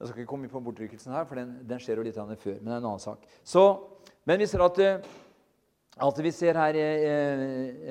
Jeg 0.00 0.08
skal 0.08 0.22
ikke 0.24 0.30
komme 0.32 0.48
inn 0.48 0.50
på 0.50 0.62
bortrykkelsen 0.64 1.14
her, 1.14 1.26
for 1.28 1.38
den, 1.38 1.54
den 1.70 1.78
skjer 1.78 2.00
jo 2.00 2.06
litt 2.08 2.18
før. 2.18 2.58
Men 2.58 2.66
det 2.66 2.74
er 2.74 2.80
en 2.80 2.90
annen 2.90 3.02
sak. 3.04 3.30
Så, 3.46 3.64
men 4.26 4.42
vi 4.42 4.50
ser 4.50 4.66
at, 4.66 4.82
alt 6.00 6.18
at 6.18 6.22
vi 6.26 6.34
ser 6.34 6.58
her 6.58 6.78
i 6.80 6.82
eh, 6.82 7.42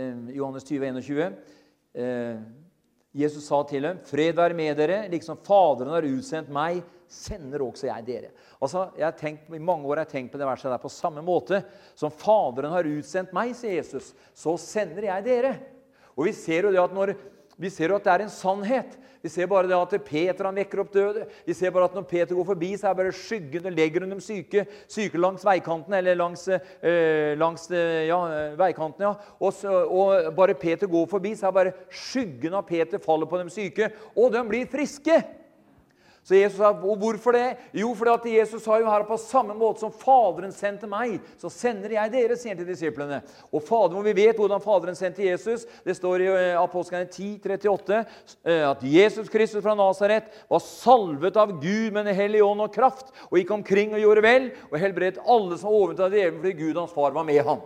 eh, 0.04 0.24
Johannes 0.36 0.68
20, 0.68 1.00
21 1.00 1.38
eh, 1.96 2.42
Jesus 3.24 3.48
sa 3.48 3.64
til 3.64 3.88
dem, 3.88 4.04
'Fred 4.04 4.36
være 4.36 4.58
med 4.58 4.76
dere, 4.78 5.04
liksom 5.08 5.40
Faderen 5.48 5.96
har 5.96 6.12
utsendt 6.12 6.52
meg, 6.52 6.84
sender 7.10 7.64
også 7.66 7.90
jeg 7.90 8.06
dere.' 8.08 8.32
Altså, 8.62 8.90
jeg 8.98 9.18
tenkt, 9.18 9.50
I 9.56 9.60
mange 9.60 9.88
år 9.88 10.02
har 10.02 10.06
jeg 10.06 10.14
tenkt 10.14 10.32
på 10.34 10.40
det 10.42 10.48
verset 10.48 10.72
der 10.72 10.82
på 10.82 10.92
samme 10.92 11.24
måte. 11.26 11.64
Som 11.96 12.12
Faderen 12.12 12.72
har 12.76 12.88
utsendt 12.88 13.34
meg, 13.36 13.56
sier 13.56 13.80
Jesus, 13.80 14.14
så 14.36 14.58
sender 14.60 15.10
jeg 15.10 15.26
dere. 15.26 15.54
Og 16.16 16.28
vi 16.28 16.34
ser 16.36 16.68
jo 16.68 16.72
det 16.72 16.82
at 16.84 16.96
når 16.96 17.16
vi 17.60 17.68
ser 17.68 17.92
jo 17.92 17.98
at 18.00 18.06
det 18.06 18.12
er 18.14 18.22
en 18.24 18.32
sannhet. 18.32 18.94
Vi 19.20 19.28
ser 19.28 19.50
bare 19.52 19.68
det 19.68 19.76
at 19.76 19.94
Peter 20.08 20.48
han 20.48 20.56
vekker 20.56 20.80
opp 20.80 20.94
døde. 20.94 21.26
Vi 21.44 21.54
ser 21.58 21.74
bare 21.76 21.90
at 21.90 21.96
Når 21.98 22.06
Peter 22.08 22.36
går 22.36 22.46
forbi, 22.48 22.70
så 22.78 22.88
er 22.88 22.94
det 22.94 23.02
bare 23.02 23.16
skyggen 23.16 23.66
og 23.68 23.76
legger 23.76 24.06
under 24.06 24.16
de 24.16 24.24
syke, 24.24 24.64
syke 24.88 25.20
langs 25.20 25.44
veikanten, 25.44 25.94
eller 25.98 26.16
langs, 26.16 26.48
øh, 26.48 27.34
langs 27.36 27.68
eh, 27.72 28.08
ja, 28.08 28.20
veikanten. 28.56 29.04
ja. 29.04 29.14
Og, 29.40 29.52
så, 29.54 29.74
og, 29.84 30.34
bare 30.36 30.56
Peter 30.56 30.88
går 30.88 31.06
forbi, 31.12 31.36
så 31.36 31.48
er 31.48 31.52
det 31.52 31.60
bare 31.60 31.74
skyggen 31.92 32.56
av 32.56 32.64
Peter 32.64 33.04
faller 33.04 33.28
på 33.28 33.44
de 33.44 33.50
syke, 33.52 33.92
og 34.16 34.32
de 34.32 34.46
blir 34.48 34.72
friske. 34.72 35.20
Så 36.30 36.38
Jesus 36.38 36.60
sa, 36.60 36.70
og 36.70 37.00
Hvorfor 37.02 37.34
det? 37.34 37.58
Jo, 37.74 37.90
fordi 37.98 38.12
at 38.14 38.26
Jesus 38.30 38.62
sa 38.62 38.76
jo 38.78 38.86
her 38.86 39.02
på 39.08 39.16
samme 39.18 39.56
måte 39.58 39.82
som 39.82 39.94
Faderen 39.94 40.52
sendte 40.54 40.86
meg, 40.90 41.16
så 41.42 41.50
sender 41.50 41.96
jeg 41.96 42.12
dere, 42.14 42.38
sier 42.38 42.54
han 42.54 42.60
til 42.60 42.70
disiplene. 42.70 43.24
Og 43.50 43.64
Faderen, 43.66 44.06
Vi 44.06 44.14
vet 44.14 44.38
hvordan 44.38 44.62
Faderen 44.62 44.98
sendte 44.98 45.26
Jesus. 45.26 45.66
Det 45.82 45.98
står 45.98 46.22
i 46.22 46.30
eh, 46.30 46.60
Apostlene 46.60 47.10
10, 47.10 47.40
38, 47.42 48.04
eh, 48.46 48.62
at 48.70 48.86
Jesus 48.86 49.34
Kristus 49.34 49.66
fra 49.66 49.74
Nasaret 49.74 50.30
var 50.52 50.62
salvet 50.62 51.42
av 51.42 51.58
Gud 51.58 51.98
med 51.98 52.06
Den 52.06 52.20
hellige 52.22 52.46
ånd 52.46 52.62
og 52.62 52.78
kraft, 52.78 53.10
og 53.32 53.42
gikk 53.42 53.58
omkring 53.58 53.98
og 53.98 54.06
gjorde 54.06 54.28
vel, 54.30 54.50
og 54.70 54.80
helbredet 54.86 55.26
alle 55.26 55.58
som 55.58 55.72
var 55.72 55.82
overtatt 55.82 56.12
av 56.12 56.20
djevelen, 56.20 56.42
fordi 56.46 56.58
Gud 56.62 56.78
hans 56.84 56.94
far 56.94 57.18
var 57.18 57.26
med 57.26 57.42
ham. 57.42 57.66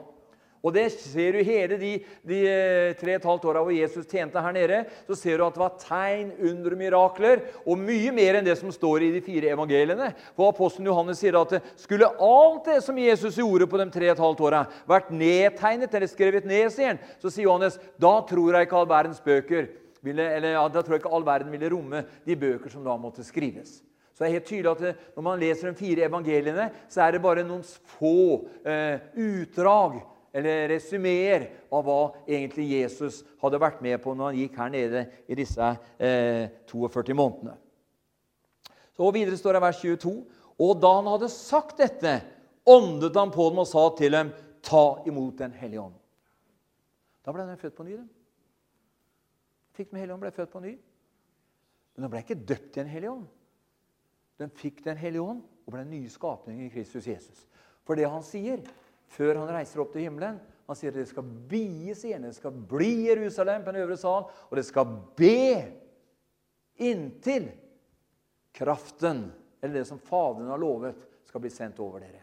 Og 0.63 0.71
det 0.71 0.85
ser 0.95 1.35
du 1.35 1.41
hele 1.43 1.75
de, 1.75 1.91
de 2.23 2.37
eh, 2.47 2.93
tre 2.95 3.17
og 3.17 3.19
et 3.19 3.25
halvt 3.27 3.47
åra 3.51 3.63
hvor 3.65 3.75
Jesus 3.75 4.07
tjente 4.07 4.39
her 4.39 4.53
nede. 4.55 4.77
Så 5.09 5.17
ser 5.19 5.37
du 5.41 5.43
at 5.43 5.57
det 5.57 5.59
var 5.59 5.73
tegn, 5.81 6.29
under 6.39 6.75
mirakler, 6.79 7.41
og 7.67 7.81
mye 7.81 8.13
mer 8.15 8.39
enn 8.39 8.47
det 8.47 8.55
som 8.61 8.71
står 8.71 9.03
i 9.03 9.11
de 9.17 9.19
fire 9.25 9.51
evangeliene. 9.51 10.13
For 10.37 10.53
Apostelen 10.53 10.87
Johannes 10.87 11.19
sier 11.19 11.35
at 11.35 11.57
skulle 11.81 12.07
alt 12.07 12.71
det 12.71 12.79
som 12.85 12.99
Jesus 12.99 13.41
gjorde 13.41 13.67
på 13.67 13.81
de 13.81 13.89
tre 13.91 14.07
og 14.07 14.15
et 14.15 14.23
halvt 14.23 14.43
åra, 14.47 14.61
vært 14.87 15.11
nedtegnet 15.11 15.99
eller 15.99 16.11
skrevet 16.11 16.47
ned, 16.47 16.71
sier 16.71 16.93
han, 16.93 17.03
så 17.19 17.27
sier 17.27 17.49
Johannes 17.49 17.75
da 17.99 18.13
tror 18.29 18.55
jeg 18.55 18.69
ikke 18.69 18.79
all 18.79 18.91
verdens 18.93 19.19
bøker 19.23 19.67
ville, 20.03 20.29
eller 20.37 20.55
ja, 20.55 20.63
da 20.71 20.79
tror 20.79 20.95
jeg 20.95 21.03
ikke 21.03 21.11
all 21.19 21.27
verden 21.27 21.51
ville 21.51 21.73
romme 21.75 22.05
de 22.23 22.39
bøker 22.39 22.71
som 22.71 22.87
da 22.87 22.95
måtte 22.99 23.27
skrives. 23.27 23.81
Så 24.13 24.23
det 24.23 24.29
er 24.29 24.35
helt 24.37 24.47
tydelig 24.47 24.71
at 24.71 25.05
Når 25.17 25.23
man 25.25 25.39
leser 25.41 25.71
de 25.71 25.75
fire 25.75 26.07
evangeliene, 26.07 26.69
så 26.87 27.01
er 27.03 27.15
det 27.15 27.23
bare 27.23 27.43
noen 27.43 27.63
få 27.97 28.45
eh, 28.63 29.01
utdrag 29.17 29.99
eller 30.33 30.67
resumeer 30.71 31.45
av 31.69 31.83
hva 31.85 31.99
egentlig 32.25 32.65
Jesus 32.71 33.21
hadde 33.41 33.61
vært 33.61 33.83
med 33.85 33.99
på 34.01 34.15
når 34.17 34.31
han 34.31 34.39
gikk 34.39 34.55
her 34.57 34.71
nede 34.73 35.03
i 35.29 35.37
disse 35.37 35.67
eh, 36.01 36.47
42 36.69 37.13
månedene. 37.17 37.53
Så 38.97 39.09
Videre 39.13 39.37
står 39.37 39.57
det 39.57 39.61
vers 39.63 39.81
22.: 39.81 40.13
Og 40.61 40.73
da 40.81 40.95
han 40.97 41.09
hadde 41.09 41.29
sagt 41.33 41.77
dette, 41.81 42.15
åndet 42.65 43.17
han 43.17 43.33
på 43.33 43.47
dem 43.49 43.61
og 43.61 43.69
sa 43.69 43.85
til 43.97 44.13
dem, 44.13 44.33
ta 44.63 45.03
imot 45.09 45.37
Den 45.37 45.53
hellige 45.57 45.81
ånd. 45.81 45.95
Da 47.25 47.33
ble 47.33 47.45
de 47.47 47.57
født 47.59 47.75
på 47.77 47.85
ny. 47.87 47.95
Den. 47.97 48.09
Fikk 49.73 49.91
Den 49.91 49.99
hellige 49.99 50.13
ånd, 50.13 50.25
ble 50.25 50.31
født 50.31 50.53
på 50.53 50.61
ny. 50.63 50.75
Men 51.93 52.05
de 52.05 52.09
ble 52.09 52.21
ikke 52.23 52.41
døpt 52.41 52.77
i 52.77 52.81
Den 52.81 52.93
hellige 52.93 53.11
ånd. 53.11 53.27
De 54.41 54.49
fikk 54.49 54.83
Den 54.85 54.97
hellige 54.97 55.21
ånd 55.21 55.43
og 55.65 55.75
ble 55.75 55.83
nye 55.87 56.09
skapning 56.11 56.65
i 56.65 56.71
Kristus 56.73 57.07
Jesus. 57.07 57.45
For 57.83 57.99
det 57.99 58.09
han 58.09 58.23
sier, 58.25 58.63
før 59.13 59.41
han 59.41 59.53
reiser 59.53 59.83
opp 59.83 59.93
til 59.93 60.07
himmelen. 60.07 60.39
Han 60.67 60.79
sier 60.79 60.93
at 60.93 60.99
det 61.01 61.09
skal 61.09 61.25
bies 61.49 62.03
igjen. 62.07 62.25
Det 62.27 62.35
skal 62.37 62.55
bli 62.55 63.09
Jerusalem 63.09 63.65
på 63.65 63.73
den 63.73 63.83
øvre 63.83 63.97
sal, 63.99 64.27
og 64.49 64.57
det 64.57 64.65
skal 64.67 64.89
be 65.17 65.63
inntil 66.83 67.49
kraften, 68.53 69.25
eller 69.61 69.81
det 69.81 69.87
som 69.89 70.01
Faderen 70.01 70.51
har 70.51 70.61
lovet, 70.61 70.97
skal 71.27 71.41
bli 71.43 71.51
sendt 71.53 71.81
over 71.83 72.03
dere. 72.03 72.21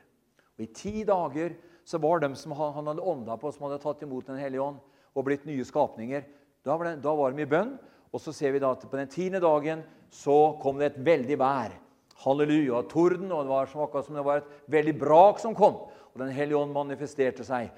Og 0.57 0.65
I 0.67 0.73
ti 0.77 1.03
dager 1.09 1.57
så 1.87 1.99
var 1.99 2.23
de 2.23 2.31
som 2.39 2.55
han 2.55 2.91
hadde 2.91 3.03
ånda 3.03 3.37
på, 3.41 3.51
som 3.53 3.67
hadde 3.67 3.81
tatt 3.83 4.03
imot 4.07 4.29
Den 4.29 4.39
hellige 4.39 4.63
ånd 4.63 4.79
og 5.17 5.27
blitt 5.27 5.47
nye 5.49 5.65
skapninger, 5.67 6.23
da 6.63 6.77
var, 6.77 6.91
det, 6.91 7.01
da 7.03 7.15
var 7.17 7.33
de 7.33 7.43
i 7.43 7.49
bønn. 7.49 7.73
Og 8.11 8.23
så 8.23 8.35
ser 8.35 8.53
vi 8.55 8.61
da 8.63 8.73
at 8.75 8.85
på 8.91 8.99
den 8.99 9.11
tiende 9.11 9.41
dagen 9.43 9.85
så 10.13 10.57
kom 10.63 10.81
det 10.81 10.91
et 10.91 11.01
veldig 11.07 11.39
vær. 11.41 11.75
Halleluja. 12.21 12.83
Torden, 12.91 13.31
og 13.33 13.47
det 13.47 13.53
var 13.53 13.71
akkurat 13.71 14.07
som 14.07 14.19
det 14.19 14.27
var 14.27 14.43
et 14.43 14.71
veldig 14.71 14.95
brak 15.01 15.41
som 15.41 15.55
kom. 15.57 15.87
Og 16.13 16.21
Den 16.23 16.35
hellige 16.35 16.59
ånd 16.59 16.75
manifesterte 16.75 17.45
seg 17.47 17.71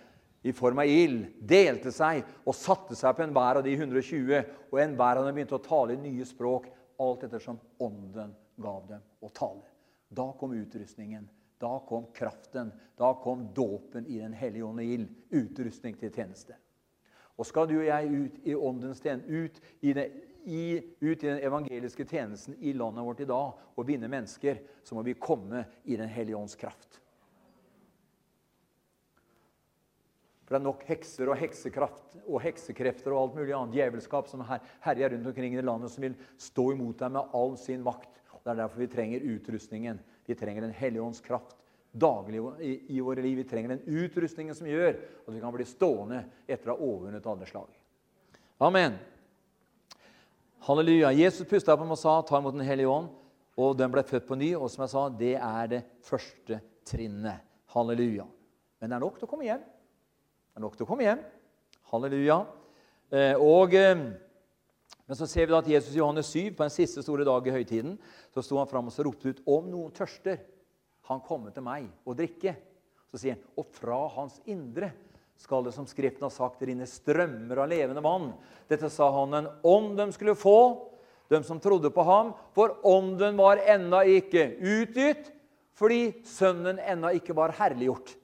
i 0.43 0.53
form 0.53 0.81
av 0.83 0.91
ild, 0.91 1.27
delte 1.39 1.93
seg 1.95 2.25
og 2.43 2.57
satte 2.57 2.97
seg 2.99 3.15
på 3.15 3.23
enhver 3.27 3.61
av 3.61 3.67
de 3.67 3.75
120. 3.77 4.41
Og 4.73 4.81
enhver 4.83 5.21
av 5.21 5.29
dem 5.29 5.37
begynte 5.37 5.59
å 5.59 5.63
tale 5.63 5.95
i 5.95 6.01
nye 6.01 6.27
språk, 6.27 6.67
alt 7.03 7.29
ettersom 7.29 7.61
ånden 7.83 8.35
gav 8.63 8.89
dem 8.89 9.05
å 9.23 9.31
tale. 9.35 9.65
Da 10.13 10.33
kom 10.39 10.57
utrustningen. 10.57 11.29
Da 11.63 11.77
kom 11.87 12.09
kraften. 12.15 12.73
Da 12.99 13.13
kom 13.23 13.47
dåpen 13.55 14.07
i 14.07 14.19
Den 14.19 14.35
hellige 14.35 14.67
ånd 14.67 14.83
og 14.83 14.97
ild. 14.97 15.15
Utrustning 15.31 15.95
til 15.99 16.11
tjeneste. 16.11 16.59
Og 17.39 17.47
skal 17.49 17.69
du 17.71 17.79
og 17.79 17.87
jeg 17.87 18.11
ut 18.13 18.43
i 18.47 18.55
åndens 18.55 19.01
tjeneste, 19.01 19.31
ut 19.31 19.63
ut 20.43 21.23
i 21.23 21.27
den 21.27 21.39
evangeliske 21.39 22.05
tjenesten 22.05 22.57
i 22.59 22.73
landet 22.73 23.05
vårt 23.05 23.21
i 23.21 23.29
dag 23.31 23.79
og 23.79 23.87
vinne 23.87 24.09
mennesker, 24.11 24.59
så 24.83 24.95
må 24.95 25.05
vi 25.07 25.15
komme 25.15 25.65
i 25.85 25.97
Den 25.97 26.09
hellige 26.09 26.37
ånds 26.37 26.57
kraft. 26.57 27.02
For 30.53 30.59
det 30.59 30.67
er 30.67 30.69
nok 30.69 30.83
hekser 30.85 31.31
og 31.33 31.39
heksekraft 31.41 32.17
og 32.27 32.43
heksekrefter 32.45 33.15
og 33.15 33.19
alt 33.23 33.37
mulig 33.39 33.55
annet 33.57 33.77
djevelskap 33.79 34.27
som 34.29 34.43
her, 34.45 34.59
herjer 34.85 35.15
rundt 35.15 35.31
omkring 35.31 35.55
i 35.57 35.63
landet, 35.65 35.89
som 35.89 36.05
vil 36.05 36.17
stå 36.37 36.67
imot 36.75 36.99
deg 37.01 37.15
med 37.15 37.39
all 37.41 37.57
sin 37.57 37.81
makt. 37.81 38.21
Og 38.37 38.43
Det 38.45 38.51
er 38.53 38.59
derfor 38.59 38.83
vi 38.83 38.89
trenger 38.93 39.25
utrustningen. 39.33 40.03
Vi 40.29 40.37
trenger 40.37 40.67
Den 40.67 40.77
hellige 40.77 41.07
ånds 41.07 41.25
kraft 41.25 41.57
daglig 41.89 42.45
i, 42.61 42.75
i 42.93 43.01
våre 43.01 43.25
liv. 43.25 43.39
Vi 43.41 43.49
trenger 43.49 43.79
den 43.79 44.05
utrustningen 44.05 44.55
som 44.55 44.69
gjør 44.69 44.93
at 45.01 45.33
vi 45.33 45.41
kan 45.41 45.57
bli 45.57 45.71
stående 45.73 46.23
etter 46.45 46.69
å 46.69 46.77
ha 46.77 46.85
overvunnet 46.85 47.33
alle 47.33 47.49
slag. 47.49 47.73
Amen. 48.61 49.01
Halleluja. 50.69 51.17
Jesus 51.17 51.49
pusta 51.49 51.79
på 51.79 51.87
dem 51.87 51.97
og 51.97 52.03
sa, 52.05 52.21
'Ta 52.21 52.45
imot 52.45 52.61
Den 52.61 52.69
hellige 52.69 52.93
ånd', 52.93 53.09
og 53.57 53.79
den 53.79 53.91
ble 53.91 54.05
født 54.05 54.29
på 54.29 54.37
ny. 54.37 54.53
Og 54.53 54.69
som 54.69 54.85
jeg 54.85 54.91
sa, 54.91 55.09
det 55.09 55.37
er 55.41 55.67
det 55.67 55.85
første 56.05 56.61
trinnet. 56.85 57.41
Halleluja. 57.73 58.29
Men 58.81 58.91
det 58.91 58.97
er 58.97 59.01
nok 59.01 59.17
til 59.17 59.25
å 59.25 59.31
komme 59.33 59.49
hjem. 59.49 59.65
Det 60.53 60.61
er 60.61 60.65
nok 60.67 60.75
til 60.77 60.85
å 60.85 60.89
komme 60.91 61.05
hjem. 61.07 61.21
Halleluja. 61.89 62.35
Eh, 63.09 63.39
og, 63.41 63.73
eh, 63.73 63.97
men 63.97 65.17
så 65.17 65.25
ser 65.25 65.47
vi 65.47 65.55
da 65.55 65.63
at 65.63 65.71
Jesus 65.71 65.95
i 65.95 65.99
Johannes 65.99 66.29
7, 66.29 66.51
på 66.53 66.61
den 66.61 66.75
siste 66.75 67.01
store 67.01 67.25
dag 67.25 67.47
i 67.49 67.55
høytiden, 67.55 67.95
så 68.35 68.45
sto 68.45 68.59
han 68.61 68.69
fram 68.69 68.91
og 68.91 68.93
så 68.93 69.07
ropte 69.07 69.33
ut 69.33 69.41
om 69.49 69.71
noen 69.71 69.95
tørster, 69.97 70.43
han 71.09 71.25
komme 71.25 71.55
til 71.57 71.65
meg 71.65 71.89
og 72.05 72.19
drikke. 72.21 72.53
Så 73.09 73.23
sier 73.23 73.39
han, 73.39 73.43
og 73.57 73.73
fra 73.73 73.97
hans 74.13 74.43
indre 74.45 74.93
skal 75.41 75.65
det, 75.65 75.73
som 75.73 75.89
Skriften 75.89 76.29
har 76.29 76.37
sagt, 76.37 76.61
rinne 76.61 76.85
strømmer 76.85 77.65
av 77.65 77.73
levende 77.73 78.05
vann. 78.05 78.35
Dette 78.69 78.93
sa 78.93 79.09
han 79.09 79.33
en 79.41 79.53
ånd 79.65 79.97
de 79.97 80.11
skulle 80.13 80.37
få, 80.37 80.59
de 81.33 81.41
som 81.49 81.61
trodde 81.65 81.89
på 81.89 82.05
ham, 82.05 82.35
for 82.53 82.77
ånden 82.85 83.41
var 83.41 83.57
ennå 83.57 84.05
ikke 84.21 84.51
utgitt, 84.61 85.33
fordi 85.73 86.13
Sønnen 86.29 86.77
ennå 86.77 87.17
ikke 87.17 87.33
var 87.33 87.57
herliggjort. 87.57 88.19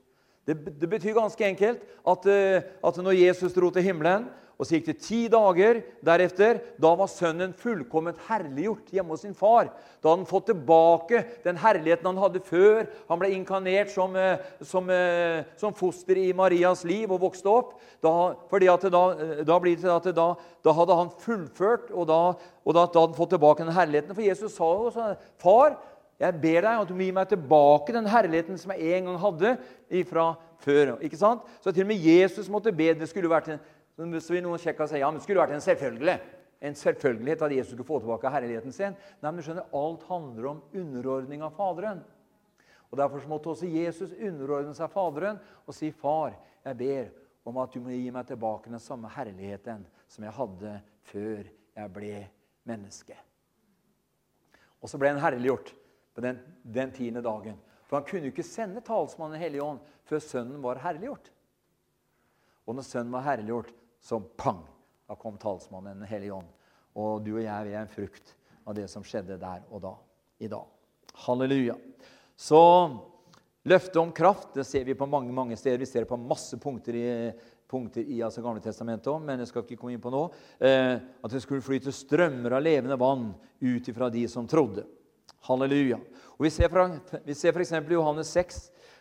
Det, 0.47 0.55
det 0.81 0.89
betyr 0.89 1.17
ganske 1.17 1.45
enkelt 1.45 1.81
at, 2.07 2.29
eh, 2.29 2.61
at, 2.83 3.01
når 3.03 3.17
Jesus 3.17 3.53
dro 3.53 3.69
til 3.73 3.85
himmelen, 3.85 4.27
og 4.59 4.67
så 4.67 4.75
gikk 4.75 4.89
det 4.89 4.97
ti 4.99 5.19
dager 5.31 5.77
deretter, 6.03 6.57
da 6.83 6.89
var 6.99 7.07
sønnen 7.07 7.53
fullkomment 7.55 8.17
herliggjort 8.27 8.89
hjemme 8.91 9.15
hos 9.15 9.21
sin 9.23 9.37
far. 9.37 9.69
Da 10.03 10.09
hadde 10.09 10.25
han 10.25 10.27
fått 10.27 10.49
tilbake 10.49 11.21
den 11.45 11.61
herligheten 11.61 12.09
han 12.09 12.19
hadde 12.19 12.41
før 12.43 12.89
han 13.07 13.21
ble 13.21 13.29
inkarnert 13.37 13.93
som, 13.93 14.17
eh, 14.19 14.41
som, 14.59 14.89
eh, 14.91 15.47
som 15.55 15.71
foster 15.73 16.19
i 16.19 16.33
Marias 16.35 16.83
liv 16.83 17.07
og 17.07 17.21
vokste 17.23 17.47
opp. 17.47 17.77
Da, 18.03 18.35
fordi 18.51 18.67
da, 18.67 19.03
da, 19.47 19.59
blir 19.63 19.79
det 19.79 19.95
at 19.95 20.11
da, 20.15 20.33
da 20.35 20.75
hadde 20.75 20.99
han 21.05 21.15
fullført, 21.23 21.87
og, 21.95 22.09
da, 22.11 22.19
og 22.65 22.75
da, 22.75 22.83
hadde 22.83 23.05
han 23.05 23.15
fått 23.15 23.35
tilbake 23.37 23.63
den 23.63 23.75
herligheten. 23.79 24.15
For 24.15 24.27
Jesus 24.27 24.59
sa 24.59 24.67
jo 24.75 24.91
sånn 24.91 25.15
Far, 25.39 25.79
jeg 26.19 26.35
ber 26.41 26.65
deg 26.65 26.81
at 26.81 26.89
du 26.89 26.95
må 26.97 27.05
gi 27.05 27.13
meg 27.15 27.29
tilbake 27.31 27.93
den 27.95 28.07
herligheten 28.11 28.57
som 28.59 28.73
jeg 28.75 28.97
en 28.97 29.05
gang 29.07 29.19
hadde 29.21 29.53
fra 30.09 30.25
før. 30.59 30.97
ikke 30.99 31.19
sant? 31.19 31.45
Så 31.63 31.71
til 31.71 31.85
og 31.85 31.93
med 31.93 32.03
Jesus 32.03 32.49
måtte 32.51 32.75
be. 32.75 32.91
Det 32.93 33.07
skulle 33.07 33.31
vært 33.31 33.53
en, 33.53 33.61
så 33.95 34.35
vil 34.35 34.43
noen 34.43 34.59
sjekke 34.59 34.83
og 34.83 34.91
si, 34.91 34.99
ja, 34.99 35.07
men 35.07 35.21
det 35.21 35.23
skulle 35.23 35.39
vært 35.39 35.55
en 35.55 35.63
selvfølgelig. 35.63 36.17
En 36.59 36.75
selvfølgelighet 36.75 37.45
at 37.47 37.55
Jesus 37.55 37.71
skulle 37.71 37.87
få 37.87 38.01
tilbake 38.03 38.33
herligheten 38.33 38.75
sin. 38.75 38.97
Nei, 39.21 39.31
men 39.31 39.39
du 39.39 39.45
skjønner, 39.47 39.71
Alt 39.79 40.03
handler 40.09 40.49
om 40.51 40.61
underordning 40.75 41.45
av 41.47 41.55
Faderen. 41.55 42.03
Og 42.89 42.99
Derfor 42.99 43.23
måtte 43.31 43.53
også 43.53 43.71
Jesus 43.71 44.11
underordne 44.11 44.75
seg 44.75 44.91
Faderen 44.91 45.39
og 45.63 45.73
si, 45.77 45.91
'Far, 45.91 46.35
jeg 46.65 46.77
ber 46.77 47.09
om 47.45 47.63
at 47.63 47.71
du 47.71 47.79
må 47.79 47.95
gi 47.95 48.11
meg 48.11 48.27
tilbake 48.27 48.67
den 48.69 48.79
samme 48.79 49.07
herligheten 49.07 49.87
som 50.07 50.23
jeg 50.23 50.35
hadde 50.35 50.81
før 51.07 51.47
jeg 51.47 51.93
ble 51.93 52.27
menneske.' 52.67 53.23
Og 54.81 54.89
så 54.89 54.97
ble 54.97 55.13
han 55.13 55.23
herliggjort 55.23 55.78
på 56.19 56.25
den, 56.25 56.39
den 56.63 56.91
tiende 56.91 57.21
dagen. 57.23 57.55
For 57.87 57.97
han 57.97 58.07
kunne 58.07 58.27
jo 58.27 58.33
ikke 58.33 58.45
sende 58.45 58.83
talsmannen 58.85 59.37
Den 59.37 59.43
hellige 59.45 59.63
ånd 59.63 59.79
før 60.09 60.21
Sønnen 60.21 60.61
var 60.61 60.81
herliggjort. 60.83 61.31
Og 62.67 62.75
når 62.75 62.85
Sønnen 62.85 63.15
var 63.15 63.23
herliggjort, 63.25 63.71
så 64.03 64.19
pang, 64.19 64.59
da 65.07 65.15
kom 65.17 65.39
talsmannen 65.39 66.03
Den 66.03 66.09
hellige 66.09 66.35
ånd. 66.35 66.49
Og 66.99 67.23
du 67.23 67.37
og 67.37 67.43
jeg 67.45 67.69
vi 67.69 67.73
er 67.73 67.85
en 67.85 67.93
frukt 67.93 68.35
av 68.67 68.75
det 68.75 68.89
som 68.91 69.05
skjedde 69.05 69.39
der 69.39 69.63
og 69.71 69.81
da. 69.87 69.95
I 70.39 70.47
dag. 70.51 70.67
Halleluja. 71.25 71.73
Så 72.35 72.59
løftet 73.67 73.97
om 73.99 74.11
kraft 74.15 74.53
det 74.55 74.63
ser 74.67 74.85
vi 74.87 74.95
på 74.95 75.07
mange 75.09 75.33
mange 75.35 75.57
steder. 75.59 75.81
Vi 75.81 75.87
ser 75.89 76.05
det 76.05 76.11
på 76.11 76.19
masse 76.19 76.59
punkter 76.61 76.95
i, 76.95 77.09
punkter 77.67 78.03
i 78.03 78.21
altså 78.23 78.43
Gamle 78.43 78.63
testamentet 78.63 79.11
òg, 79.11 79.23
men 79.23 79.41
jeg 79.41 79.49
skal 79.49 79.65
ikke 79.65 79.79
komme 79.81 79.95
inn 79.95 80.03
på 80.03 80.13
nå. 80.13 80.21
Eh, 80.59 80.95
at 80.95 81.33
det 81.33 81.43
skulle 81.43 81.65
flyte 81.65 81.95
strømmer 81.95 82.55
av 82.55 82.63
levende 82.63 82.99
vann 82.99 83.33
ut 83.59 83.91
ifra 83.91 84.11
de 84.13 84.27
som 84.31 84.47
trodde. 84.47 84.85
Halleluja. 85.47 85.99
Og 86.37 86.45
Vi 86.45 86.49
ser, 86.49 86.69
fra, 86.71 86.87
vi 87.25 87.35
ser 87.35 87.55
f.eks. 87.55 87.71
i 87.71 87.93
Johannes 87.93 88.27
6, 88.35 88.59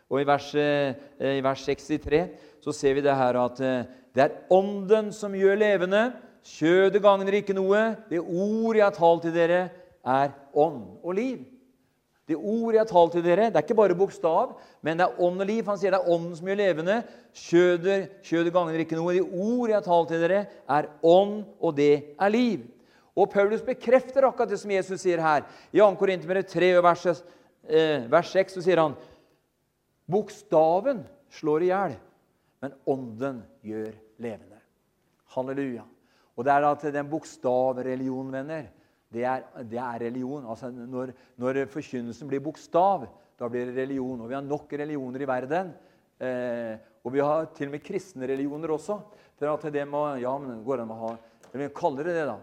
og 0.09 0.21
i 0.21 0.27
vers, 0.27 0.55
eh, 0.55 0.95
i 1.39 1.43
vers 1.45 1.65
63 1.67 2.23
så 2.65 2.73
ser 2.73 2.97
vi 2.97 3.05
det 3.05 3.15
her 3.15 3.37
at 3.39 3.61
eh, 3.61 3.85
det 4.15 4.25
er 4.25 4.39
Ånden 4.51 5.13
som 5.13 5.35
gjør 5.37 5.61
levende. 5.61 6.09
Kjødet 6.49 7.03
gagner 7.05 7.37
ikke 7.39 7.55
noe. 7.57 7.83
Det 8.09 8.21
ord 8.23 8.79
jeg 8.79 8.87
har 8.87 8.97
talt 8.97 9.27
til 9.27 9.35
dere, 9.37 9.69
er 10.09 10.33
ånd 10.57 10.81
og 11.05 11.15
liv. 11.19 11.45
Det 12.29 12.37
ord 12.37 12.75
jeg 12.75 12.83
har 12.83 12.89
talt 12.89 13.15
til 13.17 13.25
dere, 13.25 13.49
det 13.49 13.57
er 13.57 13.65
ikke 13.65 13.77
bare 13.79 13.97
bokstav, 13.97 14.57
men 14.85 14.99
det 15.01 15.07
er 15.07 15.21
ånd 15.25 15.41
og 15.41 15.49
liv. 15.49 15.63
Han 15.65 15.79
sier 15.81 15.95
det 15.95 16.01
er 16.01 16.11
ånden 16.13 16.35
som 16.37 16.49
gjør 16.49 16.61
levende. 16.61 16.97
Kjødet, 17.33 18.19
kjødet 18.27 18.53
gagner 18.53 18.83
ikke 18.83 18.99
noe. 18.99 19.15
De 19.17 19.23
ord 19.25 19.71
jeg 19.71 19.79
har 19.79 19.87
talt 19.87 20.13
til 20.13 20.25
dere, 20.25 20.43
er 20.69 20.91
ånd, 21.01 21.39
og 21.61 21.77
det 21.79 21.93
er 22.19 22.33
liv. 22.33 22.67
Og 23.19 23.31
Paulus 23.33 23.65
bekrefter 23.67 24.27
akkurat 24.29 24.53
det 24.53 24.61
som 24.63 24.71
Jesus 24.71 25.03
sier 25.03 25.23
her. 25.23 25.47
I 25.75 25.83
2. 25.83 25.91
Korinterbrev 25.99 26.47
3, 26.47 26.71
vers, 26.85 27.07
eh, 27.67 28.07
vers 28.11 28.31
6 28.33 28.59
så 28.59 28.63
sier 28.63 28.83
han 28.85 28.95
Bokstaven 30.09 31.03
slår 31.37 31.67
i 31.67 31.71
hjel, 31.73 31.97
men 32.63 32.77
ånden 32.89 33.43
gjør 33.67 33.93
levende. 34.23 34.61
Halleluja. 35.35 35.85
Og 36.39 36.47
det 36.47 36.55
er 36.55 36.67
at 36.69 36.85
den 36.95 37.11
bokstavreligionen, 37.11 38.33
venner, 38.33 38.69
det 39.13 39.25
er, 39.27 39.45
det 39.67 39.81
er 39.83 40.03
religion. 40.05 40.47
Altså 40.49 40.71
når, 40.71 41.13
når, 41.41 41.65
forkynnelsen 41.73 42.29
blir 42.31 42.43
bokstav, 42.45 43.09
da 43.39 43.49
blir 43.51 43.69
det 43.69 43.77
religion. 43.83 44.21
Og 44.21 44.31
vi 44.31 44.37
har 44.37 44.45
nok 44.47 44.73
religioner 44.73 45.25
i 45.25 45.29
verden. 45.29 45.73
Eh, 46.19 46.75
og 47.05 47.15
vi 47.15 47.23
har 47.25 47.51
til 47.57 47.71
og 47.71 47.75
med 47.75 47.85
kristne 47.85 48.29
religioner 48.29 48.73
også. 48.75 49.01
At 49.49 49.67
det 49.73 49.85
må, 49.89 50.05
ja, 50.23 50.33
men 50.41 50.63
går 50.67 50.83
an 50.83 50.95
å 50.95 51.01
ha, 51.03 51.11
Vi 51.53 51.69
kaller 51.75 52.09
det 52.09 52.17
det, 52.17 52.25
da. 52.29 52.39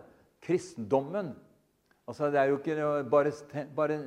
Kristendommen. 0.46 1.34
Altså, 2.08 2.30
Det 2.32 2.40
er 2.40 2.52
jo 2.52 2.58
ikke 2.60 3.06
bare, 3.10 3.32
bare, 3.76 4.00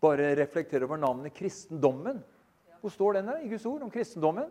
bare 0.00 0.34
reflektere 0.38 0.84
over 0.84 0.96
navnet 0.96 1.34
kristendommen. 1.34 2.22
Hvor 2.80 2.92
står 2.92 3.12
den 3.18 3.28
der 3.28 3.42
i 3.44 3.48
Guds 3.48 3.66
ord 3.66 3.82
om 3.82 3.90
kristendommen? 3.90 4.48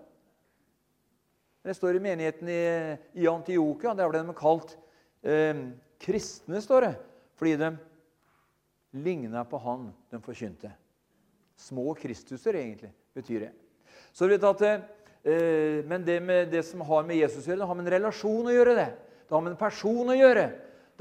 Det 1.63 1.75
står 1.75 1.95
i 1.95 2.03
menigheten 2.03 2.49
i, 2.49 2.61
i 3.23 3.27
Antiokia. 3.29 3.93
Der 3.95 4.09
ble 4.09 4.21
de 4.25 4.35
kalt 4.35 4.75
eh, 5.23 5.59
kristne, 6.01 6.61
står 6.61 6.87
det. 6.87 6.93
Fordi 7.39 7.55
de 7.61 7.69
ligna 9.03 9.45
på 9.47 9.57
han 9.63 9.87
de 10.11 10.19
forkynte. 10.21 10.73
Små 11.57 11.93
Kristuser, 11.95 12.57
egentlig, 12.59 12.91
betyr 13.15 13.47
det. 13.47 13.51
Så 14.13 14.27
vet 14.27 14.43
at, 14.43 14.61
eh, 15.23 15.85
Men 15.85 16.03
det, 16.03 16.19
med, 16.21 16.51
det 16.51 16.65
som 16.65 16.81
har 16.81 17.03
med 17.03 17.15
Jesus 17.15 17.47
å 17.47 17.51
gjøre, 17.51 17.59
det 17.61 17.67
har 17.67 17.75
med 17.75 17.87
en 17.87 17.93
relasjon 17.93 18.49
å 18.49 18.53
gjøre. 18.53 18.75
Det 18.75 18.91
Det 19.23 19.35
har 19.35 19.41
med 19.41 19.51
en 19.51 19.57
person 19.57 20.09
å 20.09 20.17
gjøre. 20.17 20.51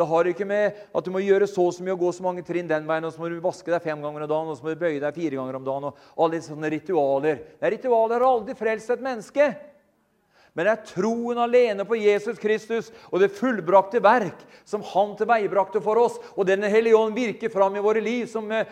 Det 0.03 0.09
har 0.11 0.26
ikke 0.26 0.46
med 0.48 0.78
at 0.90 1.07
du 1.07 1.12
må 1.14 1.22
gjøre 1.22 1.46
så 1.46 1.68
og 1.68 1.74
så 1.76 1.84
mye 1.86 1.94
og 1.94 2.00
gå 2.03 2.09
så 2.16 2.24
mange 2.26 2.42
trinn 2.46 2.70
den 2.70 2.88
veien, 2.88 3.05
og 3.07 3.12
så 3.14 3.22
må 3.22 3.28
du 3.30 3.36
vaske 3.42 3.70
deg 3.70 3.84
fem 3.84 4.00
ganger 4.03 4.24
om 4.24 4.30
dagen, 4.32 4.48
og 4.50 4.57
så 4.59 4.66
må 4.66 4.72
du 4.72 4.80
bøye 4.80 4.98
deg 4.98 5.14
fire 5.14 5.38
ganger 5.38 5.59
om 5.61 5.68
dagen. 5.68 5.84
og 5.92 5.98
alle 6.18 6.38
disse 6.38 6.50
sånne 6.50 6.70
ritualer. 6.74 7.44
Det 7.61 7.68
er 7.68 7.74
ritualer 7.76 8.18
har 8.18 8.26
aldri 8.26 8.57
frelst 8.59 8.90
et 8.90 9.05
menneske. 9.05 9.46
Men 10.53 10.66
det 10.66 10.72
er 10.72 10.88
troen 10.90 11.38
alene 11.40 11.84
på 11.88 11.96
Jesus 11.96 12.40
Kristus 12.40 12.90
og 13.09 13.22
det 13.22 13.30
fullbrakte 13.32 14.03
verk 14.05 14.42
som 14.68 14.82
Han 14.90 15.14
tilveiebrakte 15.16 15.80
for 15.84 16.00
oss, 16.03 16.18
og 16.36 16.46
Den 16.46 16.66
hellige 16.66 16.98
ånd 16.98 17.16
virker 17.16 17.53
fram 17.53 17.78
i 17.78 17.84
våre 17.84 18.03
liv, 18.05 18.26
som, 18.28 18.50
eh, 18.53 18.66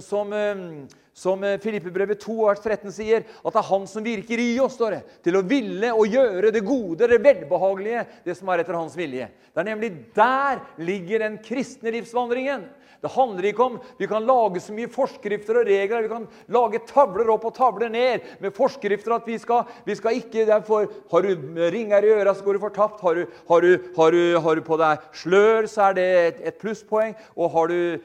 som, 0.00 0.32
eh, 0.32 0.88
som 1.18 1.42
eh, 1.44 1.58
Filippebrevet 1.62 2.20
2, 2.22 2.36
vers 2.46 2.62
13 2.62 2.94
sier, 2.94 3.26
at 3.26 3.54
det 3.54 3.60
er 3.60 3.70
Han 3.72 3.86
som 3.90 4.06
virker 4.06 4.42
i 4.42 4.52
oss 4.62 4.76
står 4.78 4.96
det, 4.96 5.02
til 5.26 5.38
å 5.38 5.44
ville 5.46 5.92
og 5.94 6.14
gjøre 6.14 6.52
det 6.54 6.64
gode, 6.66 7.10
det 7.10 7.20
velbehagelige, 7.24 8.06
det 8.24 8.38
som 8.38 8.50
er 8.52 8.62
etter 8.62 8.78
Hans 8.78 8.96
vilje. 8.98 9.30
Det 9.50 9.64
er 9.64 9.70
nemlig 9.72 9.92
der 10.14 10.62
ligger 10.78 11.26
den 11.26 11.40
kristne 11.42 11.94
livsvandringen. 11.94 12.68
Det 12.98 13.10
handler 13.14 13.46
ikke 13.46 13.62
om 13.62 13.78
Vi 13.98 14.06
kan 14.10 14.26
lage 14.26 14.60
så 14.60 14.74
mye 14.74 14.90
forskrifter 14.90 15.60
og 15.60 15.68
regler. 15.68 16.02
Vi 16.02 16.10
kan 16.10 16.26
lage 16.50 16.80
tavler 16.88 17.30
opp 17.30 17.46
og 17.46 17.54
tavler 17.54 17.92
ned 17.92 18.26
med 18.42 18.54
forskrifter 18.56 19.14
at 19.14 19.26
vi 19.28 19.38
skal, 19.38 19.68
vi 19.86 19.94
skal 19.94 20.18
ikke 20.18 20.46
derfor, 20.46 20.88
Har 21.10 21.22
du 21.22 21.34
ringer 21.70 22.02
i 22.02 22.12
øra, 22.18 22.34
så 22.34 22.44
går 22.44 22.54
du 22.54 22.60
fortapt. 22.66 23.00
Har 23.00 23.14
du, 23.14 23.26
har, 23.48 23.60
du, 23.60 23.78
har, 23.96 24.10
du, 24.10 24.40
har 24.40 24.54
du, 24.54 24.62
på 24.62 24.76
deg 24.76 24.98
slør, 25.12 25.66
så 25.66 25.90
er 25.90 25.92
det 25.92 26.08
et, 26.26 26.40
et 26.50 26.58
plusspoeng. 26.58 27.14
Og 27.36 27.50
har 27.50 27.66
du 27.68 28.00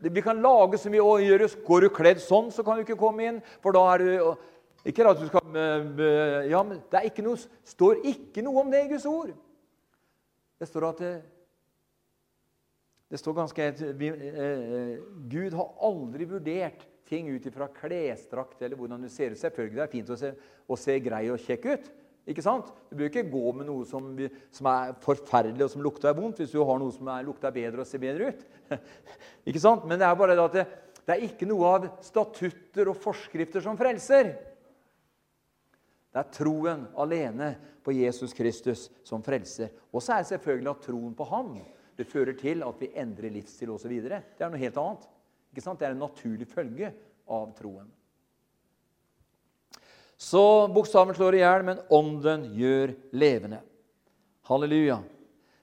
Vi 0.00 0.22
kan 0.22 0.42
lage 0.42 0.78
så 0.78 0.92
mye 0.92 1.02
og 1.02 1.24
gjøre 1.24 1.48
Går 1.66 1.84
du 1.84 1.88
kledd 1.94 2.20
sånn, 2.22 2.52
så 2.54 2.62
kan 2.66 2.78
du 2.78 2.84
ikke 2.84 2.98
komme 2.98 3.24
inn, 3.26 3.40
for 3.64 3.74
da 3.74 3.82
er 3.94 4.04
du 4.04 4.10
ikke 4.88 5.08
at 5.10 5.18
du 5.18 5.26
skal 5.26 5.56
ja, 6.48 6.60
men 6.62 6.78
Det 6.90 7.02
ikke 7.10 7.24
noe, 7.26 7.40
står 7.66 8.04
ikke 8.06 8.44
noe 8.46 8.62
om 8.62 8.70
det 8.70 8.84
i 8.84 8.92
Guds 8.92 9.08
ord. 9.10 9.34
Det 10.58 10.68
står 10.70 10.86
at 10.92 11.02
det 13.08 13.18
står 13.20 13.36
ganske 13.38 13.70
vi, 13.96 14.08
eh, 14.08 14.72
eh, 14.78 14.96
Gud 15.32 15.54
har 15.56 15.76
aldri 15.80 16.26
vurdert 16.28 16.84
ting 17.08 17.30
ut 17.32 17.46
ifra 17.48 17.70
klesdrakt 17.72 18.60
eller 18.62 18.76
hvordan 18.76 19.02
du 19.02 19.08
ser 19.08 19.32
ut. 19.32 19.40
Selvfølgelig 19.40 19.78
det 19.78 19.84
er 19.86 19.94
fint 19.94 20.10
å 20.12 20.18
se, 20.20 20.34
å 20.68 20.76
se 20.76 20.98
grei 21.00 21.22
og 21.32 21.40
kjekk 21.40 21.70
ut. 21.72 21.88
Ikke 22.28 22.44
sant? 22.44 22.68
Du 22.90 22.98
bør 22.98 23.08
ikke 23.08 23.28
gå 23.30 23.52
med 23.56 23.68
noe 23.70 23.86
som, 23.88 24.10
som, 24.52 24.68
er 24.68 24.92
forferdelig 25.04 25.64
og 25.64 25.72
som 25.72 25.84
lukter 25.84 26.16
vondt, 26.16 26.42
hvis 26.42 26.52
du 26.52 26.60
har 26.60 26.80
noe 26.80 26.92
som 26.92 27.08
er, 27.08 27.24
lukter 27.24 27.54
bedre 27.54 27.84
og 27.84 27.88
ser 27.88 28.02
bedre 28.02 28.32
ut. 28.32 28.44
ikke 29.48 29.62
sant? 29.62 29.86
Men 29.88 30.00
det 30.00 30.08
er 30.08 30.18
bare 30.20 30.36
det 30.36 30.44
at 30.44 30.58
det, 30.58 30.66
det 31.08 31.14
er 31.14 31.24
ikke 31.24 31.48
noe 31.48 31.72
av 31.72 31.88
statutter 32.04 32.92
og 32.92 33.00
forskrifter 33.00 33.64
som 33.64 33.80
frelser. 33.80 34.34
Det 36.12 36.20
er 36.20 36.30
troen 36.36 36.84
alene 37.00 37.54
på 37.84 37.94
Jesus 37.96 38.36
Kristus 38.36 38.88
som 39.08 39.24
frelser. 39.24 39.72
Og 39.88 40.04
så 40.04 40.18
er 40.18 40.24
det 40.24 40.32
selvfølgelig 40.34 40.72
at 40.74 40.84
troen 40.84 41.16
på 41.16 41.28
ham 41.32 41.54
det 41.98 42.06
fører 42.06 42.36
til 42.38 42.60
at 42.62 42.82
vi 42.82 42.92
endrer 43.00 43.32
livsstil 43.34 43.72
osv. 43.74 43.94
Det 44.04 44.20
er 44.44 44.52
noe 44.52 44.60
helt 44.60 44.76
annet. 44.78 45.08
Ikke 45.50 45.64
sant? 45.64 45.80
Det 45.80 45.88
er 45.88 45.96
en 45.96 46.04
naturlig 46.04 46.46
følge 46.50 46.92
av 47.24 47.54
troen. 47.56 47.88
Så 50.18 50.42
bokstaven 50.74 51.14
slår 51.14 51.38
i 51.38 51.42
hjel, 51.44 51.64
men 51.66 51.82
ånden 51.94 52.48
gjør 52.58 52.92
levende. 53.14 53.60
Halleluja. 54.50 54.98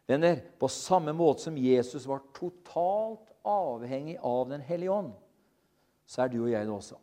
Venner, 0.08 0.40
på 0.62 0.70
samme 0.72 1.12
måte 1.18 1.48
som 1.48 1.58
Jesus 1.60 2.06
var 2.08 2.24
totalt 2.36 3.34
avhengig 3.46 4.16
av 4.22 4.50
Den 4.50 4.62
hellige 4.64 4.94
ånd, 4.94 5.12
så 6.08 6.24
er 6.24 6.32
du 6.32 6.40
og 6.44 6.52
jeg 6.54 6.66
det 6.66 6.74
også. 6.74 6.98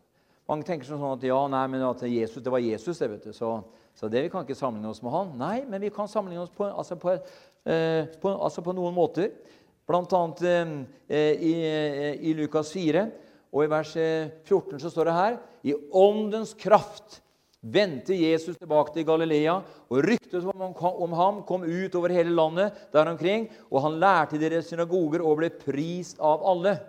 Mange 0.48 0.66
tenker 0.66 0.88
sånn 0.88 1.02
at 1.06 1.24
ja, 1.26 1.38
nei, 1.50 1.62
men 1.70 1.84
at 1.86 2.02
Jesus, 2.08 2.42
det 2.42 2.50
var 2.50 2.62
Jesus, 2.62 2.98
det, 2.98 3.10
vet 3.10 3.26
du. 3.28 3.32
Så, 3.36 3.50
så 3.94 4.08
det, 4.10 4.24
vi 4.24 4.30
kan 4.32 4.46
ikke 4.46 4.58
sammenligne 4.58 4.90
oss 4.90 5.02
med 5.04 5.14
han. 5.14 5.34
Nei, 5.38 5.56
men 5.68 5.82
vi 5.82 5.90
kan 5.94 6.10
sammenligne 6.10 6.46
oss 6.46 6.54
på, 6.54 6.66
altså 6.66 6.98
på, 6.98 7.16
Eh, 7.62 8.08
på, 8.18 8.30
altså 8.42 8.62
på 8.64 8.74
noen 8.74 8.94
måter. 8.94 9.30
Blant 9.86 10.12
annet 10.18 10.40
eh, 10.42 11.34
i, 11.38 11.52
eh, 11.62 12.14
i, 12.18 12.32
Lukas 12.34 12.72
4 12.74 13.04
og 13.52 13.62
i 13.62 13.70
vers 13.70 13.92
14 13.92 14.80
så 14.80 14.90
står 14.90 15.08
det 15.08 15.14
her 15.14 15.34
I 15.68 15.74
åndens 15.92 16.54
kraft 16.58 17.20
vendte 17.62 18.14
Jesus 18.18 18.58
tilbake 18.58 18.92
til 18.94 19.06
Galilea, 19.06 19.60
og 19.88 20.04
ryktet 20.04 20.44
om, 20.50 21.12
ham 21.14 21.42
kom 21.46 21.62
ut 21.62 21.94
over 21.94 22.14
hele 22.14 22.34
landet 22.34 22.88
der 22.92 23.10
omkring, 23.12 23.48
og 23.70 23.84
han 23.86 24.00
lærte 24.02 24.36
i 24.36 24.42
deres 24.42 24.66
synagoger 24.70 25.22
og 25.22 25.38
ble 25.38 25.52
prist 25.62 26.18
av 26.18 26.42
alle. 26.52 26.80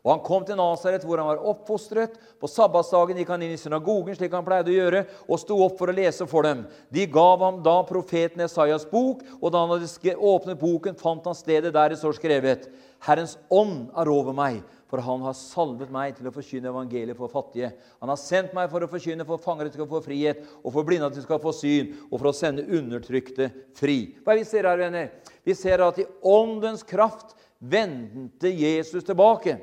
Og 0.00 0.14
Han 0.14 0.22
kom 0.24 0.44
til 0.48 0.56
Nasaret, 0.56 1.02
hvor 1.04 1.20
han 1.20 1.28
var 1.28 1.42
oppfostret. 1.44 2.14
På 2.40 2.48
sabbatsdagen 2.48 3.18
gikk 3.20 3.28
han 3.34 3.42
inn 3.44 3.52
i 3.52 3.60
synagogen, 3.60 4.16
slik 4.16 4.32
han 4.32 4.46
pleide 4.46 4.72
å 4.72 4.76
gjøre, 4.78 5.02
og 5.28 5.40
sto 5.42 5.58
opp 5.60 5.76
for 5.76 5.92
å 5.92 5.96
lese 5.96 6.24
for 6.30 6.48
dem. 6.48 6.62
De 6.88 7.04
gav 7.04 7.44
ham 7.44 7.58
da 7.60 7.82
profeten 7.84 8.40
Esaias 8.46 8.86
bok, 8.88 9.20
og 9.40 9.52
da 9.52 9.60
han 9.60 9.74
hadde 9.74 10.16
åpnet 10.16 10.60
boken, 10.60 10.96
fant 10.96 11.28
han 11.28 11.36
stedet 11.36 11.74
der 11.76 11.92
det 11.92 12.00
står 12.00 12.16
skrevet:" 12.16 12.70
Herrens 13.00 13.38
ånd 13.48 13.90
er 13.96 14.08
over 14.12 14.32
meg, 14.36 14.60
for 14.90 15.02
han 15.06 15.22
har 15.22 15.36
salvet 15.38 15.92
meg 15.94 16.16
til 16.18 16.26
å 16.26 16.32
forkynne 16.34 16.72
evangeliet 16.72 17.18
for 17.18 17.30
fattige. 17.30 17.70
Han 18.02 18.10
har 18.10 18.18
sendt 18.18 18.54
meg 18.56 18.66
for 18.72 18.82
å 18.82 18.90
forkynne 18.90 19.26
for 19.28 19.42
fanger 19.42 19.70
til 19.70 19.84
å 19.84 19.88
få 19.90 20.00
frihet, 20.02 20.42
og 20.64 20.74
for 20.74 20.86
blinde 20.86 21.06
at 21.06 21.14
de 21.14 21.22
skal 21.22 21.38
få 21.42 21.52
syn, 21.54 21.92
og 22.08 22.16
for 22.16 22.32
å 22.32 22.34
sende 22.34 22.66
undertrykte 22.66 23.52
fri. 23.78 24.16
Hva 24.26 24.34
vi 24.34 24.46
ser 24.48 24.66
her, 24.66 24.82
venner? 24.82 25.12
Vi 25.46 25.54
ser 25.54 25.84
at 25.86 26.00
i 26.02 26.08
åndens 26.26 26.82
kraft 26.82 27.36
vendte 27.62 28.50
Jesus 28.50 29.06
tilbake. 29.06 29.60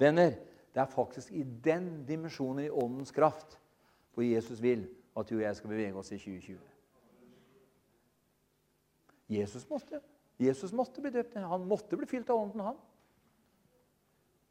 Venner, 0.00 0.38
det 0.72 0.80
er 0.80 0.88
faktisk 0.88 1.34
i 1.36 1.44
den 1.44 2.06
dimensjonen 2.08 2.64
i 2.64 2.72
åndens 2.72 3.12
kraft 3.12 3.58
hvor 4.14 4.24
Jesus 4.24 4.62
vil 4.62 4.86
at 5.18 5.28
du 5.28 5.36
og 5.36 5.44
jeg 5.44 5.58
skal 5.58 5.74
bevege 5.74 6.00
oss 6.00 6.12
i 6.14 6.18
2020. 6.18 6.56
Jesus 9.30 9.66
måtte. 9.68 10.00
Jesus 10.40 10.72
måtte 10.72 11.02
bli 11.04 11.12
døpt. 11.12 11.36
Han 11.36 11.68
måtte 11.68 11.98
bli 11.98 12.08
fylt 12.08 12.30
av 12.32 12.40
ånden, 12.40 12.64
han. 12.70 12.78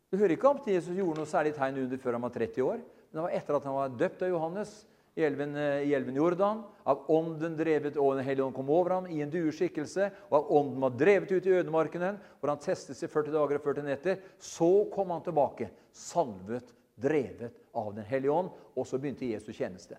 Du 0.09 0.17
hører 0.17 0.33
ikke 0.33 0.49
om 0.49 0.57
at 0.57 0.69
Jesus 0.71 0.95
gjorde 0.97 1.21
noe 1.21 1.29
særlig 1.29 1.51
tegn 1.53 1.83
under 1.83 1.99
før 2.01 2.15
han 2.17 2.23
var 2.25 2.31
30 2.33 2.63
år. 2.65 2.79
Men 2.81 3.19
det 3.19 3.25
var 3.27 3.35
etter 3.37 3.57
at 3.57 3.67
han 3.69 3.75
var 3.75 3.91
døpt 3.99 4.23
av 4.25 4.31
Johannes 4.31 4.71
i 5.19 5.21
elven, 5.25 5.53
eh, 5.57 5.83
i 5.85 5.93
elven 5.93 6.17
Jordan. 6.17 6.63
Av 6.89 7.03
ånden 7.13 7.57
drevet, 7.57 7.97
og 7.97 8.15
Den 8.17 8.25
hellige 8.25 8.45
ånd 8.47 8.55
kom 8.55 8.69
over 8.73 8.95
ham 8.95 9.05
i 9.05 9.21
en 9.21 9.29
dueskikkelse. 9.29 10.09
Og 10.31 10.33
av 10.39 10.51
ånden 10.57 10.81
var 10.81 10.97
drevet 10.97 11.31
ut 11.31 11.45
i 11.45 11.53
ødemarkenen, 11.59 12.17
hvor 12.39 12.49
han 12.49 12.57
testes 12.63 13.03
i 13.03 13.07
40 13.07 13.35
dager 13.37 13.59
og 13.59 13.63
40 13.63 13.85
netter. 13.85 14.17
Så 14.39 14.89
kom 14.93 15.13
han 15.13 15.21
tilbake, 15.21 15.69
salvet, 15.93 16.73
drevet 16.97 17.53
av 17.75 17.93
Den 17.93 18.05
hellige 18.05 18.33
ånd. 18.33 18.49
Og 18.75 18.87
så 18.87 18.97
begynte 18.97 19.29
Jesus 19.29 19.55
tjeneste. 19.55 19.97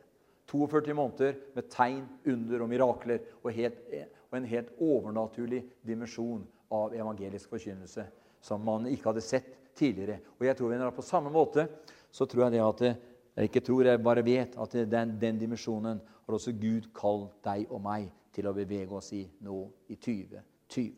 42 0.50 0.94
måneder 0.94 1.36
med 1.54 1.70
tegn, 1.70 2.08
under 2.26 2.62
og 2.62 2.68
mirakler 2.68 3.20
og, 3.44 3.52
helt, 3.54 3.78
og 4.32 4.38
en 4.40 4.50
helt 4.50 4.74
overnaturlig 4.80 5.62
dimensjon 5.86 6.42
av 6.72 6.94
evangelisk 6.98 7.54
forkynnelse 7.54 8.08
som 8.40 8.64
man 8.64 8.88
ikke 8.90 9.12
hadde 9.12 9.22
sett 9.22 9.59
tidligere. 9.76 10.20
Og 10.38 10.46
jeg 10.46 10.56
tror 10.56 10.72
venner, 10.72 10.90
På 10.90 11.02
samme 11.02 11.30
måte 11.30 11.68
så 12.10 12.26
tror 12.26 12.44
jeg 12.44 12.52
det 12.52 12.64
at 12.64 12.82
jeg 13.36 13.48
ikke 13.48 13.60
tror, 13.60 13.84
jeg 13.86 14.02
bare 14.02 14.24
vet 14.24 14.56
at 14.58 14.72
den, 14.90 15.18
den 15.20 15.38
dimensjonen 15.38 16.00
har 16.00 16.34
også 16.34 16.52
Gud 16.52 16.90
kalt 16.94 17.38
deg 17.44 17.70
og 17.70 17.80
meg 17.82 18.10
til 18.34 18.48
å 18.50 18.54
bevege 18.54 18.94
oss 18.94 19.12
i 19.16 19.22
nå 19.40 19.62
i 19.88 19.96
2020. 19.96 20.90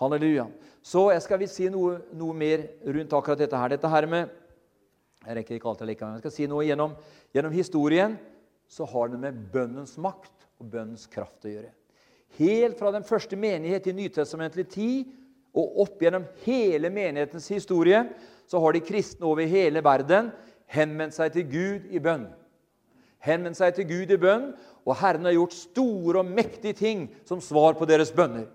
Halleluja. 0.00 0.46
Så 0.82 1.10
jeg 1.12 1.22
skal 1.24 1.44
si 1.50 1.68
noe, 1.72 1.98
noe, 2.16 2.36
mer 2.36 2.64
rundt 2.86 3.12
akkurat 3.16 3.40
dette 3.42 3.58
her. 3.58 3.74
Dette 3.74 3.90
her 3.90 4.06
med 4.08 4.36
Jeg 5.20 5.36
rekker 5.36 5.58
ikke 5.58 5.68
alt 5.68 5.82
likevel. 5.84 6.14
Jeg 6.16 6.22
skal 6.24 6.32
si 6.32 6.46
noe 6.48 6.64
gjennom, 6.64 6.94
gjennom 7.34 7.52
historien. 7.52 8.16
Så 8.70 8.86
har 8.88 9.10
det 9.12 9.18
med 9.20 9.36
bønnens 9.52 9.98
makt 10.00 10.46
og 10.60 10.70
bønnens 10.72 11.04
kraft 11.10 11.44
å 11.44 11.52
gjøre. 11.52 11.74
Helt 12.38 12.78
fra 12.78 12.92
den 12.94 13.04
første 13.04 13.36
menighet 13.36 13.90
i 13.90 13.96
nytestamentlig 13.96 14.64
tid 14.72 15.10
og 15.56 15.80
opp 15.84 16.02
gjennom 16.02 16.28
hele 16.44 16.90
menighetens 16.94 17.48
historie 17.50 18.04
så 18.50 18.60
har 18.62 18.74
de 18.74 18.84
kristne 18.84 19.26
over 19.26 19.46
hele 19.50 19.82
verden 19.84 20.30
henvendt 20.70 21.16
seg 21.16 21.34
til 21.34 21.48
Gud 21.50 21.90
i 21.90 22.02
bønn. 22.02 22.28
Henvendt 23.20 23.58
seg 23.58 23.74
til 23.76 23.88
Gud 23.88 24.12
i 24.14 24.18
bønn, 24.20 24.52
og 24.86 24.96
Herren 24.96 25.26
har 25.28 25.36
gjort 25.36 25.56
store 25.58 26.22
og 26.22 26.30
mektige 26.30 26.78
ting 26.78 27.04
som 27.28 27.42
svar 27.44 27.76
på 27.78 27.88
deres 27.88 28.12
bønner. 28.14 28.48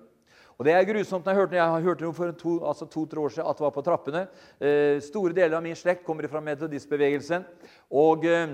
Og 0.56 0.66
Det 0.66 0.72
er 0.72 0.88
grusomt 0.88 1.26
når 1.26 1.34
jeg 1.34 1.40
hørte, 1.42 1.56
jeg 1.60 1.84
hørte 1.84 2.06
noe 2.06 2.16
for 2.16 2.32
to, 2.40 2.54
altså 2.64 2.88
to-tre 2.88 3.20
år 3.20 3.34
siden 3.36 3.50
at 3.50 3.58
det 3.60 3.66
var 3.66 3.74
på 3.76 3.84
trappene. 3.84 4.22
Eh, 4.60 5.02
store 5.04 5.36
deler 5.36 5.58
av 5.58 5.64
min 5.66 5.76
slekt 5.76 6.06
kommer 6.08 6.30
fra 6.32 6.40
metodistbevegelsen. 6.40 7.44
Og, 7.92 8.24
eh, 8.24 8.54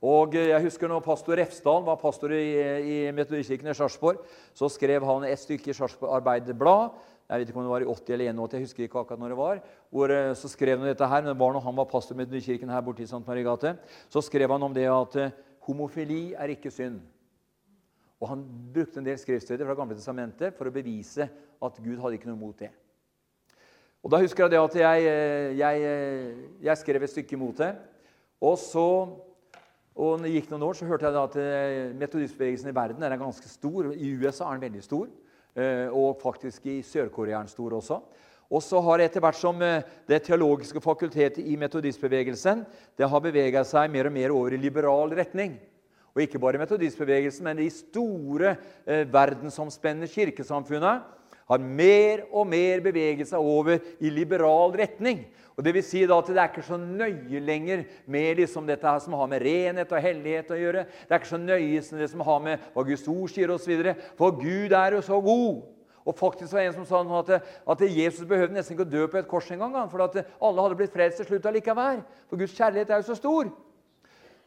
og 0.00 0.32
jeg 0.34 0.62
husker 0.64 0.88
når 0.88 1.04
pastor 1.04 1.36
Refsdal 1.36 1.84
var 1.84 2.00
pastor 2.00 2.32
i, 2.32 2.46
i 2.80 2.96
Metodistkirken 3.12 3.68
i 3.68 3.76
Sarpsborg, 3.76 4.24
så 4.56 4.70
skrev 4.72 5.04
han 5.04 5.28
et 5.28 5.38
stykke 5.38 5.70
i 5.70 5.76
Sarpsborg 5.76 6.16
Arbeiderblad 6.16 6.96
jeg 7.32 7.40
vet 7.40 7.48
ikke 7.48 7.62
om 7.62 7.64
det 7.64 7.72
var 7.72 7.80
i 7.80 7.88
80 7.88 8.12
eller 8.12 8.28
81, 8.28 8.52
jeg 8.52 8.64
husker 8.66 8.84
ikke 8.84 8.98
akkurat 9.00 9.20
når 9.22 9.30
det 9.32 9.36
var. 9.38 9.60
hvor 9.88 10.12
eh, 10.12 10.34
Så 10.36 10.50
skrev 10.52 10.78
han 10.78 10.88
dette 10.88 11.06
her, 11.08 11.22
men 11.22 11.30
det 11.32 11.40
var 11.40 11.54
når 11.54 11.64
han 11.64 11.76
var 11.76 11.88
pastor 11.88 12.18
med 12.18 12.28
Nykirken 12.28 12.68
her 12.68 12.82
borte 12.84 13.00
i 13.00 13.06
St. 13.08 13.22
Marigate. 13.26 13.78
Så 14.12 14.20
skrev 14.20 14.52
han 14.52 14.62
om 14.62 14.74
det 14.74 14.84
at 14.84 15.16
eh, 15.16 15.30
homofili 15.64 16.34
er 16.34 16.52
ikke 16.52 16.70
synd. 16.70 17.00
Og 18.20 18.28
Han 18.28 18.44
brukte 18.74 19.00
en 19.00 19.06
del 19.06 19.16
skriftsteder 19.18 19.64
fra 19.64 19.74
Gamle 19.74 19.96
testamentet 19.96 20.52
for 20.58 20.68
å 20.68 20.74
bevise 20.74 21.24
at 21.62 21.80
Gud 21.80 22.04
hadde 22.04 22.20
ikke 22.20 22.28
noe 22.28 22.38
mot 22.38 22.58
det. 22.58 22.68
Og 24.04 24.12
Da 24.12 24.20
husker 24.20 24.44
jeg 24.44 24.52
det 24.52 24.60
at 24.60 24.78
jeg, 24.84 25.08
eh, 25.08 25.56
jeg, 25.56 26.36
jeg 26.68 26.84
skrev 26.84 27.02
et 27.02 27.16
stykke 27.16 27.38
imot 27.40 27.64
det. 27.64 27.72
Og 28.44 28.58
så 28.60 28.88
og 29.92 30.20
når 30.20 30.28
det 30.28 30.36
gikk 30.36 30.52
noen 30.52 30.68
år, 30.68 30.76
så 30.76 30.86
hørte 30.88 31.08
jeg 31.08 31.16
at 31.20 31.96
metodistbevegelsen 32.00 32.70
i 32.70 32.76
verden 32.76 33.02
er 33.04 33.16
ganske 33.20 33.48
stor. 33.48 33.90
I 33.92 34.14
USA 34.16 34.46
er 34.48 34.56
den 34.56 34.68
veldig 34.68 34.84
stor. 34.84 35.08
Eh, 35.52 35.88
og 35.92 36.16
faktisk 36.22 36.66
i 36.66 36.78
Sør-Korea 36.80 37.42
den 37.42 37.50
stor 37.50 37.74
også. 37.76 37.98
Og 38.52 38.62
så 38.64 38.80
har 38.84 39.02
etter 39.04 39.20
hvert 39.20 39.36
som 39.36 39.60
eh, 39.64 39.84
Det 40.08 40.22
teologiske 40.24 40.80
fakultetet 40.80 41.44
i 41.44 41.56
metodistbevegelsen 41.56 42.64
det 42.96 43.08
har 43.08 43.20
beveget 43.20 43.68
seg 43.68 43.90
mer 43.92 44.08
og 44.08 44.12
mer 44.16 44.32
over 44.32 44.52
i 44.52 44.60
liberal 44.60 45.12
retning. 45.16 45.58
Og 46.12 46.22
ikke 46.22 46.40
bare 46.40 46.60
metodistbevegelsen, 46.60 47.44
men 47.44 47.60
de 47.60 47.68
store 47.72 48.56
eh, 48.86 49.04
verdensomspennende 49.12 50.08
kirkesamfunnet 50.08 51.04
har 51.52 51.62
mer 51.82 52.24
og 52.32 52.48
mer 52.48 52.82
beveget 52.84 53.28
seg 53.30 53.40
over 53.40 53.78
i 54.00 54.12
liberal 54.12 54.74
retning. 54.76 55.24
Og 55.52 55.64
det 55.66 55.74
vil 55.76 55.84
si 55.84 56.00
da 56.08 56.16
at 56.18 56.30
Det 56.30 56.38
er 56.40 56.48
ikke 56.48 56.64
så 56.64 56.78
nøye 56.80 57.40
lenger 57.44 57.84
med 58.06 58.40
liksom 58.40 58.66
dette 58.66 58.88
her 58.88 59.02
som 59.04 59.12
har 59.18 59.28
med 59.28 59.42
renhet 59.44 59.92
og 59.92 60.00
hellighet 60.00 60.50
å 60.50 60.58
gjøre. 60.58 60.86
Det 60.88 61.12
er 61.12 61.20
ikke 61.20 61.34
så 61.34 61.40
nøye 61.42 61.82
som 61.84 62.00
det 62.00 62.08
som 62.10 62.24
har 62.24 62.40
med 62.40 62.64
hva 62.72 62.84
Guds 62.88 63.04
ord 63.08 63.30
sier 63.30 63.52
osv. 63.52 63.92
For 64.16 64.32
Gud 64.40 64.72
er 64.72 64.96
jo 64.96 65.02
så 65.04 65.20
god. 65.20 65.62
Og 66.02 66.16
faktisk 66.18 66.52
var 66.52 66.64
det 66.64 66.72
en 66.72 66.78
som 66.80 66.88
sa 66.88 67.18
at, 67.20 67.44
at 67.68 67.82
Jesus 67.86 68.26
behøvde 68.26 68.56
nesten 68.56 68.74
ikke 68.74 68.88
å 68.88 68.94
dø 68.94 69.04
på 69.06 69.20
et 69.20 69.28
kors 69.28 69.50
engang. 69.54 69.76
For 69.92 70.02
at 70.02 70.16
alle 70.24 70.64
hadde 70.64 70.78
blitt 70.80 70.94
frelst 70.94 71.20
til 71.20 71.28
slutt 71.28 71.46
allikevel. 71.46 72.00
For 72.30 72.40
Guds 72.40 72.56
kjærlighet 72.56 72.90
er 72.90 73.02
jo 73.02 73.10
så 73.12 73.18
stor. 73.20 73.52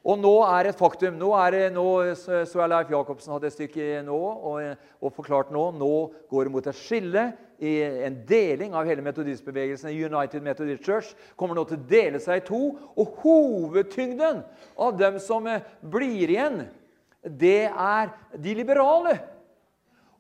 Og 0.06 0.20
nå 0.22 0.34
er 0.46 0.70
et 0.70 0.78
faktum. 0.78 1.16
Nå 1.18 1.32
er 1.40 1.56
det, 1.56 1.64
nå, 1.74 1.86
så 2.16 2.62
er 2.62 2.70
Leif 2.70 2.92
Jacobsen 2.94 3.34
hadde 3.34 3.50
et 3.50 3.56
stykke 3.56 4.04
nå 4.06 4.20
og, 4.20 4.84
og 5.02 5.14
forklart 5.16 5.50
nå 5.54 5.72
nå 5.74 5.94
går 6.30 6.46
det 6.46 6.54
mot 6.54 6.70
et 6.70 6.78
skille 6.78 7.24
i 7.58 7.74
en 8.06 8.20
deling 8.28 8.76
av 8.78 8.86
hele 8.86 9.02
metodistbevegelsen. 9.06 9.90
United 9.90 10.44
Methodist 10.46 10.86
Church 10.86 11.14
kommer 11.40 11.58
nå 11.58 11.64
til 11.66 11.80
å 11.80 11.88
dele 11.90 12.22
seg 12.22 12.42
i 12.42 12.46
to. 12.46 12.62
Og 12.94 13.22
hovedtyngden 13.24 14.44
av 14.78 15.00
dem 15.00 15.18
som 15.24 15.48
eh, 15.50 15.64
blir 15.82 16.30
igjen, 16.30 16.68
det 17.26 17.72
er 17.72 18.12
de 18.38 18.54
liberale. 18.60 19.18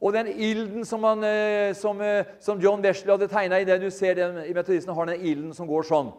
Og 0.01 0.15
den 0.15 0.31
ilden 0.33 0.87
som, 0.87 1.05
eh, 1.23 1.75
som, 1.77 2.01
eh, 2.01 2.31
som 2.41 2.61
John 2.61 2.81
Wesley 2.81 3.13
hadde 3.13 3.29
tegna 3.29 3.61
i 3.61 3.67
det 3.69 3.77
du 3.83 3.91
ser 3.93 4.17
den, 4.17 4.41
i 4.49 4.55
metodisten, 4.55 4.95
har 4.95 5.11
den 5.11 5.21
ilden 5.21 5.53
som 5.53 5.69
går 5.69 5.85
sånn. 5.85 6.09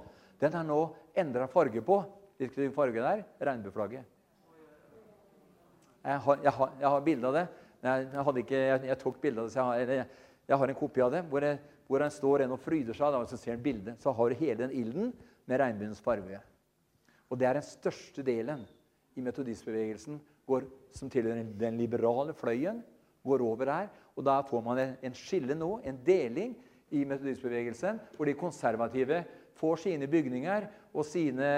Den 0.41 0.55
er 0.55 0.69
nå 0.69 0.85
endra 1.17 1.49
farge 1.51 1.83
på. 1.83 2.05
Hvilken 2.37 2.75
farge 2.75 3.01
det 3.01 3.13
er? 3.13 3.23
Regnbueflagget. 3.49 4.13
Jeg 6.07 6.19
har, 6.23 6.43
jeg 6.43 6.53
har, 6.53 6.75
jeg 6.81 6.89
har 6.89 7.07
bilde 7.07 7.31
av 7.31 7.35
det. 7.35 7.47
Jeg, 7.87 8.27
ikke, 8.43 8.61
jeg, 8.87 8.99
tok 9.01 9.17
bilde 9.23 9.43
av 9.43 9.49
det, 9.49 9.55
så 9.55 9.63
jeg 9.63 9.89
har, 9.89 10.13
jeg 10.49 10.59
har 10.61 10.71
en 10.71 10.79
kopi 10.79 11.03
av 11.03 11.15
det. 11.15 11.23
Hvor, 11.31 11.47
jeg, 11.47 11.59
hvor 11.89 12.05
han 12.05 12.13
står 12.15 12.45
en 12.45 12.55
og 12.55 12.63
fryder 12.63 12.99
seg, 12.99 13.17
og 13.17 13.27
så 13.31 13.39
ser 13.41 13.57
han 13.57 13.65
bildet. 13.65 13.99
Så 14.03 14.15
har 14.15 14.31
du 14.31 14.39
hele 14.39 14.61
den 14.63 14.77
ilden 14.77 15.11
med 15.47 15.63
regnbuens 15.63 16.03
farge. 16.03 16.41
Og 17.31 17.41
det 17.41 17.49
er 17.49 17.59
den 17.59 17.67
største 17.67 18.23
delen 18.27 18.63
i 19.17 19.25
metodistbevegelsen 19.25 20.21
som 20.95 21.11
tilhører 21.11 21.49
den 21.59 21.81
liberale 21.81 22.35
fløyen. 22.37 22.85
går 23.27 23.43
over 23.43 23.67
her, 23.67 23.89
og 24.17 24.25
Da 24.25 24.41
får 24.47 24.61
man 24.63 24.79
en, 24.79 24.97
en 25.03 25.15
skille 25.15 25.55
nå, 25.55 25.81
en 25.83 25.99
deling, 26.07 26.55
i 26.91 27.05
metodistbevegelsen, 27.05 27.99
hvor 28.17 28.29
de 28.29 28.35
konservative 28.39 29.25
får 29.59 29.77
sine 29.83 30.07
bygninger 30.07 30.67
og 30.95 31.05
sine 31.05 31.49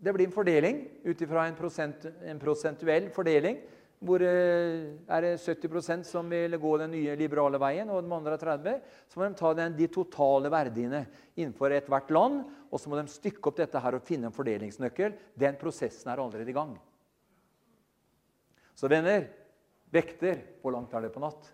det 0.00 0.12
blir 0.16 0.26
en 0.26 0.32
fordeling 0.32 0.80
ut 1.04 1.22
ifra 1.22 1.44
en, 1.46 1.56
prosent, 1.56 2.06
en, 2.24 2.40
prosentuell 2.40 3.10
fordeling. 3.12 3.58
Hvor 4.00 4.22
eh, 4.24 4.96
er 5.12 5.24
det 5.26 5.32
70% 5.42 6.06
som 6.08 6.30
vil 6.32 6.56
gå 6.56 6.70
den 6.80 6.94
nye 6.94 7.16
liberale 7.20 7.60
veien, 7.60 7.90
og 7.92 8.00
de 8.00 8.14
andre 8.16 8.38
er 8.38 8.44
30 8.46 8.78
Så 9.12 9.20
må 9.20 9.28
de 9.28 9.36
ta 9.36 9.50
den, 9.58 9.76
de 9.76 9.90
totale 9.92 10.48
verdiene 10.52 11.02
innenfor 11.36 11.74
ethvert 11.76 12.08
land, 12.16 12.40
og 12.70 12.80
så 12.80 12.88
må 12.88 12.96
de 12.96 13.12
stykke 13.12 13.52
opp 13.52 13.60
dette 13.60 13.82
her 13.84 13.98
og 13.98 14.06
finne 14.08 14.30
en 14.30 14.36
fordelingsnøkkel. 14.36 15.18
Den 15.36 15.60
prosessen 15.60 16.08
er 16.08 16.24
allerede 16.24 16.48
i 16.48 16.56
gang. 16.56 16.72
Så 18.72 18.88
venner, 18.88 19.28
vekter 19.92 20.40
hvor 20.62 20.72
langt 20.72 20.96
er 20.96 21.04
det 21.04 21.12
på 21.12 21.20
natt? 21.20 21.52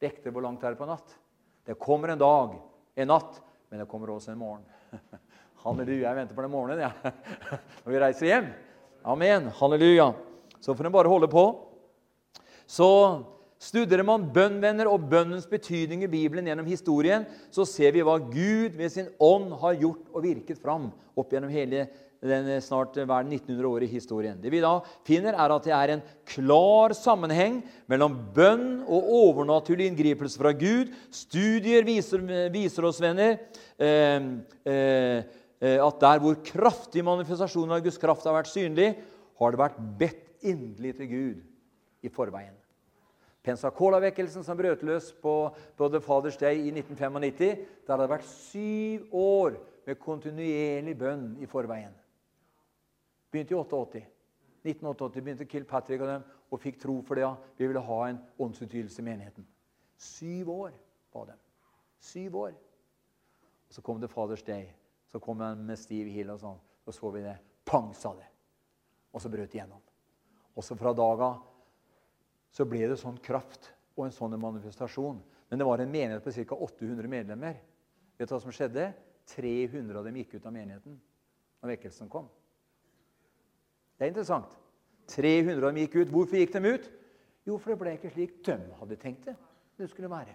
Vekter 0.00 0.32
hvor 0.32 0.46
langt 0.46 0.64
er 0.64 0.72
det 0.72 0.80
på 0.80 0.88
natt? 0.88 1.18
Det 1.68 1.76
kommer 1.76 2.14
en 2.14 2.22
dag, 2.22 2.56
en 2.96 3.12
natt, 3.12 3.42
men 3.68 3.82
det 3.82 3.90
kommer 3.92 4.14
også 4.14 4.32
en 4.32 4.40
morgen. 4.40 4.64
Halleluja. 5.64 6.06
Jeg 6.06 6.18
venter 6.20 6.36
på 6.36 6.44
den 6.44 6.52
morgenen 6.52 6.84
ja. 6.86 6.92
når 7.82 7.94
vi 7.94 8.02
reiser 8.02 8.30
hjem. 8.30 8.52
Amen. 9.08 9.48
Halleluja. 9.58 10.12
Så 10.62 10.74
får 10.74 10.88
en 10.88 10.94
bare 10.94 11.10
holde 11.10 11.30
på. 11.30 11.44
Så 12.68 12.88
studerer 13.58 14.06
man 14.06 14.28
bønnvenner 14.34 14.90
og 14.90 15.08
bønnens 15.10 15.48
betydning 15.50 16.04
i 16.06 16.10
Bibelen 16.10 16.46
gjennom 16.46 16.68
historien, 16.68 17.24
så 17.50 17.66
ser 17.66 17.94
vi 17.96 18.04
hva 18.06 18.18
Gud 18.22 18.76
ved 18.78 18.92
sin 18.94 19.08
ånd 19.18 19.50
har 19.58 19.80
gjort 19.80 20.12
og 20.12 20.28
virket 20.28 20.60
fram 20.62 20.92
opp 21.18 21.34
gjennom 21.34 21.50
hele 21.50 21.88
den 22.18 22.50
snart 22.62 22.96
hver 22.98 23.26
1900 23.26 23.66
år 23.66 23.86
i 23.86 23.90
historien. 23.90 24.38
Det 24.42 24.50
vi 24.50 24.62
da 24.62 24.76
finner, 25.06 25.34
er 25.38 25.54
at 25.54 25.66
det 25.66 25.74
er 25.74 25.92
en 25.94 26.04
klar 26.26 26.94
sammenheng 26.98 27.60
mellom 27.90 28.14
bønn 28.34 28.84
og 28.86 29.10
overnaturlig 29.22 29.86
inngripelse 29.90 30.38
fra 30.38 30.54
Gud. 30.54 30.90
Studier 31.14 31.86
viser, 31.86 32.22
viser 32.54 32.86
oss, 32.90 32.98
venner, 33.02 33.38
eh, 33.78 34.22
eh, 34.66 35.18
Eh, 35.18 35.24
at 35.58 36.00
der 36.00 36.20
hvor 36.22 36.36
kraftig 36.46 37.02
manifestasjoner 37.02 37.78
av 37.78 37.82
Guds 37.82 37.98
kraft 37.98 38.26
har 38.28 38.36
vært 38.36 38.50
synlig, 38.52 38.92
har 39.38 39.54
det 39.54 39.58
vært 39.58 39.80
bedt 39.98 40.46
inderlig 40.46 40.94
til 40.98 41.08
Gud 41.10 42.06
i 42.06 42.10
forveien. 42.12 42.54
Pensacola-vekkelsen 43.48 44.44
som 44.44 44.58
brøt 44.58 44.82
løs 44.84 45.12
på, 45.22 45.34
på 45.76 45.88
The 45.88 46.00
Father's 46.04 46.38
Day 46.38 46.60
i 46.66 46.72
1995, 46.74 47.64
der 47.86 47.94
hadde 47.94 48.04
det 48.04 48.12
vært 48.12 48.28
syv 48.28 49.14
år 49.14 49.58
med 49.86 50.00
kontinuerlig 50.02 50.94
bønn 50.98 51.28
i 51.40 51.48
forveien. 51.48 51.94
Begynte 53.32 53.54
i 53.54 53.58
88. 53.58 54.02
1988 54.68 55.22
begynte 55.22 55.48
Kilpatrick 55.48 56.02
og 56.02 56.10
dem 56.12 56.26
og 56.50 56.60
fikk 56.60 56.80
tro 56.82 56.98
for 57.06 57.16
det. 57.16 57.24
Ja. 57.24 57.34
Vi 57.56 57.66
ville 57.66 57.84
ha 57.84 58.00
en 58.08 58.20
åndsutvidelse 58.40 59.02
i 59.02 59.06
menigheten. 59.06 59.46
Syv 59.96 60.50
år 60.50 60.74
var 61.14 61.30
dem. 61.30 61.40
Syv 62.00 62.36
år. 62.36 62.52
Og 63.68 63.74
så 63.74 63.82
kom 63.84 64.00
The 64.00 64.10
Father's 64.12 64.44
Day. 64.44 64.68
Så 65.08 65.20
kom 65.22 65.40
han 65.40 65.64
med 65.66 65.80
stiv 65.80 66.08
hil 66.12 66.30
og 66.32 66.40
sånn. 66.42 66.58
Så 66.84 66.94
så 66.96 67.10
vi 67.14 67.24
det. 67.24 67.36
Pang, 67.68 67.90
sa 67.96 68.12
det. 68.16 68.26
Og 69.12 69.22
så 69.22 69.30
brøt 69.32 69.50
det 69.52 69.60
gjennom. 69.60 69.80
Og 70.56 70.64
så 70.64 70.76
fra 70.76 70.92
dag 70.96 71.22
av 71.24 71.42
så 72.52 72.64
ble 72.68 72.86
det 72.88 72.96
sånn 73.00 73.18
kraft 73.22 73.70
og 73.96 74.06
en 74.06 74.14
sånn 74.14 74.36
manifestasjon. 74.40 75.20
Men 75.48 75.60
det 75.60 75.66
var 75.68 75.82
en 75.82 75.92
menighet 75.92 76.24
på 76.24 76.32
ca. 76.32 76.56
800 76.68 77.10
medlemmer. 77.10 77.58
Vet 78.18 78.28
du 78.28 78.34
hva 78.34 78.40
som 78.42 78.54
skjedde? 78.54 78.90
300 79.28 79.98
av 79.98 80.06
dem 80.08 80.16
gikk 80.16 80.38
ut 80.38 80.46
av 80.48 80.54
menigheten 80.54 80.96
når 81.60 81.74
vekkelsen 81.74 82.08
kom. 82.08 82.28
Det 83.98 84.06
er 84.06 84.12
interessant. 84.12 84.54
300 85.12 85.58
av 85.58 85.68
dem 85.68 85.82
gikk 85.82 85.98
ut. 85.98 86.12
Hvorfor 86.14 86.40
gikk 86.40 86.54
de 86.56 86.72
ut? 86.72 86.88
Jo, 87.48 87.58
for 87.58 87.72
det 87.72 87.78
ble 87.80 87.94
ikke 87.96 88.12
slik 88.12 88.40
de 88.46 88.56
hadde 88.80 89.00
tenkt 89.00 89.28
det 89.28 89.36
det 89.78 89.88
skulle 89.90 90.10
være. 90.10 90.34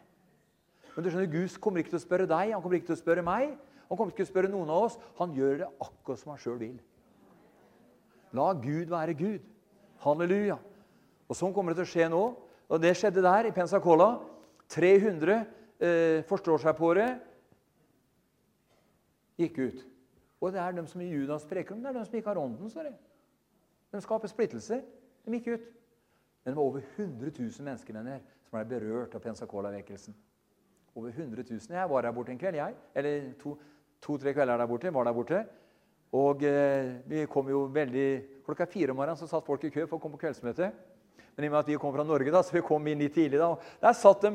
Men 0.96 1.04
du 1.04 1.10
skjønner, 1.10 1.30
Gud 1.32 1.56
kommer 1.60 1.82
ikke 1.82 1.94
til 1.94 2.00
å 2.00 2.04
spørre 2.06 2.28
deg, 2.30 2.54
han 2.54 2.62
kommer 2.64 2.78
ikke 2.80 2.92
til 2.92 2.96
å 2.96 3.02
spørre 3.02 3.26
meg. 3.26 3.56
Han 3.90 3.98
kommer 3.98 4.14
ikke 4.14 4.24
til 4.24 4.30
å 4.30 4.32
spørre 4.32 4.52
noen 4.52 4.72
av 4.74 4.88
oss. 4.88 5.00
Han 5.20 5.34
gjør 5.36 5.64
det 5.64 5.72
akkurat 5.86 6.22
som 6.22 6.34
han 6.34 6.42
sjøl 6.42 6.60
vil. 6.62 6.78
La 8.34 8.52
Gud 8.58 8.90
være 8.90 9.18
Gud. 9.18 9.44
Halleluja. 10.04 10.58
Og 11.30 11.38
Sånn 11.38 11.54
kommer 11.56 11.74
det 11.74 11.84
til 11.84 11.88
å 11.88 11.94
skje 11.94 12.10
nå. 12.12 12.24
Og 12.70 12.82
Det 12.82 12.96
skjedde 12.98 13.24
der 13.26 13.50
i 13.50 13.56
Pensacola. 13.56 14.16
300 14.74 15.36
eh, 15.38 16.24
forstår 16.26 16.64
seg 16.64 16.76
på 16.80 16.94
det 16.98 17.12
gikk 19.40 19.60
ut. 19.60 19.86
Og 20.44 20.52
det 20.54 20.60
er 20.60 20.76
de 20.76 20.84
som 20.88 21.02
i 21.02 21.10
Judas 21.10 21.46
preker 21.48 21.76
om, 21.76 21.82
det 21.82 21.92
er 21.92 22.00
de 22.00 22.06
som 22.06 22.18
ikke 22.18 22.30
har 22.30 22.42
ånden. 22.42 22.70
står 22.70 22.90
det. 22.90 22.94
De 23.92 24.02
skaper 24.02 24.28
splittelser. 24.28 24.84
De 25.26 25.40
gikk 25.40 25.48
ut. 25.54 25.68
Men 26.44 26.52
det 26.52 26.58
var 26.58 26.64
over 26.64 26.82
100 26.98 27.32
000 27.40 27.64
mennesker 27.64 27.96
venner, 27.96 28.20
som 28.44 28.58
ble 28.58 28.66
berørt 28.68 29.16
av 29.16 29.24
Pensacola-vekkelsen. 29.24 30.16
Over 30.96 31.10
100 31.10 31.44
000. 31.50 31.60
Jeg 31.70 31.90
var 31.90 32.04
her 32.04 32.12
borte 32.12 32.34
en 32.34 32.42
kveld, 32.42 32.60
jeg. 32.60 32.76
Eller 32.96 33.32
to-tre 34.04 34.34
kvelder 34.36 34.60
der 34.60 34.70
borte. 34.70 34.94
var 34.94 35.08
der 35.08 35.16
borte. 35.16 35.44
Og 36.14 36.44
eh, 36.46 37.00
vi 37.10 37.26
kom 37.32 37.50
jo 37.50 37.66
veldig 37.74 38.08
Klokka 38.44 38.66
fire 38.68 38.92
om 38.92 38.98
morgenen 39.00 39.16
så 39.16 39.28
satt 39.30 39.46
folk 39.48 39.64
i 39.64 39.72
kø 39.72 39.86
for 39.88 39.96
å 39.96 40.02
komme 40.04 40.18
på 40.18 40.26
kveldsmøte. 40.26 40.68
Men 41.34 41.46
i 41.46 41.48
og 41.48 41.54
med 41.54 41.62
at 41.62 41.70
vi 41.72 41.78
kom 41.80 41.94
fra 41.96 42.04
Norge, 42.04 42.32
da, 42.34 42.42
så 42.44 42.58
vi 42.58 42.62
kom 42.66 42.88
inn 42.92 43.00
litt 43.00 43.14
tidlig. 43.16 43.40
da, 43.40 43.54
der 43.82 43.96
satt 43.96 44.26
de, 44.26 44.34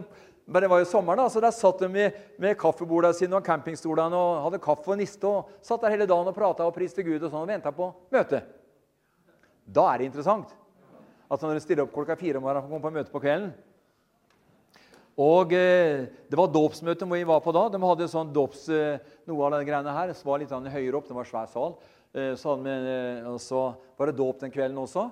men 0.48 0.62
Det 0.64 0.70
var 0.72 0.78
jo 0.80 0.86
sommer, 0.88 1.16
da, 1.20 1.26
så 1.28 1.42
der 1.44 1.52
satt 1.52 1.82
de 1.84 1.88
med, 1.92 2.14
med 2.40 2.56
kaffebordene 2.56 3.12
sine 3.14 3.36
og 3.36 3.44
campingstolene 3.44 4.16
og 4.16 4.46
hadde 4.46 4.62
kaffe 4.64 4.94
og 4.94 4.96
niste. 4.96 5.28
og 5.28 5.50
Satt 5.60 5.84
der 5.84 5.92
hele 5.92 6.06
dagen 6.08 6.30
og 6.30 6.34
prata 6.34 6.64
og 6.64 6.72
priste 6.72 7.04
Gud 7.04 7.20
og 7.20 7.28
sånn 7.28 7.44
og 7.44 7.52
venta 7.52 7.72
på 7.76 7.90
møte. 8.16 8.40
Da 9.68 9.84
er 9.92 9.98
det 10.00 10.08
interessant. 10.08 10.56
at 11.28 11.42
når 11.42 11.58
du 11.58 11.60
stiller 11.60 11.84
opp 11.84 11.92
klokka 11.92 12.16
fire 12.16 12.40
om 12.40 12.46
morgenen 12.48 12.64
for 12.64 12.70
å 12.70 12.72
komme 12.72 12.88
på 12.88 12.96
møte 12.96 13.12
på 13.12 13.20
kvelden. 13.20 13.52
Og 15.18 15.52
eh, 15.52 16.06
Det 16.30 16.38
var 16.38 16.50
dåpsmøte 16.54 17.06
hvor 17.06 17.18
vi 17.18 17.26
var 17.26 17.40
på 17.42 17.54
da. 17.54 17.64
De 17.72 17.80
hadde 17.82 18.10
sånn 18.10 18.32
dåps, 18.34 18.68
eh, 18.70 19.00
noe 19.26 19.46
av 19.46 19.56
de 19.56 19.66
greiene 19.66 19.94
her. 19.94 20.12
Det 20.12 20.26
var 20.26 20.38
litt 20.38 20.52
høyere 20.52 20.98
opp. 20.98 21.08
Det 21.08 21.16
var 21.16 21.26
svær 21.26 21.48
sal. 21.50 21.74
Eh, 22.14 22.34
så, 22.38 22.54
eh, 22.62 23.26
og 23.26 23.40
så 23.42 23.64
var 23.98 24.06
det 24.06 24.18
dåp 24.20 24.44
den 24.44 24.54
kvelden 24.54 24.78
også. 24.78 25.08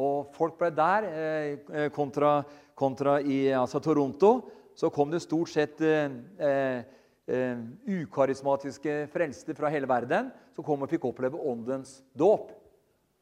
Og 0.00 0.32
folk 0.34 0.56
ble 0.58 0.72
der. 0.74 1.04
Eh, 1.04 1.58
eh, 1.72 1.88
kontra, 1.92 2.38
kontra 2.74 3.20
i 3.20 3.52
altså 3.52 3.82
Toronto 3.84 4.40
så 4.74 4.90
kom 4.90 5.10
det 5.12 5.22
stort 5.22 5.52
sett 5.52 5.78
ukarismatiske 7.86 9.06
frelste 9.12 9.54
fra 9.54 9.70
hele 9.70 9.86
verden 9.86 10.32
som 10.56 10.66
kom 10.66 10.82
og 10.82 10.90
fikk 10.90 11.06
oppleve 11.06 11.38
åndens 11.38 12.00
dåp 12.18 12.50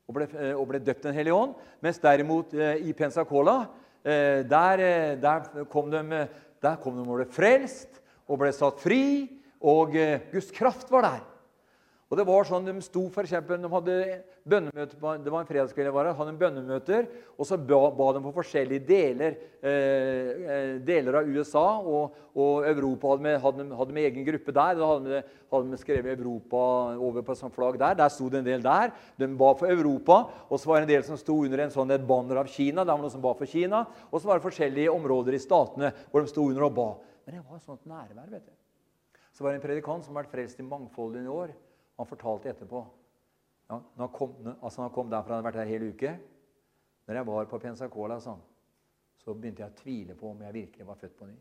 og 0.09 0.17
ble, 0.17 0.29
eh, 0.37 0.53
og 0.57 0.67
ble 0.71 0.81
døpt 0.83 1.07
Den 1.07 1.17
hellige 1.17 1.37
ånd. 1.37 1.55
Mens 1.83 2.01
derimot 2.03 2.53
eh, 2.55 2.83
i 2.89 2.93
Pensacola 2.97 3.63
eh, 3.63 3.82
der, 4.05 4.83
der, 5.23 5.65
kom 5.71 5.91
de, 5.91 6.27
der 6.63 6.79
kom 6.83 6.97
de 6.99 7.05
og 7.07 7.21
ble 7.21 7.27
frelst 7.31 8.01
og 8.27 8.41
ble 8.41 8.51
satt 8.55 8.81
fri, 8.83 9.03
og 9.63 9.95
Guds 10.33 10.51
kraft 10.55 10.91
var 10.91 11.07
der. 11.07 11.21
Og 12.13 12.19
det 12.21 12.27
var 12.29 12.45
sånn, 12.45 12.67
De 12.69 12.75
sto 12.85 13.07
for 13.09 13.25
eksempel, 13.25 13.57
de 13.57 13.69
hadde 13.73 13.95
bønnemøter 14.45 14.99
det 15.01 15.33
var 15.33 15.41
en 15.41 15.49
fredagskveld 15.49 15.89
jeg 15.89 15.95
var 15.97 16.11
her, 16.11 16.17
hadde 16.19 16.35
bønnemøter, 16.37 17.07
og 17.41 17.47
så 17.49 17.57
ba, 17.57 17.79
ba 17.97 18.11
de 18.13 18.21
på 18.27 18.33
forskjellige 18.37 18.85
deler, 18.85 19.39
eh, 19.65 20.77
deler 20.85 21.23
av 21.23 21.31
USA. 21.33 21.65
Og, 21.81 22.19
og 22.37 22.69
Europa 22.69 23.15
hadde 23.15 23.25
med, 23.25 23.39
hadde, 23.41 23.67
hadde 23.79 23.97
med, 23.97 24.09
egen 24.11 24.29
gruppe 24.29 24.53
der. 24.53 24.77
Da 24.77 24.91
hadde 24.91 25.09
de, 25.15 25.23
hadde 25.55 25.73
de 25.73 25.81
skrevet 25.81 26.21
Europa 26.21 26.61
over 27.01 27.25
på 27.25 27.33
et 27.33 27.41
sånt 27.41 27.57
flagg 27.57 27.81
der. 27.81 27.97
Der 28.03 28.13
sto 28.13 28.29
det 28.29 28.43
en 28.43 28.51
del 28.51 28.69
der. 28.69 28.93
De 29.17 29.33
ba 29.41 29.55
for 29.57 29.73
Europa. 29.73 30.21
Og 30.51 30.61
så 30.61 30.69
var 30.69 30.83
det 30.83 30.91
en 30.91 30.93
del 30.93 31.09
som 31.09 31.21
sto 31.21 31.39
under 31.47 31.65
en 31.65 31.73
sånn 31.73 31.97
et 31.97 32.07
banner 32.13 32.45
av 32.45 32.53
Kina. 32.53 32.85
Det 32.85 32.93
var 32.93 33.05
noen 33.07 33.17
som 33.17 33.25
ba 33.25 33.33
for 33.41 33.49
Kina. 33.49 33.87
Og 34.11 34.21
så 34.21 34.29
var 34.29 34.37
det 34.37 34.51
forskjellige 34.51 34.93
områder 34.93 35.41
i 35.41 35.45
statene 35.49 35.95
hvor 36.11 36.21
de 36.21 36.33
sto 36.37 36.45
under 36.45 36.69
og 36.69 36.77
ba. 36.77 36.91
Men 37.25 37.41
det 37.41 37.45
var 37.49 37.57
et 37.57 37.69
sånt 37.73 37.89
nærvær. 37.89 38.29
vet 38.29 38.45
du. 38.45 38.57
Så 39.33 39.45
var 39.45 39.55
det 39.55 39.63
en 39.63 39.69
predikant 39.71 40.05
som 40.05 40.13
har 40.13 40.27
vært 40.27 40.35
frelst 40.37 40.61
i 40.61 40.69
mangfoldige 40.69 41.33
år. 41.33 41.57
Han 42.01 42.09
fortalte 42.09 42.51
etterpå 42.53 42.83
ja, 43.69 43.79
når, 43.79 44.01
han 44.07 44.13
kom, 44.13 44.33
altså 44.53 44.83
han 44.83 44.93
kom 44.93 45.11
derfra, 45.11 45.39
hadde 45.39 45.47
vært 45.47 45.61
her 45.63 45.71
hele 45.71 45.93
uke 45.95 46.11
Når 47.07 47.19
jeg 47.19 47.29
var 47.29 47.47
på 47.51 47.61
Pensacola, 47.63 48.19
sånn, 48.23 48.41
så 49.23 49.35
begynte 49.35 49.63
jeg 49.63 49.73
å 49.73 49.79
tvile 49.79 50.17
på 50.19 50.33
om 50.33 50.43
jeg 50.45 50.55
virkelig 50.55 50.87
var 50.87 50.99
født 50.99 51.15
på 51.19 51.29
ny. 51.29 51.37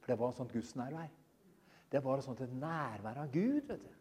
For 0.00 0.12
det 0.12 0.16
var 0.20 0.32
et 0.32 0.38
sånt 0.38 0.52
gudsnærvær. 0.52 1.12
Det 1.92 2.02
var 2.04 2.20
et 2.20 2.26
sånt 2.26 2.42
et 2.44 2.52
nærvær 2.52 3.22
av 3.22 3.30
Gud. 3.32 3.68
vet 3.68 3.80
du. 3.80 3.92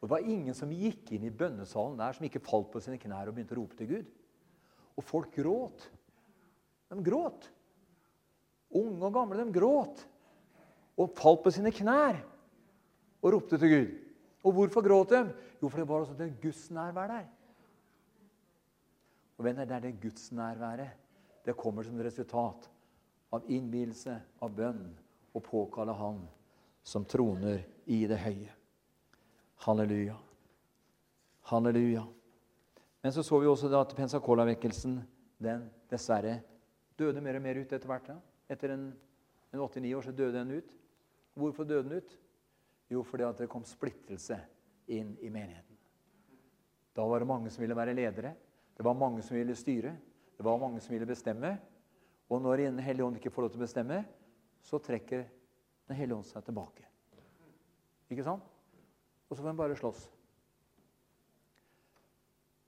Og 0.00 0.04
Det 0.04 0.10
var 0.10 0.28
ingen 0.34 0.56
som 0.58 0.72
gikk 0.74 1.14
inn 1.14 1.24
i 1.24 1.32
bønnesalen 1.32 1.96
der 2.00 2.16
som 2.16 2.26
ikke 2.26 2.42
falt 2.44 2.68
på 2.72 2.82
sine 2.84 2.98
knær 3.00 3.30
og 3.30 3.36
begynte 3.36 3.56
å 3.56 3.60
rope 3.60 3.78
til 3.78 3.88
Gud. 3.88 4.12
Og 4.98 5.06
folk 5.06 5.32
gråt. 5.36 5.86
De 6.92 6.98
gråt. 7.04 7.48
Unge 8.76 9.06
og 9.08 9.14
gamle, 9.14 9.40
de 9.40 9.54
gråt. 9.54 10.04
Og 11.00 11.16
falt 11.16 11.44
på 11.44 11.54
sine 11.54 11.72
knær 11.72 12.20
og 13.22 13.32
ropte 13.32 13.58
til 13.58 13.70
Gud. 13.72 13.92
Og 14.42 14.52
hvorfor 14.52 14.82
gråt 14.82 15.14
de? 15.14 15.22
Jo, 15.62 15.68
for 15.68 15.78
det 15.78 15.88
var 15.88 16.02
også 16.02 16.16
det 16.18 16.34
gudsnærvær 16.42 17.06
der. 17.06 17.26
Og 19.38 19.44
venner, 19.44 19.64
det 19.64 19.76
er 19.76 19.80
det 19.80 20.00
gudsnærværet. 20.02 20.90
Det 21.44 21.56
kommer 21.56 21.82
som 21.82 21.98
et 21.98 22.06
resultat 22.06 22.68
av 23.32 23.46
innvielse, 23.50 24.14
av 24.42 24.50
bønn, 24.54 24.84
og 25.34 25.42
påkalle 25.42 25.94
Han 25.96 26.20
som 26.84 27.04
troner 27.04 27.62
i 27.86 28.04
det 28.06 28.18
høye. 28.18 28.52
Halleluja. 29.64 30.16
Halleluja. 31.50 32.04
Men 33.02 33.12
så 33.12 33.22
så 33.22 33.38
vi 33.40 33.46
også 33.46 33.70
at 33.80 33.94
Pensacola-vekkelsen 33.96 35.00
den 35.42 35.70
dessverre 35.90 36.40
døde 36.98 37.20
mer 37.20 37.36
og 37.36 37.42
mer 37.42 37.58
ut 37.58 37.72
etter 37.72 37.88
hvert. 37.88 38.08
Ja. 38.08 38.18
Etter 38.48 38.74
en, 38.74 38.92
en 39.52 39.60
89 39.60 39.94
år 39.94 40.06
så 40.06 40.12
døde 40.12 40.38
den 40.38 40.50
ut. 40.58 40.76
Hvorfor 41.34 41.64
døde 41.64 41.82
den 41.82 41.98
ut? 41.98 42.18
Jo, 42.92 43.00
fordi 43.06 43.24
det 43.38 43.48
kom 43.48 43.64
splittelse 43.64 44.36
inn 44.92 45.14
i 45.24 45.30
menigheten. 45.32 45.76
Da 46.92 47.04
var 47.08 47.22
det 47.22 47.28
mange 47.30 47.50
som 47.50 47.62
ville 47.64 47.76
være 47.76 47.94
ledere. 47.96 48.34
Det 48.76 48.84
var 48.84 48.98
mange 48.98 49.22
som 49.24 49.36
ville 49.36 49.56
styre. 49.56 49.94
Det 50.36 50.44
var 50.44 50.60
mange 50.60 50.80
som 50.84 50.92
ville 50.92 51.08
bestemme. 51.08 51.54
Og 52.28 52.42
når 52.42 52.66
Den 52.66 52.78
hellige 52.78 53.04
ånd 53.04 53.16
ikke 53.16 53.30
får 53.30 53.42
lov 53.42 53.50
til 53.52 53.62
å 53.62 53.64
bestemme, 53.64 54.04
så 54.60 54.78
trekker 54.78 55.24
Den 55.88 55.96
hellige 55.96 56.16
ånd 56.16 56.28
seg 56.28 56.44
tilbake. 56.44 56.84
Ikke 58.12 58.24
sant? 58.24 58.44
Og 59.28 59.36
så 59.36 59.42
får 59.42 59.50
en 59.50 59.56
bare 59.56 59.76
slåss. 59.76 60.02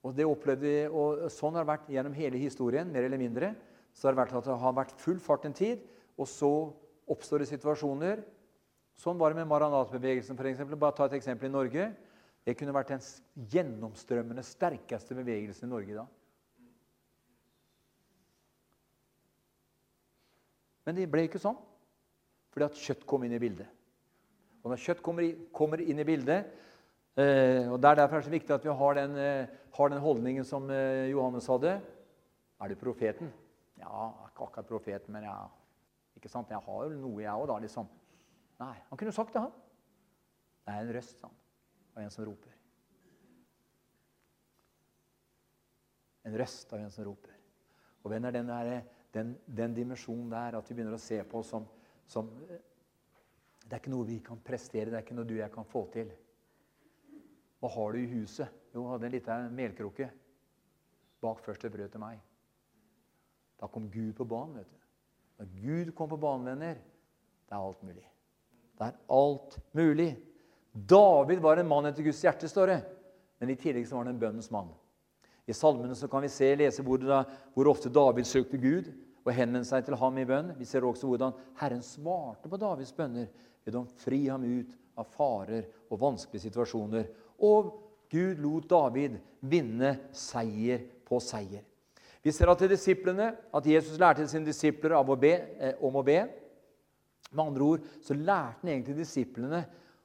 Og 0.04 0.16
det 0.16 0.24
opplevde 0.28 0.64
vi, 0.64 0.86
og 0.88 1.28
Sånn 1.32 1.56
har 1.56 1.64
det 1.64 1.72
vært 1.72 1.90
gjennom 1.92 2.16
hele 2.16 2.40
historien, 2.40 2.90
mer 2.92 3.04
eller 3.04 3.20
mindre. 3.20 3.54
Så 3.92 4.08
har 4.08 4.16
det 4.16 4.22
vært 4.24 4.34
at 4.40 4.48
det 4.48 4.56
har 4.60 4.76
vært 4.76 4.96
full 5.00 5.20
fart 5.20 5.44
en 5.44 5.56
tid, 5.56 5.84
og 6.16 6.28
så 6.28 6.50
oppstår 7.08 7.44
det 7.44 7.50
situasjoner 7.52 8.24
Sånn 9.00 9.18
var 9.18 9.32
det 9.32 9.40
med 9.40 9.50
Maranatbevegelsen. 9.50 10.36
For 10.38 10.48
eksempel. 10.48 10.78
Bare 10.80 10.96
ta 10.96 11.08
et 11.08 11.16
eksempel 11.18 11.50
i 11.50 11.54
Norge. 11.54 11.88
Det 12.44 12.56
kunne 12.58 12.74
vært 12.76 12.92
den 12.92 13.04
gjennomstrømmende 13.54 14.44
sterkeste 14.44 15.16
bevegelsen 15.16 15.68
i 15.68 15.72
Norge 15.72 15.96
da. 15.96 16.04
Men 20.84 20.98
det 20.98 21.08
ble 21.08 21.24
ikke 21.24 21.40
sånn, 21.40 21.56
fordi 22.52 22.66
at 22.66 22.76
kjøtt 22.76 23.06
kom 23.08 23.24
inn 23.24 23.32
i 23.32 23.40
bildet. 23.40 23.70
Og 24.64 24.72
når 24.72 24.82
kjøtt 24.82 25.00
kommer, 25.04 25.80
inn 25.80 26.00
i 26.00 26.06
bildet 26.08 26.46
eh, 27.20 27.64
og 27.68 27.78
er 27.84 27.98
Derfor 27.98 28.16
er 28.16 28.22
det 28.22 28.28
så 28.28 28.32
viktig 28.32 28.54
at 28.54 28.64
vi 28.64 28.76
har 28.80 28.96
den, 28.96 29.16
eh, 29.20 29.56
har 29.76 29.90
den 29.92 30.04
holdningen 30.04 30.44
som 30.48 30.68
eh, 30.72 31.10
Johannes 31.12 31.48
hadde. 31.48 31.74
Er 32.60 32.72
du 32.72 32.76
profeten? 32.80 33.32
Ja, 33.80 34.08
ikke 34.28 34.46
akkurat 34.46 34.68
profeten, 34.68 35.12
men 35.12 35.26
ja, 35.26 35.36
ikke 36.16 36.32
sant? 36.32 36.52
jeg 36.52 36.60
har 36.64 36.84
jo 36.84 36.96
noe, 36.96 37.20
jeg 37.24 37.32
òg, 37.32 37.48
da. 37.50 37.58
liksom. 37.64 37.88
Nei, 38.60 38.74
han 38.88 38.98
kunne 38.98 39.14
sagt 39.14 39.34
det, 39.34 39.42
han. 39.42 39.54
Det 40.64 40.72
er 40.74 40.84
en 40.84 40.92
røst, 40.96 41.18
sa 41.20 41.28
han, 41.28 41.40
av 41.94 42.02
en 42.04 42.12
som 42.14 42.26
roper. 42.28 42.52
En 46.24 46.36
røst 46.40 46.72
av 46.72 46.80
en 46.80 46.92
som 46.92 47.04
roper. 47.08 47.34
Og 48.04 48.12
venner, 48.12 48.32
den, 48.32 48.48
der, 48.48 48.84
den, 49.12 49.34
den 49.46 49.74
dimensjonen 49.76 50.30
der, 50.32 50.58
at 50.58 50.70
vi 50.70 50.76
begynner 50.76 50.96
å 50.96 51.02
se 51.02 51.18
på 51.28 51.42
som, 51.46 51.66
som 52.08 52.30
Det 53.64 53.72
er 53.72 53.80
ikke 53.80 53.92
noe 53.92 54.08
vi 54.08 54.18
kan 54.24 54.40
prestere, 54.44 54.90
det 54.92 54.98
er 54.98 55.04
ikke 55.06 55.16
noe 55.16 55.28
du 55.28 55.34
og 55.38 55.42
jeg 55.42 55.52
kan 55.52 55.68
få 55.68 55.86
til. 55.92 56.12
Hva 57.60 57.70
har 57.72 57.94
du 57.94 58.00
i 58.02 58.10
huset? 58.12 58.62
Jo, 58.74 58.82
jeg 58.82 58.92
hadde 58.92 59.08
en 59.08 59.14
liten 59.14 59.54
melkrukke. 59.56 60.08
Bak 61.24 61.40
første 61.44 61.70
brød 61.72 61.94
til 61.94 62.02
meg. 62.02 62.18
Da 63.60 63.68
kom 63.72 63.86
Gud 63.88 64.12
på 64.18 64.26
banen. 64.28 64.58
vet 64.58 64.68
du. 64.68 64.82
Når 65.38 65.54
Gud 65.62 65.94
kom 65.96 66.10
på 66.12 66.20
banen, 66.20 66.50
venner, 66.52 66.82
det 67.48 67.56
er 67.56 67.60
alt 67.62 67.82
mulig. 67.82 68.04
Det 68.78 68.88
er 68.88 68.96
alt 69.14 69.58
mulig. 69.76 70.10
David 70.72 71.42
var 71.42 71.60
en 71.60 71.68
mann 71.70 71.86
etter 71.86 72.02
Guds 72.02 72.22
hjerte, 72.24 72.48
står 72.50 72.72
det. 72.72 72.80
men 73.38 73.50
i 73.50 73.56
tillegg 73.60 73.86
så 73.86 73.96
var 73.96 74.06
han 74.06 74.14
en 74.14 74.20
bønnens 74.20 74.50
mann. 74.50 74.70
I 75.46 75.52
salmene 75.52 75.94
så 75.94 76.08
kan 76.08 76.22
vi 76.24 76.30
se, 76.32 76.54
lese 76.56 76.82
hvor, 76.82 77.02
da, 77.02 77.24
hvor 77.52 77.68
ofte 77.68 77.92
David 77.92 78.24
søkte 78.24 78.56
Gud 78.56 78.88
og 79.24 79.32
henvendte 79.36 79.68
seg 79.68 79.84
til 79.84 79.98
ham 80.00 80.16
i 80.18 80.24
bønn. 80.28 80.54
Vi 80.56 80.64
ser 80.68 80.86
også 80.86 81.08
hvordan 81.10 81.34
Herren 81.60 81.82
svarte 81.84 82.48
på 82.48 82.60
Davids 82.60 82.94
bønner 82.96 83.28
ved 83.64 83.76
å 83.76 83.84
fri 84.00 84.22
ham 84.28 84.44
ut 84.44 84.72
av 84.96 85.10
farer 85.12 85.66
og 85.90 86.00
vanskelige 86.00 86.46
situasjoner. 86.46 87.10
Og 87.44 87.72
Gud 88.12 88.40
lot 88.40 88.68
David 88.70 89.18
vinne 89.44 89.96
seier 90.16 90.84
på 91.04 91.20
seier. 91.20 91.64
Vi 92.24 92.32
ser 92.32 92.48
at, 92.48 92.62
at 92.64 93.66
Jesus 93.68 94.00
lærte 94.00 94.24
sine 94.28 94.48
disipler 94.48 94.94
eh, 94.96 95.74
om 95.84 95.98
å 96.00 96.04
be. 96.06 96.22
Med 97.34 97.44
andre 97.44 97.66
ord 97.66 97.86
så 98.04 98.16
lærte 98.16 98.62
han 98.62 98.72
egentlig 98.72 98.98
disiplene 99.02 99.64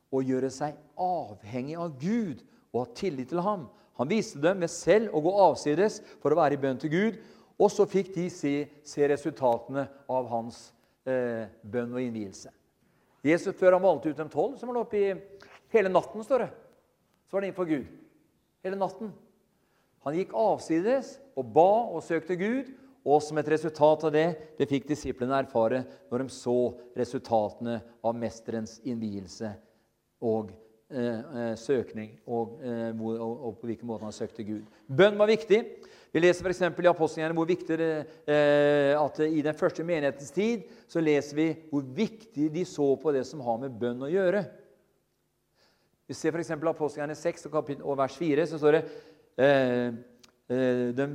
å 0.10 0.22
gjøre 0.26 0.50
seg 0.54 0.78
avhengig 1.00 1.78
av 1.78 1.94
Gud 2.02 2.42
og 2.74 2.82
ha 2.82 2.88
tillit 2.98 3.30
til 3.30 3.44
ham. 3.46 3.68
Han 4.00 4.10
viste 4.10 4.40
dem 4.42 4.64
ved 4.64 4.72
selv 4.72 5.14
å 5.16 5.22
gå 5.22 5.34
avsides 5.44 6.00
for 6.24 6.34
å 6.34 6.40
være 6.40 6.56
i 6.56 6.62
bønn 6.62 6.80
til 6.82 6.94
Gud. 6.94 7.20
Og 7.60 7.68
så 7.74 7.84
fikk 7.90 8.14
de 8.16 8.30
se, 8.32 8.54
se 8.88 9.08
resultatene 9.12 9.84
av 10.10 10.30
hans 10.32 10.70
eh, 11.04 11.50
bønn 11.62 11.92
og 11.92 12.02
innvielse. 12.02 12.54
Jesus, 13.26 13.58
Før 13.60 13.76
han 13.76 13.84
valgte 13.84 14.14
ut 14.14 14.20
dem 14.20 14.32
tolv, 14.32 14.56
så 14.56 14.66
var 14.66 14.78
han 14.78 14.86
oppe 14.86 15.02
i 15.02 15.10
hele 15.76 15.92
natten, 15.92 16.24
står 16.24 16.46
det. 16.46 16.52
Så 17.28 17.36
var 17.36 17.44
det 17.44 17.50
innenfor 17.50 17.68
Gud. 17.68 17.90
Hele 18.64 18.80
natten. 18.80 19.12
Han 20.08 20.16
gikk 20.16 20.32
avsides 20.40 21.18
og 21.36 21.52
ba 21.56 21.72
og 21.92 22.04
søkte 22.08 22.40
Gud. 22.40 22.72
Og 23.10 23.24
som 23.26 23.40
et 23.42 23.50
resultat 23.50 24.04
av 24.06 24.14
det 24.14 24.28
det 24.60 24.68
fikk 24.70 24.88
disiplene 24.92 25.40
erfare 25.42 25.82
når 26.12 26.24
de 26.24 26.34
så 26.34 26.58
resultatene 26.98 27.80
av 28.06 28.18
mesterens 28.18 28.78
innvielse 28.86 29.50
og 30.22 30.52
eh, 30.92 31.18
eh 31.18 31.56
søkning, 31.58 32.12
og, 32.28 32.60
eh, 32.62 32.92
og, 32.94 33.24
og, 33.24 33.56
på 33.62 33.70
hvilken 33.70 33.90
måte 33.90 34.06
han 34.06 34.14
søkte 34.14 34.46
Gud. 34.46 34.68
Bønn 34.86 35.18
var 35.18 35.32
viktig. 35.32 35.64
Vi 36.12 36.22
leser 36.22 36.46
f.eks. 36.46 36.62
i 36.62 36.90
Apostelgjerningen 36.90 37.38
hvor 37.38 37.50
viktig 37.50 37.78
det, 37.78 37.90
eh, 38.30 38.94
at 38.98 39.20
i 39.26 39.44
den 39.46 39.58
første 39.58 39.86
menighetens 39.86 40.34
tid 40.34 40.66
så 40.90 41.02
leser 41.02 41.38
vi 41.38 41.50
hvor 41.70 41.86
viktig 41.86 42.50
de 42.54 42.66
så 42.66 42.96
på 42.98 43.14
det 43.14 43.26
som 43.30 43.44
har 43.46 43.60
med 43.62 43.78
bønn 43.78 44.02
å 44.06 44.10
gjøre. 44.10 44.44
Vi 46.10 46.18
ser 46.18 46.34
f.eks. 46.34 46.56
Apostelgjerningen 46.58 47.20
6 47.20 47.46
og, 47.52 47.76
og 47.84 48.00
vers 48.02 48.18
4, 48.18 48.48
så 48.50 48.58
står 48.58 48.80
det 48.80 48.84
eh, 49.46 49.86
eh 50.50 50.90
de, 50.98 51.06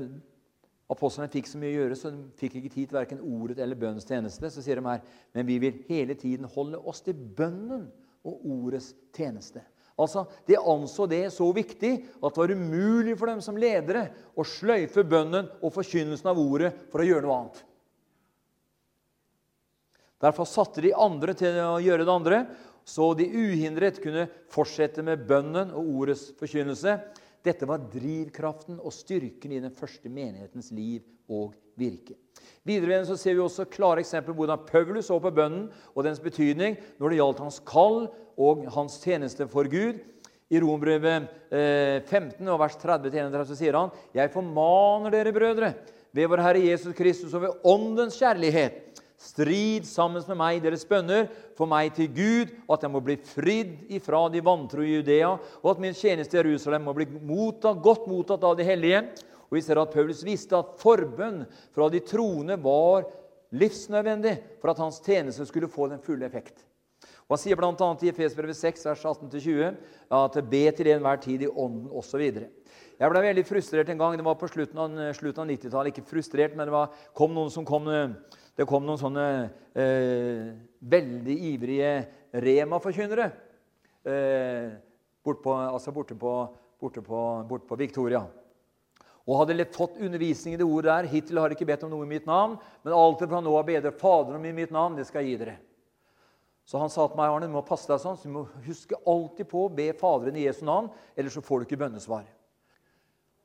Apostlene 0.93 1.33
fikk 1.33 1.47
så 1.49 1.59
mye 1.61 1.73
å 1.73 1.79
gjøre, 1.79 1.97
så 1.97 2.11
de 2.13 2.25
fikk 2.37 2.59
ikke 2.61 2.73
tid 2.75 2.91
til 2.91 2.99
verken 2.99 3.23
ordet 3.25 3.61
eller 3.65 3.79
bønnens 3.79 4.05
tjeneste. 4.09 4.51
Så 4.53 4.65
sier 4.65 4.81
de 4.81 4.85
her, 4.85 5.05
men 5.33 5.47
vi 5.49 5.57
vil 5.63 5.79
hele 5.89 6.17
tiden 6.19 6.49
holde 6.57 6.81
oss 6.85 7.01
til 7.07 7.17
bønnen 7.17 7.87
og 8.25 8.45
ordets 8.45 8.91
tjeneste. 9.17 9.63
Altså, 9.95 10.27
De 10.47 10.59
anså 10.59 11.07
det 11.07 11.23
så 11.33 11.47
viktig 11.55 11.93
at 12.19 12.35
det 12.35 12.41
var 12.43 12.53
umulig 12.53 13.15
for 13.17 13.31
dem 13.31 13.41
som 13.45 13.57
ledere 13.57 14.09
å 14.35 14.45
sløyfe 14.45 15.07
bønnen 15.07 15.49
og 15.61 15.73
forkynnelsen 15.77 16.33
av 16.33 16.41
ordet 16.43 16.73
for 16.93 17.01
å 17.01 17.07
gjøre 17.07 17.25
noe 17.25 17.39
annet. 17.39 17.61
Derfor 20.25 20.49
satte 20.49 20.83
de 20.85 20.95
andre 20.97 21.35
til 21.37 21.59
å 21.63 21.81
gjøre 21.85 22.05
det 22.07 22.13
andre, 22.13 22.39
så 22.85 23.13
de 23.17 23.27
uhindret 23.29 24.01
kunne 24.03 24.27
fortsette 24.53 25.05
med 25.05 25.25
bønnen 25.29 25.73
og 25.73 25.89
ordets 26.03 26.27
forkynnelse. 26.39 26.99
Dette 27.45 27.69
var 27.69 27.83
drivkraften 27.93 28.79
og 28.81 28.95
styrken 28.95 29.53
i 29.53 29.61
den 29.61 29.75
første 29.75 30.09
menighetens 30.09 30.71
liv 30.73 31.03
og 31.29 31.53
virke. 31.77 32.17
Videre 32.65 33.03
så 33.05 33.17
ser 33.21 33.37
vi 33.37 33.45
også 33.45 33.67
klare 33.69 34.01
eksempler 34.01 34.33
på 34.33 34.45
hvordan 34.45 34.65
Paulus 34.69 35.11
så 35.11 35.19
på 35.21 35.33
bønnen 35.35 35.67
og 35.93 36.07
dens 36.07 36.23
betydning 36.23 36.79
når 36.99 37.13
det 37.13 37.21
gjaldt 37.21 37.43
hans 37.45 37.61
kall 37.69 38.07
og 38.41 38.65
hans 38.75 38.97
tjeneste 39.03 39.49
for 39.51 39.69
Gud. 39.69 40.01
I 40.53 40.61
Rombrevet 40.61 41.29
15, 41.51 42.47
eh, 42.47 42.59
vers 42.61 42.77
30-31 42.81 43.47
så 43.49 43.57
sier 43.59 43.77
han.: 43.79 43.93
Jeg 44.15 44.33
formaner 44.33 45.13
dere, 45.13 45.33
brødre, 45.35 45.73
ved 46.15 46.29
vår 46.31 46.43
Herre 46.45 46.65
Jesus 46.65 46.95
Kristus 46.97 47.35
og 47.35 47.47
ved 47.47 47.65
Åndens 47.65 48.19
kjærlighet 48.21 48.84
Strid 49.25 49.87
sammen 49.89 50.25
med 50.29 50.37
meg 50.37 50.61
deres 50.61 50.85
bønner 50.85 51.31
for 51.57 51.71
meg 51.71 51.95
til 51.97 52.11
Gud, 52.13 52.51
og 52.67 52.75
at 52.77 52.85
jeg 52.85 52.93
må 52.93 53.01
bli 53.05 53.17
fridd 53.25 53.95
ifra 53.97 54.27
de 54.33 54.43
vantro 54.45 54.85
i 54.85 54.99
Judea, 54.99 55.31
og 55.63 55.71
at 55.73 55.81
min 55.81 55.97
tjeneste 55.97 56.37
i 56.37 56.43
Jerusalem 56.43 56.85
må 56.85 56.93
bli 56.97 57.07
mottatt, 57.09 57.81
godt 57.81 58.05
mottatt 58.11 58.45
av 58.45 58.59
de 58.59 58.67
hellige. 58.69 59.01
Og 59.49 59.57
vi 59.57 59.65
ser 59.65 59.81
at 59.81 59.93
Paulus 59.95 60.21
visste 60.27 60.59
at 60.59 60.77
forbønn 60.81 61.45
fra 61.73 61.89
de 61.93 62.03
troende 62.05 62.59
var 62.61 63.09
livsnødvendig 63.55 64.37
for 64.61 64.73
at 64.73 64.81
hans 64.83 65.01
tjeneste 65.05 65.47
skulle 65.49 65.73
få 65.73 65.89
den 65.93 66.03
fulle 66.05 66.27
effekt. 66.27 66.65
Og 67.25 67.39
Han 67.39 67.41
sier 67.41 67.57
bl.a. 67.57 67.73
i 68.05 68.11
Efesbrevet 68.11 68.57
6, 68.59 68.85
vers 68.91 69.05
18-20 69.09 69.77
at 70.13 70.39
be 70.51 70.65
til 70.77 70.91
enhver 70.93 71.21
tid 71.23 71.47
i 71.47 71.49
ånden 71.49 71.89
osv. 71.89 72.21
Jeg 72.95 73.11
ble 73.11 73.23
veldig 73.25 73.45
frustrert 73.49 73.89
en 73.91 74.01
gang. 74.01 74.17
Det 74.19 74.27
var 74.27 74.37
på 74.39 74.51
slutten 74.53 74.79
av, 74.79 74.93
av 74.93 75.49
90-tallet. 75.49 75.95
Ikke 75.95 76.09
frustrert, 76.09 76.57
men 76.57 76.69
det 76.69 76.75
var, 76.75 76.93
kom 77.17 77.33
noen 77.35 77.53
som 77.53 77.65
kom 77.67 77.89
det 78.55 78.67
kom 78.71 78.85
noen 78.87 79.01
sånne 79.01 79.27
eh, 79.75 80.53
veldig 80.79 81.37
ivrige 81.51 81.95
Rema-forkynnere 82.45 83.27
eh, 84.07 84.71
bort 85.25 85.47
altså 85.47 85.93
borte, 85.95 86.15
på, 86.15 86.33
borte, 86.81 87.03
borte 87.03 87.67
på 87.67 87.79
Victoria. 87.81 88.23
Og 89.25 89.39
hadde 89.41 89.67
fått 89.73 89.97
undervisning 90.05 90.55
i 90.55 90.61
det 90.61 90.67
ordet 90.67 90.91
der. 90.91 91.09
Hittil 91.09 91.41
har 91.41 91.49
jeg 91.49 91.57
ikke 91.57 91.71
bedt 91.73 91.87
om 91.87 91.95
noe 91.95 92.05
i 92.05 92.11
mitt 92.11 92.27
navn, 92.29 92.59
men 92.85 92.97
alt 92.97 93.23
fra 93.25 93.41
nå 93.41 93.55
av 93.57 93.65
bedre 93.67 93.95
Faderen 93.97 94.37
om 94.37 94.45
i 94.45 94.53
mitt 94.53 94.75
navn, 94.75 94.99
det 94.99 95.07
skal 95.09 95.25
jeg 95.25 95.33
gi 95.33 95.41
dere. 95.47 95.57
Så 96.69 96.81
han 96.81 96.93
sa 96.93 97.07
til 97.09 97.19
meg 97.19 97.33
Arne, 97.33 97.49
du 97.49 97.57
må 97.57 97.65
passe 97.65 97.89
deg 97.89 98.01
sånn, 98.01 98.17
så 98.17 98.29
du 98.29 98.37
må 98.37 98.45
huske 98.67 98.99
alltid 99.09 99.49
på 99.49 99.67
å 99.67 99.73
be 99.73 99.91
Faderen 99.97 100.37
i 100.37 100.45
Jesu 100.45 100.63
navn, 100.69 100.91
ellers 101.17 101.37
så 101.37 101.45
får 101.45 101.61
du 101.63 101.67
ikke 101.69 101.81
bønnesvar. 101.81 102.29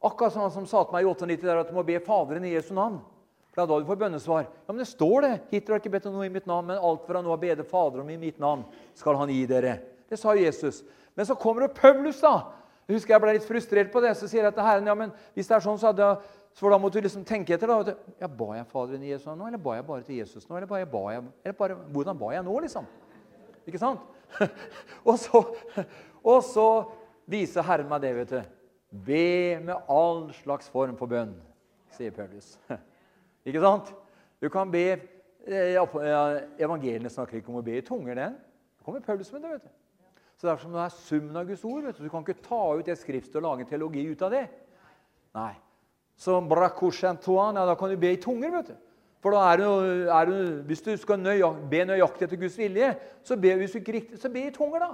Akkurat 0.07 0.35
som 0.35 0.67
sa 0.67 0.83
til 0.85 0.95
meg 0.95 1.07
i 1.07 1.09
98 1.11 1.47
der 1.47 1.63
at 1.63 1.71
du 1.71 1.75
må 1.75 1.83
be 1.87 1.99
Faderen 2.03 2.47
i 2.47 2.53
Jesu 2.53 2.71
navn. 2.75 2.99
For 3.59 3.67
det 3.67 3.73
er 3.73 3.75
da 3.75 3.83
du 3.83 3.89
får 3.89 3.99
bønnesvar. 3.99 4.45
Ja, 4.47 4.71
men 4.71 4.79
det 4.79 4.87
står 4.87 5.25
det. 5.25 5.31
Hitler 5.51 5.75
har 5.75 5.81
ikke 5.81 5.91
bedt 5.91 6.05
om 6.07 6.13
noe 6.15 6.27
i 6.29 6.31
mitt 6.31 6.47
navn, 6.47 6.69
men 6.69 6.79
alt 6.79 7.03
fra 7.03 7.19
nå 7.19 7.33
av 7.33 7.41
bede 7.41 7.65
Fader 7.67 7.99
om 7.99 8.09
i 8.13 8.15
mitt 8.21 8.39
navn 8.39 8.63
skal 8.95 9.19
han 9.19 9.31
gi 9.33 9.41
dere. 9.49 9.73
Det 10.07 10.19
sa 10.19 10.31
Jesus. 10.37 10.79
Men 11.17 11.27
så 11.27 11.35
kommer 11.35 11.65
det 11.65 11.75
Paulus, 11.75 12.21
da. 12.23 12.53
Jeg 12.87 12.95
husker 12.95 13.13
jeg 13.13 13.23
ble 13.25 13.33
litt 13.35 13.47
frustrert 13.47 13.91
på 13.91 14.01
det. 14.01 14.13
Så 14.15 14.29
sier 14.31 14.47
jeg 14.47 14.55
til 14.55 14.63
Herren 14.63 14.87
ja, 14.87 14.95
men 14.95 15.11
hvis 15.35 15.49
det 15.49 15.57
er 15.57 15.65
sånn, 15.65 15.77
så 15.81 15.91
hadde 15.91 16.07
jeg 16.07 16.37
så 16.57 16.71
da 16.71 16.79
måtte 16.81 16.97
du 16.97 17.05
liksom 17.05 17.25
tenke 17.27 17.53
etter. 17.55 17.69
da, 17.69 17.93
ja, 18.19 18.27
Ba 18.27 18.47
jeg 18.57 18.67
Faderen 18.71 19.03
i 19.03 19.11
Jesus 19.11 19.29
nå, 19.29 19.47
eller 19.47 19.61
ba 19.61 19.75
jeg 19.77 19.85
bare 19.87 20.07
til 20.07 20.17
Jesus 20.21 20.47
nå? 20.47 20.55
Eller, 20.57 20.67
ba 20.67 20.79
jeg, 20.79 20.89
ba 20.91 21.03
jeg, 21.13 21.27
eller 21.43 21.57
bare, 21.59 21.77
hvordan 21.93 22.19
ba 22.19 22.31
jeg 22.33 22.47
nå, 22.47 22.55
liksom? 22.65 22.87
Ikke 23.67 23.81
sant? 23.81 24.01
og, 25.07 25.13
så, 25.19 25.43
og 26.23 26.41
så 26.47 26.67
viser 27.29 27.67
Herren 27.67 27.91
meg 27.91 28.03
det, 28.03 28.15
vet 28.17 28.33
du. 28.33 28.55
Be 29.05 29.59
med 29.61 29.75
all 29.91 30.29
slags 30.39 30.71
form 30.73 30.97
for 30.97 31.11
bønn, 31.11 31.35
sier 31.95 32.15
Paulus. 32.15 32.55
Ikke 33.47 33.61
sant? 33.63 33.93
Du 34.41 34.49
kan 34.51 34.71
be 34.71 34.85
eh, 34.95 35.77
Evangeliene 36.59 37.11
snakker 37.11 37.39
ikke 37.39 37.51
om 37.53 37.59
å 37.61 37.65
be 37.65 37.77
i 37.79 37.85
tunger. 37.85 38.15
den. 38.15 38.35
Det 38.77 38.85
kommer 38.85 38.99
Paulus 39.05 39.31
med 39.33 39.41
det. 39.41 39.51
vet 39.51 39.63
du. 39.63 39.69
Så 40.39 40.47
det 40.47 40.53
er 40.53 40.61
som 40.63 40.75
det 40.75 40.83
er 40.83 40.95
summen 40.95 41.37
av 41.37 41.47
Guds 41.47 41.63
ord. 41.63 41.83
vet 41.83 41.97
Du 41.97 42.03
Du 42.03 42.09
kan 42.09 42.23
ikke 42.23 42.41
ta 42.43 42.61
ut 42.75 42.87
et 42.87 42.97
skrift 42.97 43.35
og 43.35 43.43
lage 43.43 43.61
en 43.61 43.67
teologi 43.67 44.05
ut 44.07 44.21
av 44.21 44.31
det. 44.31 44.47
Nei. 45.35 45.53
Så 46.15 46.31
ja, 46.35 47.65
da 47.65 47.75
kan 47.75 47.89
du 47.89 47.97
be 47.97 48.11
i 48.11 48.21
tunger. 48.21 48.51
vet 48.51 48.67
du. 48.67 48.75
For 49.19 49.35
da 49.35 49.51
er 49.51 49.57
det, 49.57 49.67
er 50.07 50.25
det, 50.25 50.65
Hvis 50.65 50.81
du 50.81 50.97
skal 50.97 51.19
nøyak, 51.19 51.69
be 51.69 51.83
nøyaktig 51.85 52.23
etter 52.23 52.39
Guds 52.39 52.57
vilje, 52.57 52.95
så 53.23 53.35
be, 53.35 53.55
hvis 53.55 53.71
du 53.71 53.79
ikke 53.79 53.91
riktig, 53.91 54.19
så 54.19 54.29
be 54.29 54.45
i 54.47 54.51
tunger, 54.51 54.79
da. 54.79 54.93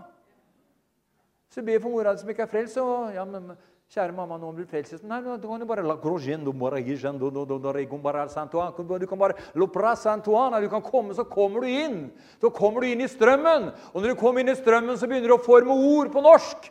Så 1.49 1.61
be 1.61 1.79
for 1.79 1.89
mora 1.89 2.13
di 2.13 2.19
som 2.19 2.29
ikke 2.29 2.41
er 2.41 2.49
frelst. 2.49 2.77
Og, 2.77 3.13
ja, 3.13 3.25
men, 3.25 3.51
Kjære 3.95 4.11
mamma, 4.11 4.35
nå 4.35 4.49
blir 4.51 4.65
frelst. 4.67 5.05
Nei, 5.07 5.21
du 5.23 5.45
kan 5.47 5.61
jo 5.61 5.67
bare 5.69 5.83
Du 8.99 9.07
kan 9.07 9.19
bare 9.19 10.61
Du 10.61 10.69
kan 10.69 10.81
komme, 10.81 11.13
så 11.13 11.23
kommer 11.23 11.61
du 11.61 11.67
inn. 11.67 12.11
Så 12.41 12.49
kommer 12.51 12.81
du 12.81 12.87
inn 12.87 12.99
i 12.99 13.07
strømmen. 13.07 13.71
Og 13.93 14.01
når 14.01 14.09
du 14.09 14.15
kommer 14.19 14.41
inn 14.41 14.49
i 14.49 14.55
strømmen, 14.55 14.97
så 14.97 15.07
begynner 15.07 15.31
du 15.31 15.37
å 15.37 15.45
forme 15.45 15.71
ord 15.71 16.11
på 16.11 16.21
norsk. 16.21 16.67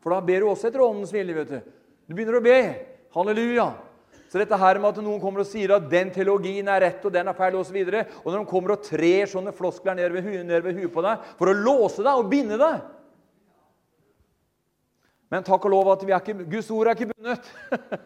For 0.00 0.14
da 0.14 0.20
ber 0.24 0.40
du 0.40 0.48
også 0.48 0.68
etter 0.70 0.80
åndens 0.80 1.12
vilje. 1.12 1.34
vet 1.34 1.48
Du 1.48 1.60
Du 2.08 2.14
begynner 2.14 2.38
å 2.38 2.40
be. 2.40 2.74
Halleluja. 3.12 3.74
Så 4.32 4.38
dette 4.38 4.56
her 4.56 4.78
med 4.78 4.96
at 4.96 5.04
noen 5.04 5.20
kommer 5.20 5.40
og 5.40 5.46
sier 5.46 5.74
at 5.76 5.90
den 5.90 6.08
teologien 6.10 6.68
er 6.68 6.80
rett 6.80 7.04
og 7.04 7.12
den 7.12 7.28
er 7.28 7.34
feil, 7.36 7.54
osv. 7.54 7.76
Og, 7.76 8.16
og 8.24 8.32
når 8.32 8.38
de 8.38 8.46
kommer 8.48 8.72
og 8.72 8.82
trer 8.86 9.26
sånne 9.28 9.52
floskler 9.52 9.94
ned 9.98 10.12
ved, 10.12 10.72
huet 10.72 10.92
på 10.94 11.04
deg 11.04 11.28
for 11.36 11.50
å 11.50 11.54
låse 11.58 12.00
deg 12.00 12.14
og 12.14 12.30
binde 12.32 12.56
deg 12.56 12.80
men 15.30 15.46
takk 15.46 15.68
og 15.68 15.70
lov 15.70 15.92
at 15.92 16.02
vi 16.02 16.12
er 16.14 16.24
ikke, 16.24 16.48
Guds 16.50 16.68
ord 16.74 16.90
er 16.90 16.98
ikke 16.98 17.12
bundet. 17.12 17.50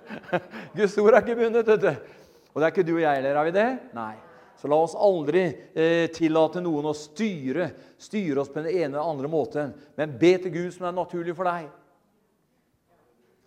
Guds 0.78 0.96
ord 1.00 1.14
er 1.14 1.22
ikke 1.22 1.38
bundet, 1.38 1.70
vet 1.70 1.80
du. 1.80 2.18
Og 2.52 2.60
det 2.60 2.66
er 2.66 2.74
ikke 2.74 2.84
du 2.86 2.92
og 2.98 3.02
jeg 3.02 3.18
heller, 3.18 3.38
er 3.40 3.48
vi 3.48 3.54
det? 3.56 3.68
Nei. 3.96 4.12
Så 4.60 4.68
la 4.70 4.76
oss 4.80 4.94
aldri 4.96 5.44
eh, 5.48 6.04
tillate 6.14 6.60
noen 6.62 6.90
å 6.90 6.92
styre, 6.96 7.70
styre 8.00 8.44
oss 8.44 8.52
på 8.52 8.60
den 8.60 8.70
ene 8.74 8.92
eller 8.92 9.08
andre 9.08 9.30
måten. 9.32 9.72
Men 9.96 10.14
be 10.20 10.34
til 10.44 10.52
Gud 10.52 10.76
som 10.76 10.86
er 10.88 10.94
naturlig 10.96 11.34
for 11.36 11.48
deg. 11.48 11.72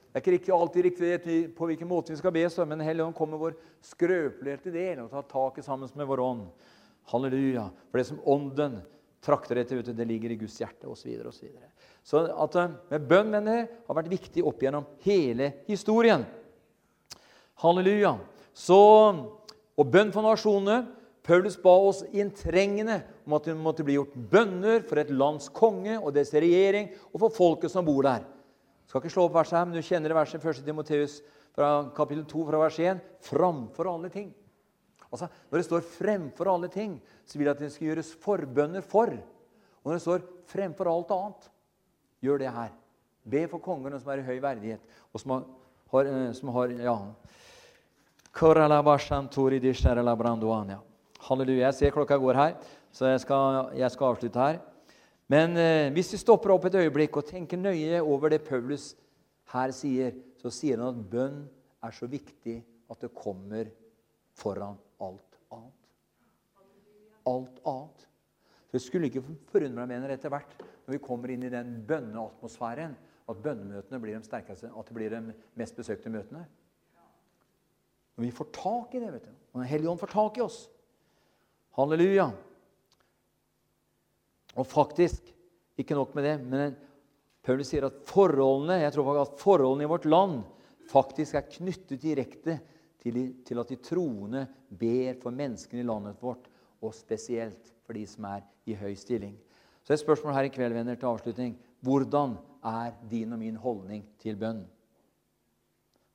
Det 0.08 0.20
er 0.20 0.26
ikke 0.26 0.36
riktig, 0.36 0.54
alltid 0.58 0.86
riktig 0.88 1.40
på 1.54 1.70
hvilken 1.70 1.90
måte 1.90 2.12
vi 2.12 2.18
skal 2.18 2.34
be, 2.34 2.48
men 2.66 2.82
Helligånd 2.82 3.14
kommer 3.18 3.38
vår 3.38 3.58
skrøpelighet 3.86 4.64
til 4.66 4.74
del 4.74 5.04
og 5.04 5.12
tar 5.14 5.30
taket 5.30 5.68
sammen 5.68 5.92
med 5.94 6.10
vår 6.10 6.24
ånd. 6.26 6.48
Halleluja. 7.14 7.68
For 7.92 8.02
det 8.02 8.08
som 8.10 8.24
Ånden 8.26 8.80
trakter 9.22 9.62
etter. 9.62 9.82
Det 9.82 10.06
ligger 10.06 10.34
i 10.34 10.40
Guds 10.42 10.58
hjerte 10.62 10.90
osv. 10.90 11.14
Så, 11.32 11.52
så, 12.08 12.24
at 12.32 12.56
eh, 12.56 12.76
med 12.94 13.08
bønn 13.10 13.34
venner, 13.36 13.66
har 13.88 13.98
vært 13.98 14.12
viktig 14.12 14.44
opp 14.48 14.62
gjennom 14.64 14.86
hele 15.04 15.52
historien. 15.68 16.24
Halleluja. 17.60 18.14
Så, 18.56 18.78
og 19.76 19.90
bønn 19.92 20.14
for 20.16 20.24
nasjonene. 20.24 20.86
Paulus 21.28 21.58
ba 21.60 21.74
oss 21.84 22.06
inntrengende 22.16 23.02
om 23.28 23.36
at 23.36 23.50
det 23.50 23.58
måtte 23.60 23.84
bli 23.84 23.98
gjort 23.98 24.14
bønner 24.32 24.86
for 24.88 25.02
et 25.02 25.12
lands 25.12 25.50
konge 25.52 25.98
og 25.98 26.14
dets 26.16 26.32
regjering 26.32 26.88
og 27.12 27.20
for 27.26 27.36
folket 27.36 27.74
som 27.74 27.84
bor 27.84 28.08
der. 28.08 28.24
Jeg 28.24 28.94
skal 28.94 29.04
ikke 29.04 29.12
slå 29.12 29.26
opp 29.28 29.36
verset 29.36 29.58
her, 29.58 29.68
men 29.68 29.76
du 29.76 29.84
kjenner 29.84 30.14
det 30.14 30.16
verset 30.16 30.48
1. 30.48 30.62
Timoteus 30.64 31.18
fra 31.58 31.72
kapittel 31.98 32.24
2 32.32 32.46
fra 32.48 32.62
vers 32.62 32.80
1. 32.80 33.04
Framfor 33.28 33.92
alle 33.92 34.14
ting. 34.14 34.32
Altså, 35.12 35.28
Når 35.52 35.58
det 35.58 35.66
står 35.66 35.82
'fremfor 35.82 36.54
alle 36.54 36.68
ting', 36.68 37.02
så 37.26 37.38
vil 37.38 37.48
jeg 37.48 37.56
at 37.56 37.60
det 37.60 37.72
skal 37.72 37.88
gjøres 37.88 38.16
forbønner 38.16 38.82
for. 38.82 39.08
Og 39.84 39.86
når 39.86 39.94
det 39.94 40.02
står 40.02 40.22
'fremfor 40.48 40.88
alt 40.88 41.12
annet', 41.12 41.52
gjør 42.24 42.42
det 42.42 42.52
her. 42.54 42.74
Be 43.28 43.44
for 43.52 43.64
kongene 43.64 44.00
som 44.00 44.12
er 44.14 44.22
i 44.22 44.28
høy 44.28 44.38
verdighet, 44.44 44.84
og 45.14 45.22
som 45.22 45.34
har, 45.92 46.06
eh, 46.06 46.32
som 46.34 46.50
har 46.56 46.72
ja. 46.72 46.98
Halleluja. 51.28 51.66
Jeg 51.68 51.74
ser 51.74 51.96
klokka 51.96 52.18
går 52.22 52.38
her, 52.38 52.56
så 52.94 53.12
jeg 53.12 53.20
skal, 53.26 53.72
jeg 53.76 53.92
skal 53.92 54.14
avslutte 54.14 54.40
her. 54.40 54.60
Men 55.28 55.58
eh, 55.58 55.90
hvis 55.92 56.14
vi 56.14 56.22
stopper 56.22 56.54
opp 56.54 56.70
et 56.70 56.78
øyeblikk 56.80 57.18
og 57.18 57.28
tenker 57.28 57.60
nøye 57.60 58.00
over 58.02 58.32
det 58.32 58.46
Paulus 58.48 58.94
her 59.52 59.74
sier, 59.76 60.14
så 60.40 60.52
sier 60.54 60.80
han 60.80 60.94
at 60.94 61.10
bønn 61.12 61.42
er 61.84 61.96
så 61.96 62.08
viktig 62.08 62.62
at 62.92 63.02
det 63.04 63.12
kommer 63.16 63.68
foran 64.38 64.78
alt 65.04 65.40
annet. 65.52 65.90
Alt 67.28 67.60
annet. 67.66 68.07
Så 68.68 68.76
Det 68.76 68.84
skulle 68.84 69.08
ikke 69.08 69.24
forundre 69.48 69.80
meg 69.80 69.94
mener 69.94 70.12
etter 70.12 70.32
hvert, 70.32 70.56
når 70.86 70.98
vi 70.98 71.04
kommer 71.04 71.32
inn 71.32 71.46
i 71.48 71.52
den 71.52 71.78
bønneatmosfæren, 71.88 72.96
at 73.28 73.44
bønnemøtene 73.44 74.00
blir 74.00 74.16
de 74.16 74.28
sterkeste, 74.28 74.72
at 74.72 74.90
det 74.90 74.96
blir 74.96 75.12
de 75.12 75.36
mest 75.60 75.76
besøkte 75.76 76.12
møtene. 76.12 76.46
Når 78.18 78.26
vi 78.26 78.34
får 78.34 78.50
tak 78.56 78.96
i 78.96 79.02
det, 79.04 79.14
vet 79.14 79.28
du, 79.28 79.34
når 79.54 79.62
Den 79.62 79.72
hellige 79.72 79.92
ånd 79.92 80.02
får 80.02 80.14
tak 80.14 80.38
i 80.38 80.44
oss 80.44 80.66
Halleluja. 81.78 82.32
Og 84.58 84.66
faktisk, 84.66 85.28
ikke 85.78 85.94
nok 85.94 86.16
med 86.18 86.26
det, 86.26 86.36
men 86.42 86.78
Paulus 87.46 87.70
sier 87.70 87.86
at 87.86 88.00
forholdene 88.10 88.80
jeg 88.82 88.96
tror 88.96 89.20
at 89.22 89.38
forholdene 89.38 89.86
i 89.86 89.92
vårt 89.92 90.08
land 90.10 90.40
faktisk 90.90 91.38
er 91.38 91.46
knyttet 91.52 92.02
direkte 92.02 92.58
til, 93.04 93.20
til 93.46 93.62
at 93.62 93.70
de 93.70 93.78
troende 93.86 94.48
ber 94.74 95.20
for 95.22 95.36
menneskene 95.36 95.84
i 95.84 95.88
landet 95.88 96.18
vårt, 96.24 96.50
og 96.82 96.96
spesielt 96.98 97.70
for 97.88 97.96
de 97.96 98.04
som 98.10 98.28
er 98.28 98.44
i 98.68 98.76
høy 98.76 98.94
stilling. 99.00 99.38
Så 99.88 99.96
et 99.96 100.04
spørsmål 100.04 100.36
her 100.36 100.50
i 100.50 100.52
kveld, 100.52 100.76
venner, 100.76 100.98
til 101.00 101.08
avslutning. 101.08 101.56
Hvordan 101.82 102.36
er 102.68 102.92
din 103.08 103.32
og 103.32 103.40
min 103.40 103.56
holdning 103.56 104.04
til 104.20 104.36
bønn? 104.36 104.66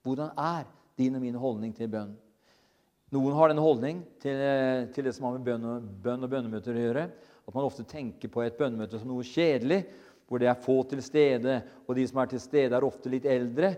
Hvordan 0.04 0.34
er 0.36 0.68
din 0.98 1.16
og 1.16 1.24
min 1.24 1.38
holdning 1.40 1.72
til 1.76 1.88
bønn? 1.88 2.12
Noen 3.12 3.36
har 3.36 3.48
den 3.48 3.60
holdning 3.60 4.02
til, 4.20 4.38
til 4.92 5.04
det 5.04 5.14
som 5.16 5.28
har 5.28 5.38
med 5.38 5.46
bønn 5.48 5.64
og, 5.68 5.88
bønn 6.04 6.24
og 6.24 6.32
bønnemøter 6.32 6.76
å 6.76 6.84
gjøre, 6.84 7.06
at 7.42 7.56
man 7.56 7.66
ofte 7.66 7.84
tenker 7.88 8.30
på 8.32 8.44
et 8.44 8.56
bønnemøte 8.60 9.00
som 9.00 9.10
noe 9.10 9.24
kjedelig, 9.26 9.82
hvor 10.32 10.40
det 10.40 10.48
er 10.48 10.60
få 10.64 10.78
til 10.88 11.02
stede, 11.04 11.58
og 11.84 11.96
de 11.98 12.04
som 12.08 12.22
er 12.22 12.30
til 12.30 12.40
stede, 12.40 12.72
er 12.72 12.86
ofte 12.86 13.10
litt 13.12 13.26
eldre, 13.28 13.74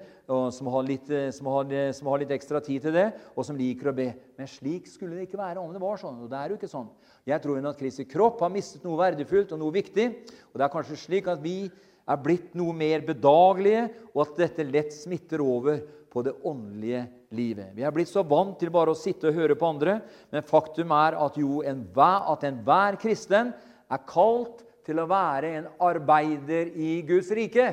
som 0.55 0.69
har 0.71 0.85
litt, 0.87 1.09
eh, 1.11 1.33
som 1.35 1.49
har, 1.51 1.73
eh, 1.75 1.91
som 1.93 2.07
har 2.13 2.21
litt 2.23 2.31
ekstra 2.31 2.61
tid 2.63 2.83
til 2.87 2.95
det, 2.95 3.09
og 3.35 3.45
som 3.45 3.59
liker 3.59 3.91
å 3.91 3.97
be. 3.97 4.07
Men 4.39 4.47
slik 4.47 4.87
skulle 4.87 5.19
det 5.19 5.27
ikke 5.27 5.41
være 5.43 5.59
om 5.59 5.73
det 5.75 5.83
var 5.83 5.99
sånn. 5.99 6.23
og 6.23 6.31
det 6.31 6.39
er 6.39 6.49
jo 6.49 6.57
ikke 6.57 6.71
sånn. 6.71 6.89
Jeg 7.27 7.43
tror 7.43 7.67
at 7.67 7.79
Kristi 7.79 8.05
kropp 8.05 8.39
har 8.41 8.51
mistet 8.51 8.85
noe 8.85 8.97
verdifullt 8.97 9.53
og 9.53 9.59
noe 9.59 9.73
viktig. 9.73 10.07
Og 10.55 10.55
det 10.55 10.65
er 10.65 10.73
kanskje 10.73 10.97
slik 10.97 11.27
at 11.27 11.43
vi 11.43 11.71
er 12.07 12.17
blitt 12.17 12.55
noe 12.55 12.73
mer 12.73 13.01
bedagelige, 13.01 13.91
og 14.15 14.29
at 14.29 14.37
dette 14.37 14.71
lett 14.71 14.93
smitter 14.93 15.41
over 15.41 15.83
på 16.09 16.23
det 16.23 16.35
åndelige 16.45 17.09
livet. 17.35 17.75
Vi 17.75 17.83
er 17.83 17.91
blitt 17.91 18.09
så 18.09 18.23
vant 18.23 18.57
til 18.59 18.71
bare 18.71 18.95
å 18.95 18.97
sitte 18.97 19.29
og 19.29 19.35
høre 19.35 19.57
på 19.59 19.67
andre, 19.67 20.01
men 20.31 20.47
faktum 20.47 20.93
er 20.93 21.19
at 21.19 21.37
jo 21.37 21.63
enhver, 21.67 22.31
at 22.31 22.45
enhver 22.45 22.97
kristen 23.03 23.53
er 23.91 24.07
kalt 24.07 24.64
til 24.85 25.01
å 25.01 25.09
være 25.09 25.53
en 25.59 25.69
arbeider 25.83 26.73
i 26.77 26.99
Guds 27.09 27.31
rike. 27.35 27.73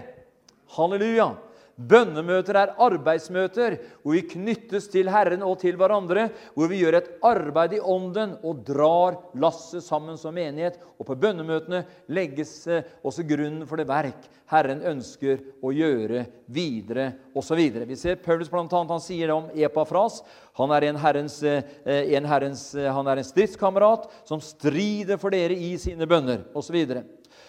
Halleluja! 0.75 1.31
Bønnemøter 1.75 2.57
er 2.59 2.73
arbeidsmøter 2.81 3.77
hvor 4.01 4.17
vi 4.17 4.25
knyttes 4.33 4.89
til 4.91 5.09
Herren 5.11 5.43
og 5.45 5.57
til 5.61 5.77
hverandre, 5.79 6.27
hvor 6.55 6.69
vi 6.71 6.81
gjør 6.81 6.99
et 6.99 7.09
arbeid 7.25 7.77
i 7.77 7.81
ånden 7.81 8.35
og 8.43 8.65
drar 8.67 9.17
lasset 9.39 9.85
sammen 9.85 10.19
som 10.19 10.35
menighet. 10.35 10.79
Og 10.99 11.07
på 11.07 11.17
bønnemøtene 11.17 11.85
legges 12.11 12.53
eh, 12.67 12.85
også 13.03 13.25
grunnen 13.27 13.65
for 13.69 13.81
det 13.81 13.89
verk 13.89 14.29
Herren 14.51 14.81
ønsker 14.83 15.39
å 15.63 15.71
gjøre 15.71 16.25
videre 16.51 17.07
osv. 17.37 17.59
Vi 17.87 17.95
ser 17.99 18.19
Paulus 18.23 18.51
blant 18.51 18.73
annet, 18.75 18.91
han 18.91 19.03
sier 19.03 19.31
det 19.31 19.37
om 19.37 19.47
Epafras. 19.55 20.19
Han 20.59 20.73
er 20.75 20.89
en 20.89 20.99
herrens, 20.99 21.37
eh, 21.47 21.63
en, 21.87 22.27
herrens, 22.27 22.65
eh, 22.75 22.91
han 22.91 23.07
er 23.07 23.21
en 23.21 23.27
stridskamerat 23.27 24.09
som 24.27 24.43
strider 24.43 25.21
for 25.21 25.31
dere 25.31 25.55
i 25.55 25.71
sine 25.79 26.07
bønner 26.09 26.43
osv. 26.53 26.75
Så, 26.83 27.03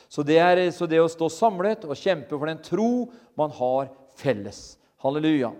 så, 0.09 0.27
det 0.27 0.39
er, 0.39 0.63
så 0.71 0.87
det 0.87 1.03
å 1.03 1.11
stå 1.11 1.31
samlet 1.33 1.89
og 1.89 1.99
kjempe 1.99 2.39
for 2.39 2.47
den 2.47 2.63
tro 2.63 2.93
man 3.39 3.51
har 3.59 3.91
felles. 4.19 4.79
Halleluja. 5.03 5.53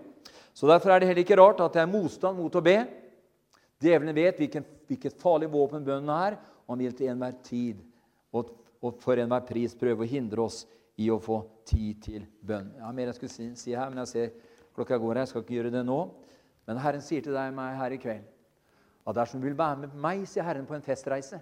Så 0.53 0.69
Derfor 0.69 0.93
er 0.93 1.01
det 1.01 1.09
heller 1.09 1.23
ikke 1.25 1.39
rart 1.39 1.61
at 1.65 1.73
det 1.75 1.81
er 1.81 1.89
motstand 1.89 2.37
mot 2.37 2.55
å 2.55 2.63
be. 2.63 2.77
Djevelen 3.83 4.15
vet 4.15 4.39
hvilken, 4.39 4.65
hvilket 4.87 5.17
farlig 5.19 5.49
våpen 5.51 5.83
bønnen 5.83 6.11
er, 6.13 6.37
og 6.63 6.75
han 6.75 6.83
vil 6.85 6.93
til 6.95 7.09
enhver 7.11 7.35
tid 7.43 7.81
og, 8.31 8.53
og 8.83 9.01
for 9.03 9.19
enhver 9.19 9.43
pris 9.47 9.75
prøve 9.75 10.05
å 10.05 10.09
hindre 10.09 10.45
oss 10.45 10.63
i 11.01 11.09
å 11.11 11.19
få 11.21 11.41
tid 11.67 12.03
til 12.03 12.27
bønn. 12.45 12.69
Jeg 12.77 12.85
har 12.85 12.95
mer 12.95 13.09
jeg 13.09 13.17
skulle 13.17 13.33
si, 13.33 13.49
si 13.59 13.73
her, 13.73 13.89
men 13.89 14.03
jeg 14.03 14.11
ser 14.11 14.53
klokka 14.77 14.99
går. 15.01 15.23
Jeg 15.23 15.31
skal 15.31 15.43
ikke 15.43 15.57
gjøre 15.57 15.73
det 15.73 15.83
nå. 15.87 15.99
Men 16.69 16.79
Herren 16.79 17.03
sier 17.03 17.25
til 17.25 17.35
deg 17.35 17.51
og 17.51 17.57
meg 17.57 17.75
her 17.79 17.95
i 17.95 17.99
kveld 18.01 18.29
at 19.03 19.17
dersom 19.17 19.41
du 19.41 19.49
vil 19.49 19.57
være 19.57 19.81
med 19.81 19.95
meg, 19.99 20.21
sier 20.31 20.45
Herren, 20.47 20.63
på 20.63 20.77
en 20.77 20.85
festreise 20.85 21.41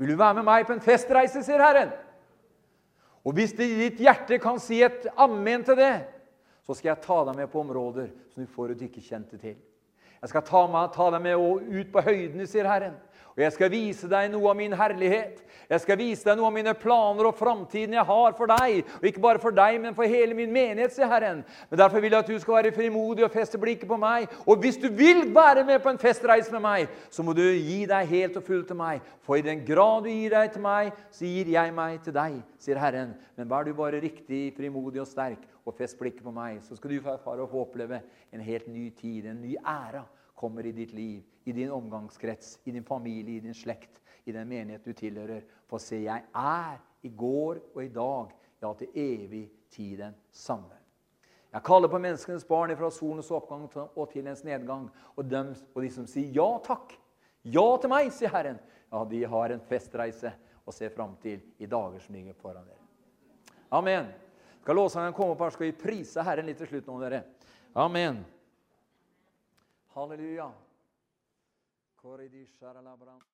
Vil 0.00 0.14
du 0.14 0.16
være 0.16 0.38
med 0.38 0.46
meg 0.48 0.64
på 0.64 0.72
en 0.72 0.80
festreise, 0.80 1.42
sier 1.44 1.60
Herren? 1.60 1.92
Og 3.22 3.36
hvis 3.36 3.54
ditt 3.54 4.00
hjerte 4.02 4.38
kan 4.42 4.58
si 4.62 4.80
et 4.82 5.06
amen 5.20 5.62
til 5.66 5.78
det, 5.78 5.94
så 6.66 6.74
skal 6.74 6.92
jeg 6.92 7.04
ta 7.04 7.18
deg 7.28 7.38
med 7.38 7.50
på 7.50 7.60
områder 7.62 8.10
som 8.32 8.42
du 8.42 8.50
forut 8.50 8.82
ikke 8.82 9.02
kjente 9.02 9.38
til. 9.38 9.56
Jeg 10.22 10.30
skal 10.30 10.44
ta, 10.46 10.60
meg, 10.70 10.92
ta 10.94 11.08
deg 11.10 11.22
med 11.24 11.40
ut 11.42 11.88
på 11.90 12.02
høydene, 12.06 12.46
sier 12.46 12.68
Herren. 12.70 12.94
Og 13.32 13.40
jeg 13.40 13.52
skal 13.54 13.70
vise 13.72 14.08
deg 14.10 14.28
noe 14.32 14.50
av 14.50 14.58
min 14.58 14.74
herlighet. 14.76 15.38
Jeg 15.70 15.80
skal 15.80 15.96
vise 15.96 16.26
deg 16.26 16.36
noe 16.36 16.50
av 16.50 16.52
mine 16.52 16.74
planer 16.76 17.30
og 17.30 17.38
framtiden 17.38 17.94
jeg 17.96 18.04
har 18.04 18.34
for 18.36 18.50
deg. 18.50 18.82
Og 18.98 19.06
ikke 19.08 19.22
bare 19.24 19.40
for 19.40 19.56
deg, 19.56 19.78
men 19.80 19.96
for 19.96 20.08
hele 20.08 20.36
min 20.36 20.52
menighet, 20.52 20.92
sier 20.92 21.08
Herren. 21.08 21.40
Men 21.70 21.80
Derfor 21.80 22.02
vil 22.04 22.12
jeg 22.12 22.26
at 22.26 22.28
du 22.28 22.36
skal 22.42 22.58
være 22.58 22.74
frimodig 22.76 23.24
og 23.24 23.32
feste 23.32 23.60
blikket 23.62 23.88
på 23.88 23.96
meg. 24.00 24.28
Og 24.44 24.60
hvis 24.60 24.76
du 24.82 24.90
vil 24.92 25.24
være 25.32 25.64
med 25.64 25.80
på 25.80 25.94
en 25.94 26.02
festreise 26.02 26.52
med 26.52 26.60
meg, 26.66 26.92
så 27.08 27.24
må 27.24 27.32
du 27.36 27.44
gi 27.46 27.86
deg 27.88 28.12
helt 28.12 28.36
og 28.36 28.44
fullt 28.50 28.68
til 28.68 28.80
meg. 28.82 29.00
For 29.24 29.40
i 29.40 29.46
den 29.48 29.64
grad 29.64 30.04
du 30.04 30.12
gir 30.12 30.36
deg 30.36 30.52
til 30.52 30.66
meg, 30.66 30.92
så 31.14 31.32
gir 31.32 31.54
jeg 31.54 31.74
meg 31.76 32.02
til 32.04 32.16
deg, 32.20 32.38
sier 32.60 32.80
Herren. 32.82 33.16
Men 33.40 33.48
vær 33.48 33.64
du 33.64 33.72
bare 33.78 34.02
riktig 34.02 34.50
frimodig 34.58 35.00
og 35.00 35.08
sterk, 35.08 35.40
og 35.64 35.78
fest 35.78 35.96
blikket 35.96 36.24
på 36.26 36.34
meg, 36.34 36.60
så 36.66 36.76
skal 36.76 36.90
du 36.90 37.00
få 37.00 37.62
oppleve 37.62 38.02
en 38.34 38.44
helt 38.44 38.68
ny 38.68 38.90
tid, 38.98 39.30
en 39.30 39.40
ny 39.40 39.54
æra 39.62 40.02
kommer 40.36 40.66
i 40.66 40.74
ditt 40.74 40.92
liv, 40.92 41.22
i 41.44 41.52
din 41.52 41.70
omgangskrets, 41.70 42.58
i 42.64 42.72
din 42.72 42.84
familie, 42.84 43.36
i 43.36 43.40
din 43.44 43.54
slekt, 43.54 44.00
i 44.24 44.32
den 44.32 44.48
menighet 44.48 44.84
du 44.84 44.92
tilhører. 44.92 45.42
For 45.70 45.82
se, 45.82 46.02
jeg 46.04 46.24
er 46.34 46.78
i 47.02 47.08
går 47.08 47.60
og 47.74 47.82
i 47.84 47.90
dag, 47.92 48.30
ja, 48.62 48.72
til 48.78 48.88
evig 48.94 49.48
tid 49.70 49.98
den 49.98 50.14
samme. 50.30 50.78
Jeg 51.52 51.64
kaller 51.66 51.90
på 51.92 52.00
menneskenes 52.00 52.46
barn 52.48 52.72
fra 52.76 52.88
solens 52.90 53.30
oppgang 53.34 53.66
og 53.74 54.06
til 54.12 54.26
ens 54.26 54.44
nedgang. 54.44 54.86
Og, 55.16 55.24
dem, 55.28 55.52
og 55.74 55.82
de 55.84 55.90
som 55.92 56.06
sier 56.08 56.32
ja 56.32 56.48
takk, 56.64 56.94
ja 57.44 57.66
til 57.80 57.92
meg, 57.92 58.08
sier 58.14 58.32
Herren, 58.32 58.60
ja, 58.92 59.02
de 59.08 59.20
har 59.34 59.52
en 59.52 59.66
festreise 59.68 60.32
å 60.64 60.72
se 60.72 60.88
fram 60.94 61.16
til 61.20 61.42
i 61.60 61.68
dager 61.68 62.00
som 62.00 62.16
ligger 62.16 62.38
foran 62.40 62.64
dere. 62.64 62.80
Amen. 63.72 64.08
Skal 64.62 64.78
låsangen 64.78 65.14
komme 65.16 65.34
opp 65.34 65.42
her, 65.44 65.52
skal 65.52 65.68
vi 65.68 65.76
prise 65.76 66.24
Herren 66.24 66.48
litt 66.48 66.60
til 66.62 66.70
slutt 66.70 66.88
nå, 66.88 67.00
dere. 67.02 67.24
Amen. 67.74 68.22
Halleluja. 69.96 70.52
Coridi 72.02 72.44
Sharalabram. 72.58 73.31